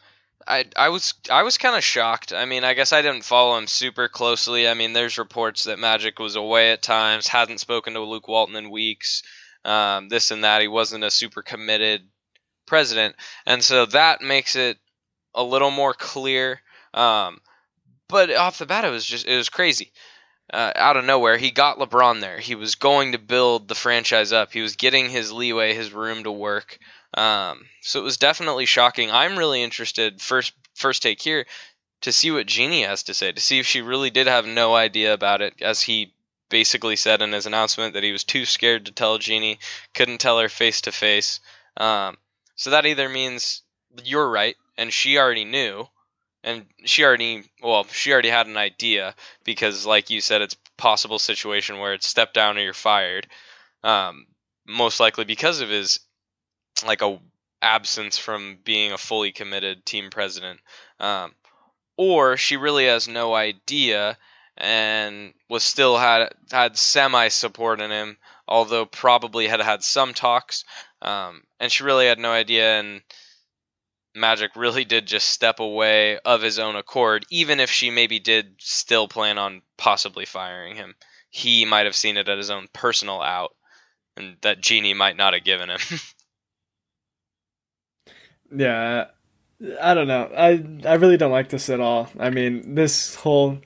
I 0.48 0.66
I 0.76 0.90
was 0.90 1.14
I 1.30 1.44
was 1.44 1.58
kind 1.58 1.76
of 1.76 1.84
shocked. 1.84 2.34
I 2.34 2.46
mean, 2.46 2.64
I 2.64 2.74
guess 2.74 2.92
I 2.92 3.02
didn't 3.02 3.26
follow 3.26 3.58
him 3.58 3.68
super 3.68 4.08
closely. 4.08 4.68
I 4.68 4.74
mean, 4.74 4.94
there's 4.94 5.18
reports 5.18 5.66
that 5.66 5.80
Magic 5.80 6.18
was 6.18 6.36
away 6.36 6.72
at 6.72 6.82
times, 6.82 7.28
hadn't 7.28 7.60
spoken 7.60 7.94
to 7.94 8.02
Luke 8.02 8.28
Walton 8.28 8.56
in 8.56 8.72
weeks, 8.72 9.22
um, 9.64 10.10
this 10.10 10.32
and 10.32 10.44
that. 10.44 10.62
He 10.62 10.68
wasn't 10.68 11.04
a 11.04 11.12
super 11.12 11.44
committed 11.44 12.08
president, 12.70 13.16
and 13.46 13.64
so 13.64 13.86
that 13.88 14.22
makes 14.22 14.56
it 14.56 14.78
a 15.36 15.44
little 15.44 15.72
more 15.72 15.94
clear. 15.94 16.62
Um, 16.94 17.40
but 18.08 18.34
off 18.34 18.58
the 18.58 18.66
bat, 18.66 18.86
it 18.86 18.92
was 18.92 19.06
just 19.06 19.28
it 19.28 19.36
was 19.36 19.50
crazy. 19.50 19.92
Uh, 20.52 20.72
out 20.76 20.98
of 20.98 21.06
nowhere, 21.06 21.38
he 21.38 21.52
got 21.52 21.78
LeBron 21.78 22.22
there. 22.22 22.40
He 22.40 22.56
was 22.56 22.76
going 22.76 23.12
to 23.12 23.20
build 23.20 23.68
the 23.68 23.76
franchise 23.76 24.34
up. 24.34 24.52
He 24.52 24.62
was 24.62 24.78
getting 24.78 25.10
his 25.10 25.32
leeway, 25.32 25.76
his 25.76 25.94
room 25.94 26.24
to 26.24 26.32
work. 26.32 26.80
Um, 27.14 27.66
so 27.82 28.00
it 28.00 28.04
was 28.04 28.18
definitely 28.18 28.66
shocking. 28.66 29.12
I'm 29.12 29.38
really 29.38 29.62
interested 29.62 30.22
first 30.22 30.54
first 30.76 31.04
take 31.04 31.22
here 31.22 31.46
to 32.02 32.12
see 32.12 32.32
what 32.32 32.48
Jeanie 32.48 32.84
has 32.84 33.04
to 33.04 33.14
say, 33.14 33.32
to 33.32 33.42
see 33.42 33.60
if 33.60 33.68
she 33.68 33.82
really 33.82 34.10
did 34.10 34.28
have 34.28 34.46
no 34.46 34.74
idea 34.74 35.14
about 35.14 35.42
it, 35.42 35.54
as 35.62 35.82
he 35.82 36.14
basically 36.50 36.96
said 36.96 37.22
in 37.22 37.32
his 37.32 37.46
announcement 37.46 37.94
that 37.94 38.04
he 38.04 38.12
was 38.12 38.24
too 38.24 38.46
scared 38.46 38.86
to 38.86 38.92
tell 38.92 39.18
Jeanie, 39.18 39.60
couldn't 39.94 40.20
tell 40.20 40.40
her 40.40 40.50
face 40.50 40.82
to 40.82 40.92
face. 40.92 41.40
Um, 41.78 42.18
so 42.60 42.72
that 42.72 42.86
either 42.86 43.08
means 43.08 43.62
you're 44.04 44.30
right 44.30 44.58
and 44.78 44.92
she 44.92 45.18
already 45.18 45.46
knew, 45.46 45.88
and 46.44 46.66
she 46.84 47.06
already 47.06 47.50
well 47.64 47.86
she 47.86 48.12
already 48.12 48.28
had 48.28 48.48
an 48.48 48.58
idea 48.58 49.16
because 49.46 49.86
like 49.86 50.10
you 50.10 50.20
said 50.20 50.42
it's 50.42 50.58
possible 50.76 51.20
situation 51.20 51.80
where 51.80 51.94
it's 51.94 52.06
step 52.06 52.34
down 52.34 52.58
or 52.58 52.62
you're 52.62 52.74
fired. 52.74 53.28
Um, 53.82 54.28
most 54.68 55.00
likely 55.00 55.24
because 55.24 55.62
of 55.62 55.70
his 55.70 56.02
like 56.86 57.02
a 57.02 57.18
absence 57.62 58.18
from 58.18 58.58
being 58.66 58.92
a 58.92 58.98
fully 58.98 59.32
committed 59.32 59.86
team 59.86 60.10
president. 60.10 60.60
Um, 61.00 61.34
or 61.96 62.36
she 62.36 62.58
really 62.58 62.88
has 62.88 63.08
no 63.08 63.34
idea 63.34 64.18
and 64.58 65.34
was 65.48 65.64
still 65.64 65.98
had 65.98 66.34
had 66.52 66.78
semi 66.78 67.30
support 67.30 67.80
in 67.80 67.90
him, 67.90 68.18
although 68.50 68.86
probably 68.86 69.48
had 69.48 69.62
had 69.62 69.82
some 69.82 70.14
talks. 70.14 70.66
Um, 71.02 71.44
and 71.60 71.72
she 71.72 71.84
really 71.84 72.08
had 72.08 72.20
no 72.20 72.32
idea, 72.32 72.80
and 72.80 73.02
Magic 74.16 74.56
really 74.56 74.86
did 74.86 75.06
just 75.06 75.30
step 75.30 75.60
away 75.60 76.20
of 76.20 76.42
his 76.42 76.60
own 76.60 76.76
accord, 76.76 77.26
even 77.30 77.60
if 77.60 77.72
she 77.72 77.90
maybe 77.90 78.20
did 78.20 78.56
still 78.60 79.08
plan 79.08 79.38
on 79.38 79.62
possibly 79.78 80.26
firing 80.26 80.76
him. 80.76 80.96
He 81.30 81.66
might 81.66 81.86
have 81.86 81.96
seen 81.96 82.18
it 82.18 82.28
at 82.28 82.38
his 82.38 82.50
own 82.50 82.68
personal 82.74 83.22
out, 83.22 83.56
and 84.18 84.38
that 84.42 84.62
Jeanie 84.62 84.94
might 84.94 85.16
not 85.18 85.34
have 85.34 85.44
given 85.44 85.70
him. 85.70 85.80
Yeah, 88.52 89.06
I 89.82 89.94
don't 89.94 90.08
know. 90.08 90.30
I 90.36 90.64
I 90.86 90.94
really 90.96 91.18
don't 91.18 91.32
like 91.32 91.50
this 91.50 91.70
at 91.70 91.80
all. 91.80 92.10
I 92.18 92.30
mean, 92.30 92.76
this 92.76 93.16
whole 93.16 93.60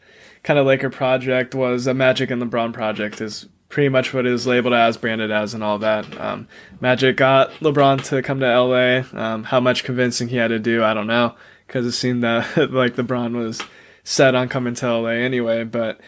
kind 0.44 0.60
of 0.60 0.66
Laker 0.66 0.90
project 0.90 1.56
was 1.56 1.88
a 1.88 1.94
Magic 1.94 2.32
and 2.32 2.42
LeBron 2.42 2.74
project. 2.74 3.22
Is 3.22 3.48
pretty 3.74 3.90
much 3.90 4.14
what 4.14 4.28
it 4.28 4.32
is 4.32 4.46
labeled 4.46 4.76
as, 4.76 4.98
branded 4.98 5.32
as, 5.32 5.56
and 5.56 5.64
all 5.64 5.80
that. 5.80 6.06
Um, 6.22 6.48
Magic 6.80 7.18
got 7.18 7.50
LeBron 7.54 8.04
to 8.10 8.22
come 8.22 8.40
to 8.40 8.46
LA. 8.46 9.02
Um, 9.20 9.46
how 9.46 9.60
much 9.60 9.84
convincing 9.84 10.28
he 10.28 10.36
had 10.36 10.50
to 10.50 10.60
do, 10.60 10.84
I 10.84 10.94
don't 10.94 11.08
know, 11.08 11.34
because 11.66 11.84
it 11.88 11.94
seemed 11.94 12.24
that 12.24 12.56
like 12.72 12.96
LeBron 12.98 13.36
was 13.36 13.64
set 14.04 14.36
on 14.36 14.48
coming 14.48 14.76
to 14.76 14.96
LA 14.96 15.10
anyway. 15.10 15.64
But 15.64 16.00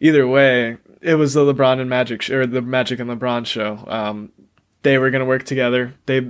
either 0.00 0.26
way, 0.26 0.78
it 1.00 1.14
was 1.14 1.34
the 1.34 1.42
LeBron 1.42 1.78
and 1.78 1.88
Magic 1.88 2.22
sh- 2.22 2.30
or 2.30 2.44
the 2.44 2.60
Magic 2.60 2.98
and 2.98 3.08
LeBron 3.08 3.46
show. 3.46 3.84
Um, 3.86 4.32
they 4.82 4.98
were 4.98 5.10
gonna 5.10 5.24
work 5.24 5.44
together. 5.44 5.94
They 6.06 6.22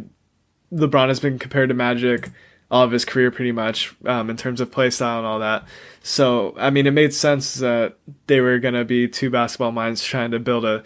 LeBron 0.71 1.09
has 1.09 1.21
been 1.21 1.39
compared 1.39 1.71
to 1.71 1.75
Magic 1.75 2.29
all 2.73 2.85
of 2.85 2.91
his 2.91 3.05
career 3.05 3.31
pretty 3.31 3.53
much 3.53 3.95
um, 4.07 4.31
in 4.31 4.37
terms 4.37 4.59
of 4.59 4.73
play 4.73 4.89
style 4.89 5.19
and 5.19 5.27
all 5.27 5.39
that. 5.39 5.65
So 6.03 6.55
I 6.57 6.71
mean, 6.71 6.87
it 6.87 6.93
made 6.93 7.13
sense 7.13 7.55
that 7.57 7.99
they 8.27 8.41
were 8.41 8.59
gonna 8.59 8.85
be 8.85 9.07
two 9.07 9.31
basketball 9.31 9.73
minds 9.73 10.03
trying 10.03 10.31
to 10.31 10.41
build 10.41 10.65
a 10.65 10.83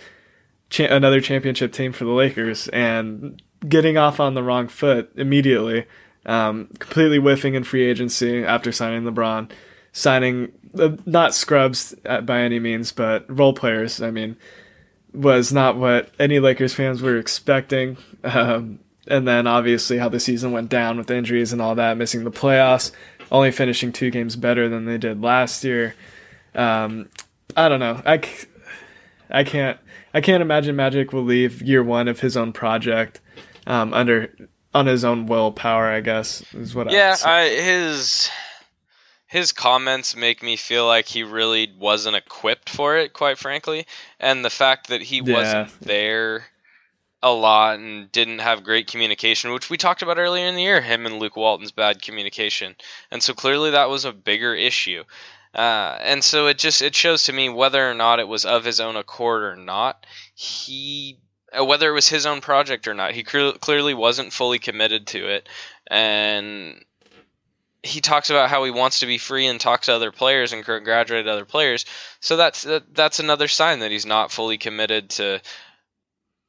cha- 0.68 0.94
another 0.94 1.20
championship 1.20 1.72
team 1.72 1.92
for 1.92 2.04
the 2.04 2.10
Lakers 2.10 2.66
and 2.68 3.40
getting 3.66 3.96
off 3.96 4.18
on 4.18 4.34
the 4.34 4.42
wrong 4.42 4.66
foot 4.66 5.10
immediately, 5.14 5.86
um, 6.26 6.68
completely 6.80 7.18
whiffing 7.18 7.54
in 7.54 7.62
free 7.62 7.86
agency 7.86 8.44
after 8.44 8.72
signing 8.72 9.04
LeBron, 9.04 9.48
signing 9.92 10.52
uh, 10.76 10.96
not 11.06 11.34
scrubs 11.34 11.94
by 12.24 12.40
any 12.40 12.58
means, 12.58 12.90
but 12.90 13.24
role 13.28 13.54
players. 13.54 14.02
I 14.02 14.10
mean, 14.10 14.36
was 15.14 15.52
not 15.52 15.76
what 15.76 16.10
any 16.18 16.40
Lakers 16.40 16.74
fans 16.74 17.00
were 17.00 17.16
expecting. 17.16 17.96
Um, 18.24 18.80
and 19.06 19.26
then 19.26 19.46
obviously 19.46 19.98
how 19.98 20.08
the 20.08 20.20
season 20.20 20.52
went 20.52 20.68
down 20.68 20.96
with 20.96 21.10
injuries 21.10 21.52
and 21.52 21.62
all 21.62 21.74
that, 21.74 21.96
missing 21.96 22.24
the 22.24 22.30
playoffs, 22.30 22.90
only 23.30 23.50
finishing 23.50 23.92
two 23.92 24.10
games 24.10 24.36
better 24.36 24.68
than 24.68 24.84
they 24.84 24.98
did 24.98 25.22
last 25.22 25.64
year. 25.64 25.94
Um, 26.54 27.08
I 27.56 27.68
don't 27.68 27.80
know. 27.80 28.02
I, 28.04 28.20
I 29.30 29.44
can't 29.44 29.78
I 30.14 30.20
can't 30.20 30.40
imagine 30.40 30.76
Magic 30.76 31.12
will 31.12 31.24
leave 31.24 31.60
year 31.60 31.82
one 31.82 32.08
of 32.08 32.20
his 32.20 32.36
own 32.36 32.52
project 32.52 33.20
um, 33.66 33.92
under 33.92 34.34
on 34.74 34.86
his 34.86 35.04
own 35.04 35.26
willpower. 35.26 35.90
I 35.90 36.00
guess 36.00 36.42
is 36.54 36.74
what. 36.74 36.90
Yeah, 36.90 37.16
I, 37.24 37.48
his 37.48 38.30
his 39.26 39.52
comments 39.52 40.16
make 40.16 40.42
me 40.42 40.56
feel 40.56 40.86
like 40.86 41.06
he 41.06 41.22
really 41.22 41.72
wasn't 41.78 42.16
equipped 42.16 42.70
for 42.70 42.96
it, 42.96 43.12
quite 43.12 43.38
frankly, 43.38 43.86
and 44.18 44.44
the 44.44 44.50
fact 44.50 44.88
that 44.88 45.02
he 45.02 45.20
yeah. 45.22 45.34
wasn't 45.34 45.80
there 45.80 46.46
a 47.26 47.34
lot 47.34 47.78
and 47.78 48.10
didn't 48.12 48.38
have 48.38 48.64
great 48.64 48.86
communication, 48.86 49.52
which 49.52 49.68
we 49.68 49.76
talked 49.76 50.02
about 50.02 50.18
earlier 50.18 50.46
in 50.46 50.54
the 50.54 50.62
year, 50.62 50.80
him 50.80 51.06
and 51.06 51.18
Luke 51.18 51.36
Walton's 51.36 51.72
bad 51.72 52.00
communication. 52.00 52.76
And 53.10 53.22
so 53.22 53.34
clearly 53.34 53.72
that 53.72 53.88
was 53.88 54.04
a 54.04 54.12
bigger 54.12 54.54
issue. 54.54 55.04
Uh, 55.54 55.96
and 56.00 56.22
so 56.22 56.46
it 56.48 56.58
just 56.58 56.82
it 56.82 56.94
shows 56.94 57.24
to 57.24 57.32
me 57.32 57.48
whether 57.48 57.90
or 57.90 57.94
not 57.94 58.20
it 58.20 58.28
was 58.28 58.44
of 58.44 58.64
his 58.64 58.78
own 58.78 58.96
accord 58.96 59.42
or 59.42 59.56
not. 59.56 60.04
He 60.34 61.18
uh, 61.56 61.64
whether 61.64 61.88
it 61.88 61.94
was 61.94 62.08
his 62.08 62.26
own 62.26 62.40
project 62.40 62.86
or 62.86 62.94
not, 62.94 63.12
he 63.12 63.22
clearly 63.22 63.94
wasn't 63.94 64.32
fully 64.32 64.58
committed 64.58 65.06
to 65.08 65.28
it. 65.28 65.48
And 65.86 66.84
he 67.82 68.00
talks 68.00 68.30
about 68.30 68.50
how 68.50 68.64
he 68.64 68.70
wants 68.70 69.00
to 69.00 69.06
be 69.06 69.18
free 69.18 69.46
and 69.46 69.60
talk 69.60 69.82
to 69.82 69.94
other 69.94 70.10
players 70.10 70.52
and 70.52 70.64
congratulate 70.64 71.26
other 71.26 71.44
players. 71.44 71.86
So 72.20 72.36
that's 72.36 72.62
that, 72.62 72.94
that's 72.94 73.20
another 73.20 73.48
sign 73.48 73.78
that 73.80 73.90
he's 73.90 74.06
not 74.06 74.32
fully 74.32 74.58
committed 74.58 75.10
to 75.10 75.40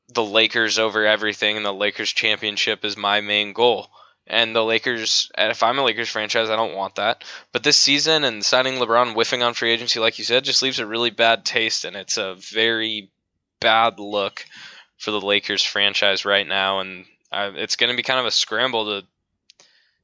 the 0.09 0.23
Lakers 0.23 0.79
over 0.79 1.05
everything, 1.05 1.57
and 1.57 1.65
the 1.65 1.73
Lakers 1.73 2.11
championship 2.11 2.85
is 2.85 2.97
my 2.97 3.21
main 3.21 3.53
goal. 3.53 3.89
And 4.25 4.55
the 4.55 4.63
Lakers, 4.63 5.31
if 5.37 5.63
I'm 5.63 5.79
a 5.79 5.83
Lakers 5.83 6.09
franchise, 6.09 6.49
I 6.49 6.57
don't 6.57 6.75
want 6.75 6.95
that. 6.95 7.23
But 7.53 7.63
this 7.63 7.77
season 7.77 8.23
and 8.23 8.43
signing 8.43 8.75
LeBron, 8.75 9.13
whiffing 9.13 9.41
on 9.41 9.53
free 9.53 9.71
agency, 9.71 9.99
like 9.99 10.19
you 10.19 10.25
said, 10.25 10.43
just 10.43 10.61
leaves 10.61 10.79
a 10.79 10.85
really 10.85 11.11
bad 11.11 11.45
taste, 11.45 11.85
and 11.85 11.95
it's 11.95 12.17
a 12.17 12.35
very 12.35 13.09
bad 13.59 13.99
look 13.99 14.45
for 14.97 15.11
the 15.11 15.21
Lakers 15.21 15.63
franchise 15.63 16.25
right 16.25 16.47
now. 16.47 16.79
And 16.79 17.05
uh, 17.31 17.51
it's 17.55 17.77
going 17.77 17.89
to 17.89 17.95
be 17.95 18.03
kind 18.03 18.19
of 18.19 18.25
a 18.25 18.31
scramble 18.31 18.85
to. 18.85 19.07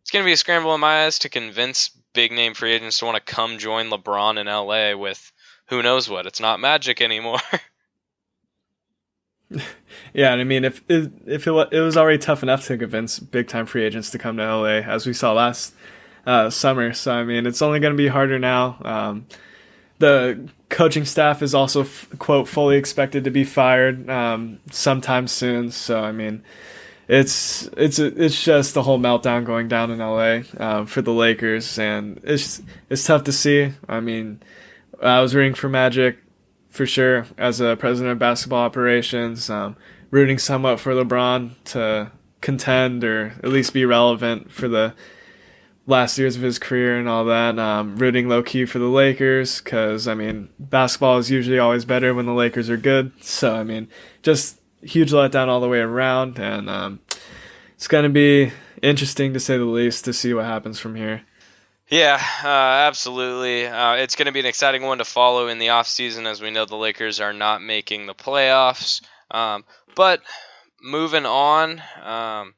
It's 0.01 0.11
going 0.11 0.23
to 0.23 0.27
be 0.27 0.33
a 0.33 0.37
scramble 0.37 0.73
in 0.73 0.81
my 0.81 1.05
eyes 1.05 1.19
to 1.19 1.29
convince 1.29 1.89
big 2.13 2.31
name 2.31 2.53
free 2.53 2.73
agents 2.73 2.99
to 2.99 3.05
want 3.05 3.15
to 3.15 3.33
come 3.33 3.57
join 3.57 3.89
LeBron 3.89 4.39
in 4.39 4.47
LA 4.47 4.97
with 4.97 5.31
who 5.67 5.81
knows 5.81 6.09
what. 6.09 6.25
It's 6.25 6.41
not 6.41 6.59
magic 6.59 7.01
anymore. 7.01 7.39
Yeah, 10.13 10.31
and 10.31 10.41
I 10.41 10.43
mean, 10.43 10.63
if 10.63 10.83
if, 10.87 11.47
it, 11.47 11.67
it 11.71 11.79
was 11.79 11.97
already 11.97 12.19
tough 12.19 12.43
enough 12.43 12.65
to 12.67 12.77
convince 12.77 13.19
big 13.19 13.47
time 13.47 13.65
free 13.65 13.83
agents 13.83 14.11
to 14.11 14.19
come 14.19 14.37
to 14.37 14.43
LA, 14.43 14.81
as 14.81 15.07
we 15.07 15.13
saw 15.13 15.33
last 15.33 15.73
uh, 16.25 16.51
summer, 16.51 16.93
so 16.93 17.13
I 17.13 17.23
mean, 17.23 17.47
it's 17.47 17.61
only 17.61 17.79
going 17.79 17.93
to 17.93 17.97
be 17.97 18.07
harder 18.07 18.37
now. 18.37 18.77
Um, 18.83 19.25
the 19.97 20.49
coaching 20.69 21.05
staff 21.05 21.41
is 21.41 21.55
also 21.55 21.81
f- 21.81 22.07
quote 22.19 22.47
fully 22.47 22.77
expected 22.77 23.23
to 23.23 23.31
be 23.31 23.43
fired 23.43 24.07
um, 24.09 24.59
sometime 24.69 25.27
soon. 25.27 25.71
So 25.71 26.03
I 26.03 26.11
mean, 26.11 26.43
it's 27.07 27.67
it's 27.75 27.97
it's 27.97 28.43
just 28.43 28.75
the 28.75 28.83
whole 28.83 28.99
meltdown 28.99 29.45
going 29.45 29.67
down 29.67 29.89
in 29.89 29.97
LA 29.97 30.41
um, 30.57 30.85
for 30.85 31.01
the 31.01 31.13
Lakers, 31.13 31.79
and 31.79 32.19
it's 32.23 32.61
it's 32.89 33.03
tough 33.03 33.23
to 33.23 33.31
see. 33.31 33.73
I 33.89 33.99
mean, 33.99 34.41
I 35.01 35.21
was 35.21 35.33
rooting 35.33 35.55
for 35.55 35.69
Magic 35.69 36.17
for 36.74 36.88
sure 36.88 37.28
as 37.38 37.61
a 37.61 37.76
president 37.76 38.13
of 38.13 38.19
basketball 38.19 38.65
operations, 38.65 39.47
um, 39.47 39.78
rooting 40.09 40.39
somewhat 40.39 40.80
for 40.80 40.91
LeBron 40.91 41.51
to 41.65 42.11
contend 42.41 43.03
or 43.03 43.36
at 43.43 43.49
least 43.49 43.74
be 43.74 43.86
relevant 43.86 44.51
for 44.51 44.67
the 44.67 44.95
last 45.86 46.17
years 46.17 46.36
of 46.36 46.41
his 46.41 46.57
career 46.57 46.97
and 46.97 47.07
all 47.07 47.26
that. 47.26 47.59
Um, 47.59 47.97
rooting 47.97 48.28
low 48.28 48.41
key 48.41 48.65
for 48.65 48.80
the 48.80 48.88
Lakers 48.88 49.61
because 49.61 50.07
I 50.07 50.15
mean 50.15 50.49
basketball 50.57 51.19
is 51.19 51.30
usually 51.30 51.59
always 51.59 51.86
better 51.86 52.11
when 52.15 52.26
the 52.26 52.34
Lakers 52.34 52.71
are 52.71 52.78
good. 52.78 53.11
So 53.24 53.55
I 53.55 53.63
mean 53.63 53.88
just 54.24 54.59
huge 54.82 55.11
letdown 55.11 55.49
all 55.49 55.61
the 55.61 55.69
way 55.69 55.80
around, 55.80 56.39
and 56.39 56.71
um, 56.71 57.01
it's 57.76 57.88
gonna 57.88 58.09
be 58.09 58.51
interesting 58.82 59.32
to 59.34 59.39
say 59.39 59.59
the 59.59 59.65
least 59.65 60.05
to 60.05 60.13
see 60.13 60.34
what 60.34 60.45
happens 60.45 60.80
from 60.80 60.95
here. 60.95 61.21
Yeah, 61.93 62.19
uh, 62.43 62.47
absolutely. 62.87 63.67
Uh, 63.67 63.93
it's 63.97 64.15
going 64.15 64.25
to 64.25 64.31
be 64.31 64.39
an 64.39 64.47
exciting 64.47 64.81
one 64.81 64.97
to 64.97 65.05
follow 65.05 65.47
in 65.47 65.59
the 65.59 65.67
offseason 65.67 66.25
as 66.25 66.41
we 66.41 66.49
know 66.49 66.65
the 66.65 66.75
Lakers 66.75 67.19
are 67.19 67.33
not 67.33 67.61
making 67.61 68.07
the 68.07 68.15
playoffs. 68.15 69.03
Um, 69.29 69.63
but 69.93 70.23
moving 70.81 71.27
on 71.27 71.83
um, 72.01 72.55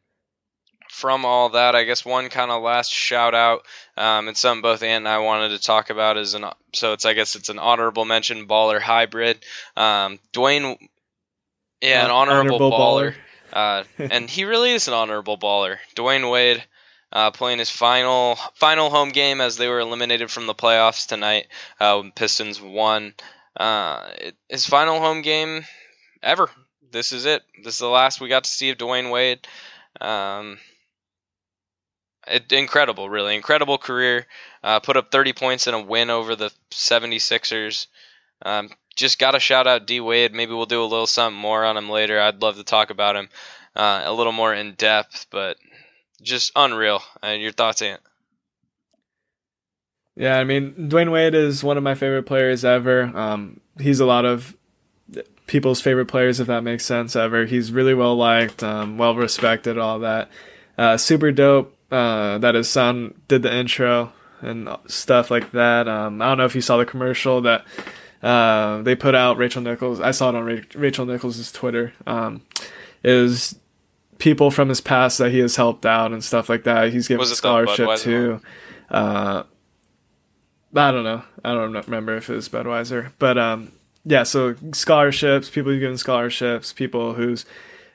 from 0.90 1.26
all 1.26 1.50
that, 1.50 1.76
I 1.76 1.84
guess 1.84 2.06
one 2.06 2.30
kind 2.30 2.50
of 2.50 2.64
last 2.64 2.94
shout 2.94 3.36
out, 3.36 3.64
um, 3.98 4.30
and 4.30 4.38
something 4.38 4.62
both 4.62 4.84
Ant 4.84 5.02
and 5.02 5.08
I 5.10 5.18
wanted 5.18 5.50
to 5.50 5.60
talk 5.60 5.90
about 5.90 6.16
is 6.16 6.34
an 6.34 6.46
so 6.74 6.94
it's 6.94 7.04
I 7.04 7.12
guess 7.12 7.36
it's 7.36 7.50
an 7.50 7.60
honorable 7.60 8.06
mention 8.06 8.48
baller 8.48 8.80
hybrid. 8.80 9.44
Um, 9.76 10.18
Dwyane, 10.32 10.78
yeah, 11.82 12.06
an 12.06 12.12
honorable, 12.12 12.56
Honorable 12.56 12.72
baller. 12.72 13.16
baller. 13.52 13.84
Uh, 14.00 14.08
and 14.14 14.30
he 14.30 14.46
really 14.46 14.72
is 14.72 14.88
an 14.88 14.94
honorable 14.94 15.38
baller. 15.38 15.80
Dwyane 15.94 16.32
Wade 16.32 16.64
uh, 17.12 17.32
playing 17.32 17.60
his 17.60 17.70
final 17.70 18.36
final 18.56 18.90
home 18.90 19.10
game 19.10 19.42
as 19.42 19.58
they 19.58 19.68
were 19.68 19.80
eliminated 19.80 20.32
from 20.32 20.48
the 20.48 20.56
playoffs 20.56 21.08
tonight. 21.08 21.48
Uh, 21.80 22.04
Pistons 22.16 22.62
won 22.62 23.14
uh, 23.58 24.10
it, 24.18 24.36
his 24.50 24.66
final 24.66 25.00
home 25.00 25.22
game 25.22 25.66
ever. 26.22 26.50
This 26.92 27.12
is 27.12 27.26
it. 27.26 27.44
This 27.64 27.74
is 27.76 27.80
the 27.80 27.88
last 27.88 28.22
we 28.22 28.30
got 28.30 28.44
to 28.46 28.50
see 28.50 28.70
of 28.70 28.78
Dwyane 28.78 29.12
Wade. 29.12 29.48
Um, 30.00 30.60
it, 32.28 32.52
incredible, 32.52 33.10
really 33.10 33.36
incredible 33.36 33.78
career. 33.78 34.26
Uh, 34.64 34.80
put 34.80 34.98
up 34.98 35.12
30 35.12 35.34
points 35.34 35.68
in 35.68 35.74
a 35.74 35.82
win 35.82 36.10
over 36.10 36.36
the 36.36 36.52
76ers. 36.72 37.88
Um, 38.42 38.70
just 38.96 39.20
got 39.20 39.32
to 39.32 39.40
shout 39.40 39.68
out 39.68 39.88
D 39.88 40.00
Wade. 40.00 40.34
Maybe 40.34 40.54
we'll 40.54 40.66
do 40.66 40.82
a 40.82 40.86
little 40.86 41.08
something 41.08 41.40
more 41.40 41.64
on 41.64 41.78
him 41.78 41.90
later. 41.90 42.20
I'd 42.20 42.42
love 42.42 42.58
to 42.58 42.64
talk 42.64 42.90
about 42.90 43.16
him 43.16 43.30
uh, 43.76 44.04
a 44.06 44.14
little 44.14 44.32
more 44.32 44.54
in 44.54 44.74
depth, 44.74 45.28
but 45.30 45.58
just 46.22 46.52
unreal. 46.56 47.02
And 47.22 47.42
your 47.42 47.52
thoughts, 47.52 47.82
Ant? 47.82 48.02
Yeah, 50.16 50.38
I 50.38 50.46
mean, 50.46 50.74
Dwyane 50.90 51.12
Wade 51.12 51.36
is 51.36 51.64
one 51.64 51.78
of 51.78 51.84
my 51.84 51.96
favorite 51.96 52.24
players 52.24 52.64
ever. 52.64 53.12
Um, 53.16 53.60
he's 53.80 54.00
a 54.00 54.06
lot 54.06 54.24
of 54.24 54.56
people's 55.48 55.82
favorite 55.82 56.08
players, 56.08 56.40
if 56.40 56.48
that 56.48 56.64
makes 56.64 56.86
sense, 56.86 57.16
ever. 57.16 57.46
He's 57.46 57.72
really 57.72 57.94
well 57.94 58.16
liked, 58.16 58.64
um, 58.64 58.98
well 58.98 59.16
respected, 59.16 59.78
all 59.78 60.00
that. 60.00 60.30
Uh, 60.78 60.98
super 60.98 61.32
dope 61.32 61.76
uh, 61.92 62.38
that 62.40 62.56
his 62.56 62.70
son 62.70 63.14
did 63.28 63.42
the 63.42 63.54
intro 63.54 64.14
and 64.42 64.70
stuff 64.88 65.32
like 65.32 65.52
that. 65.52 65.88
Um, 65.88 66.22
I 66.22 66.30
don't 66.30 66.38
know 66.38 66.46
if 66.46 66.56
you 66.56 66.62
saw 66.62 66.78
the 66.78 66.86
commercial 66.86 67.42
that 67.42 67.66
uh, 68.24 68.82
they 68.82 68.96
put 68.96 69.16
out. 69.16 69.38
Rachel 69.38 69.62
Nichols, 69.62 70.00
I 70.00 70.12
saw 70.12 70.30
it 70.30 70.36
on 70.36 70.46
Ra- 70.46 70.62
Rachel 70.76 71.06
Nichols' 71.06 71.52
Twitter. 71.52 71.94
Um, 72.08 72.42
it 73.04 73.14
was 73.14 73.60
people 74.18 74.52
from 74.52 74.70
his 74.70 74.82
past 74.82 75.18
that 75.18 75.32
he 75.32 75.40
has 75.40 75.56
helped 75.56 75.86
out 75.86 76.12
and 76.12 76.24
stuff 76.24 76.50
like 76.50 76.64
that. 76.64 76.92
He's 76.92 77.08
given 77.08 77.26
scholarship 77.26 77.98
to. 78.00 78.42
Uh, 78.90 79.44
I 80.76 80.92
don't 80.92 81.04
know. 81.04 81.24
I 81.44 81.54
don't 81.54 81.74
remember 81.74 82.18
if 82.18 82.30
it 82.30 82.36
was 82.36 82.50
Budweiser, 82.50 83.12
but 83.18 83.38
um, 83.38 83.72
yeah. 84.04 84.24
So 84.24 84.56
scholarships, 84.74 85.50
people 85.50 85.72
who 85.72 85.80
given 85.80 85.98
scholarships, 85.98 86.74
people 86.74 87.14
whose 87.14 87.46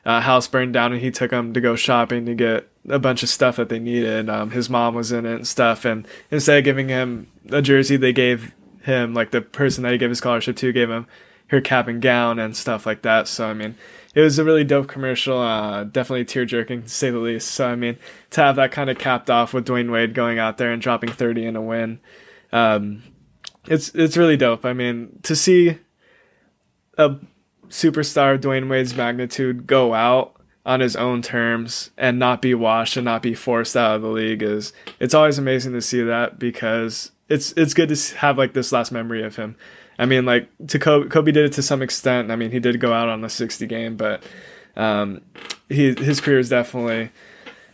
uh, 0.05 0.21
house 0.21 0.49
burned 0.49 0.73
down 0.73 0.93
and 0.93 1.01
he 1.01 1.11
took 1.11 1.31
them 1.31 1.53
to 1.53 1.61
go 1.61 1.77
shopping 1.77 2.25
to 2.27 2.35
get 2.35 2.68
a 2.89 2.99
bunch 2.99 3.23
of 3.23 3.29
stuff 3.29 3.57
that 3.57 3.68
they 3.68 3.79
needed. 3.79 4.31
Um, 4.31 4.51
his 4.51 4.71
mom 4.71 4.95
was 4.95 5.12
in 5.12 5.27
it 5.27 5.35
and 5.35 5.47
stuff, 5.47 5.85
and 5.85 6.07
instead 6.31 6.59
of 6.59 6.64
giving 6.64 6.89
him 6.89 7.31
a 7.51 7.61
jersey, 7.61 7.97
they 7.97 8.12
gave 8.12 8.55
him 8.83 9.12
like 9.12 9.31
the 9.31 9.43
person 9.43 9.83
that 9.83 9.93
he 9.93 9.99
gave 9.99 10.09
his 10.09 10.18
scholarship 10.18 10.57
to 10.57 10.73
gave 10.73 10.89
him 10.89 11.07
her 11.49 11.61
cap 11.61 11.87
and 11.87 12.01
gown 12.01 12.39
and 12.39 12.57
stuff 12.57 12.87
like 12.87 13.03
that. 13.03 13.29
So 13.29 13.47
I 13.47 13.55
mean, 13.55 13.75
it 14.15 14.21
was 14.21 14.39
a 14.39 14.45
really 14.45 14.65
dope 14.65 14.89
commercial. 14.89 15.39
Uh, 15.39 15.85
definitely 15.85 16.25
tear 16.25 16.45
jerking 16.45 16.83
to 16.83 16.89
say 16.89 17.11
the 17.11 17.19
least. 17.19 17.51
So 17.51 17.69
I 17.69 17.77
mean, 17.77 17.99
to 18.31 18.41
have 18.41 18.57
that 18.57 18.73
kind 18.73 18.91
of 18.91 18.99
capped 18.99 19.31
off 19.31 19.53
with 19.55 19.67
Dwyane 19.67 19.93
Wade 19.93 20.15
going 20.15 20.39
out 20.39 20.59
there 20.59 20.73
and 20.73 20.83
dropping 20.83 21.11
thirty 21.13 21.47
in 21.47 21.57
a 21.57 21.63
win, 21.63 22.01
um, 22.53 23.03
it's 23.67 23.95
it's 23.95 24.17
really 24.17 24.37
dope. 24.37 24.65
I 24.65 24.73
mean, 24.73 25.21
to 25.23 25.37
see 25.37 25.79
a 26.99 27.17
superstar 27.69 28.35
of 28.35 28.41
Dwyane 28.41 28.69
Wade's 28.69 28.97
magnitude 28.97 29.67
go 29.67 29.95
out 29.95 30.37
on 30.67 30.81
his 30.81 30.97
own 30.97 31.23
terms 31.23 31.91
and 31.97 32.19
not 32.19 32.43
be 32.43 32.55
washed 32.55 32.97
and 32.97 33.05
not 33.05 33.23
be 33.23 33.35
forced 33.35 33.77
out 33.77 33.97
of 33.97 34.03
the 34.03 34.09
league 34.09 34.43
is 34.43 34.73
it's 34.99 35.15
always 35.15 35.39
amazing 35.39 35.73
to 35.73 35.81
see 35.81 36.03
that 36.03 36.39
because 36.39 37.13
it's 37.29 37.53
it's 37.53 37.73
good 37.73 37.89
to 37.89 38.17
have 38.17 38.37
like 38.37 38.53
this 38.53 38.73
last 38.73 38.93
memory 38.93 39.23
of 39.23 39.37
him. 39.37 39.57
I 40.01 40.07
mean, 40.07 40.24
like 40.24 40.48
to 40.68 40.78
Kobe, 40.78 41.11
Kobe 41.11 41.30
did 41.30 41.44
it 41.44 41.53
to 41.53 41.62
some 41.62 41.82
extent. 41.82 42.30
I 42.30 42.36
mean, 42.36 42.51
he 42.51 42.59
did 42.59 42.80
go 42.80 42.94
out 42.94 43.11
on 43.11 43.22
a 43.22 43.28
60 43.28 43.66
game, 43.66 43.96
but 43.96 44.24
um, 44.74 45.20
he 45.68 45.94
his 45.94 46.22
career 46.22 46.38
is 46.38 46.48
definitely 46.48 47.11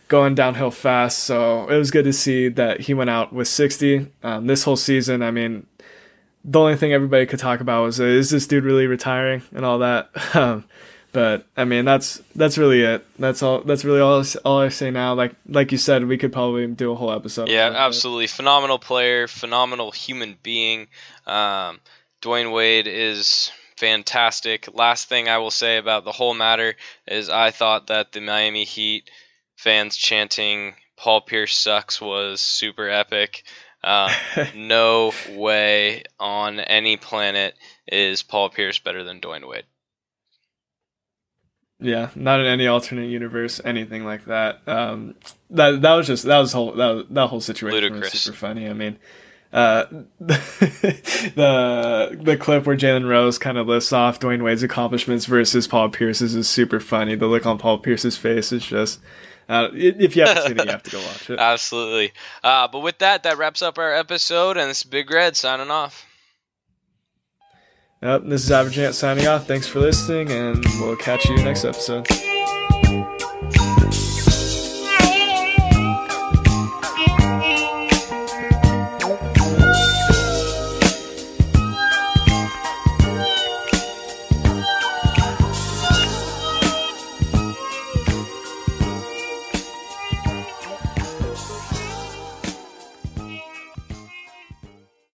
going 0.09 0.35
downhill 0.35 0.69
fast. 0.69 1.19
So 1.19 1.69
it 1.69 1.77
was 1.77 1.89
good 1.89 2.03
to 2.03 2.11
see 2.11 2.49
that 2.49 2.81
he 2.81 2.93
went 2.93 3.09
out 3.09 3.31
with 3.31 3.47
60 3.47 4.11
um, 4.23 4.45
this 4.45 4.63
whole 4.63 4.75
season. 4.75 5.23
I 5.23 5.31
mean, 5.31 5.67
the 6.43 6.59
only 6.59 6.75
thing 6.75 6.91
everybody 6.91 7.25
could 7.25 7.39
talk 7.39 7.61
about 7.61 7.83
was 7.83 8.01
uh, 8.01 8.03
is 8.03 8.29
this 8.29 8.45
dude 8.45 8.65
really 8.65 8.87
retiring 8.87 9.41
and 9.53 9.65
all 9.65 9.79
that. 9.79 10.09
Um, 10.35 10.65
but 11.13 11.47
I 11.55 11.63
mean, 11.63 11.85
that's 11.85 12.21
that's 12.35 12.57
really 12.59 12.81
it. 12.81 13.03
That's 13.17 13.41
all. 13.41 13.61
That's 13.61 13.83
really 13.85 14.01
all. 14.01 14.23
All 14.45 14.59
I 14.59 14.67
say 14.67 14.91
now. 14.91 15.13
Like 15.15 15.33
like 15.47 15.71
you 15.71 15.77
said, 15.77 16.05
we 16.05 16.17
could 16.17 16.31
probably 16.33 16.67
do 16.67 16.91
a 16.91 16.95
whole 16.95 17.11
episode. 17.11 17.47
Yeah, 17.47 17.71
absolutely. 17.73 18.27
Phenomenal 18.27 18.77
player, 18.77 19.27
phenomenal 19.27 19.91
human 19.91 20.37
being. 20.43 20.87
Um, 21.25 21.79
Dwyane 22.21 22.53
Wade 22.53 22.87
is 22.87 23.51
fantastic. 23.77 24.67
Last 24.73 25.07
thing 25.07 25.29
I 25.29 25.37
will 25.37 25.51
say 25.51 25.77
about 25.77 26.03
the 26.03 26.11
whole 26.11 26.33
matter 26.33 26.75
is 27.07 27.29
I 27.29 27.51
thought 27.51 27.87
that 27.87 28.11
the 28.11 28.21
Miami 28.21 28.63
Heat 28.63 29.09
fans 29.55 29.95
chanting 29.95 30.75
Paul 30.97 31.21
Pierce 31.21 31.57
sucks 31.57 32.01
was 32.01 32.41
super 32.41 32.89
epic. 32.89 33.43
Uh, 33.83 34.13
no 34.55 35.13
way 35.29 36.03
on 36.19 36.59
any 36.59 36.97
planet 36.97 37.55
is 37.87 38.23
Paul 38.23 38.49
Pierce 38.49 38.79
better 38.79 39.03
than 39.03 39.21
Dwyane 39.21 39.47
Wade. 39.47 39.65
Yeah, 41.79 42.09
not 42.15 42.39
in 42.39 42.47
any 42.47 42.65
alternate 42.65 43.09
universe, 43.09 43.61
anything 43.63 44.03
like 44.03 44.25
that. 44.25 44.67
Um, 44.67 45.13
that 45.51 45.81
that 45.81 45.93
was 45.93 46.07
just 46.07 46.23
that 46.23 46.39
was 46.39 46.51
whole 46.51 46.71
that 46.71 46.87
was, 46.87 47.05
that 47.11 47.27
whole 47.27 47.39
situation 47.39 47.75
Ludicrous. 47.75 48.13
was 48.13 48.21
super 48.21 48.35
funny. 48.35 48.67
I 48.67 48.73
mean, 48.73 48.97
uh, 49.53 49.85
the 50.19 52.17
the 52.21 52.37
clip 52.37 52.65
where 52.65 52.75
Jalen 52.75 53.07
Rose 53.07 53.37
kind 53.37 53.57
of 53.57 53.67
lists 53.67 53.93
off 53.93 54.19
Dwyane 54.19 54.43
Wade's 54.43 54.63
accomplishments 54.63 55.25
versus 55.25 55.67
Paul 55.67 55.89
Pierce's 55.89 56.35
is 56.35 56.49
super 56.49 56.79
funny. 56.79 57.15
The 57.15 57.27
look 57.27 57.45
on 57.45 57.57
Paul 57.57 57.79
Pierce's 57.79 58.17
face 58.17 58.51
is 58.51 58.65
just. 58.65 58.99
Uh, 59.49 59.69
if 59.71 60.13
you 60.17 60.25
haven't 60.25 60.43
seen 60.43 60.59
it, 60.59 60.65
you 60.65 60.71
have 60.71 60.83
to 60.83 60.91
go 60.91 60.99
watch 60.99 61.29
it. 61.29 61.39
Absolutely. 61.39 62.11
Uh, 62.43 62.67
but 62.67 62.79
with 62.79 62.97
that, 62.97 63.23
that 63.23 63.37
wraps 63.37 63.61
up 63.61 63.77
our 63.77 63.93
episode, 63.93 64.57
and 64.57 64.69
this 64.69 64.79
is 64.79 64.83
Big 64.83 65.09
Red 65.09 65.37
signing 65.37 65.71
off. 65.71 66.05
Yep, 68.01 68.23
this 68.25 68.43
is 68.43 68.51
Average 68.51 68.77
Ant 68.79 68.95
signing 68.95 69.25
off. 69.25 69.47
Thanks 69.47 69.65
for 69.65 69.79
listening, 69.79 70.31
and 70.31 70.65
we'll 70.81 70.97
catch 70.97 71.29
you 71.29 71.37
next 71.37 71.63
episode. 71.63 72.05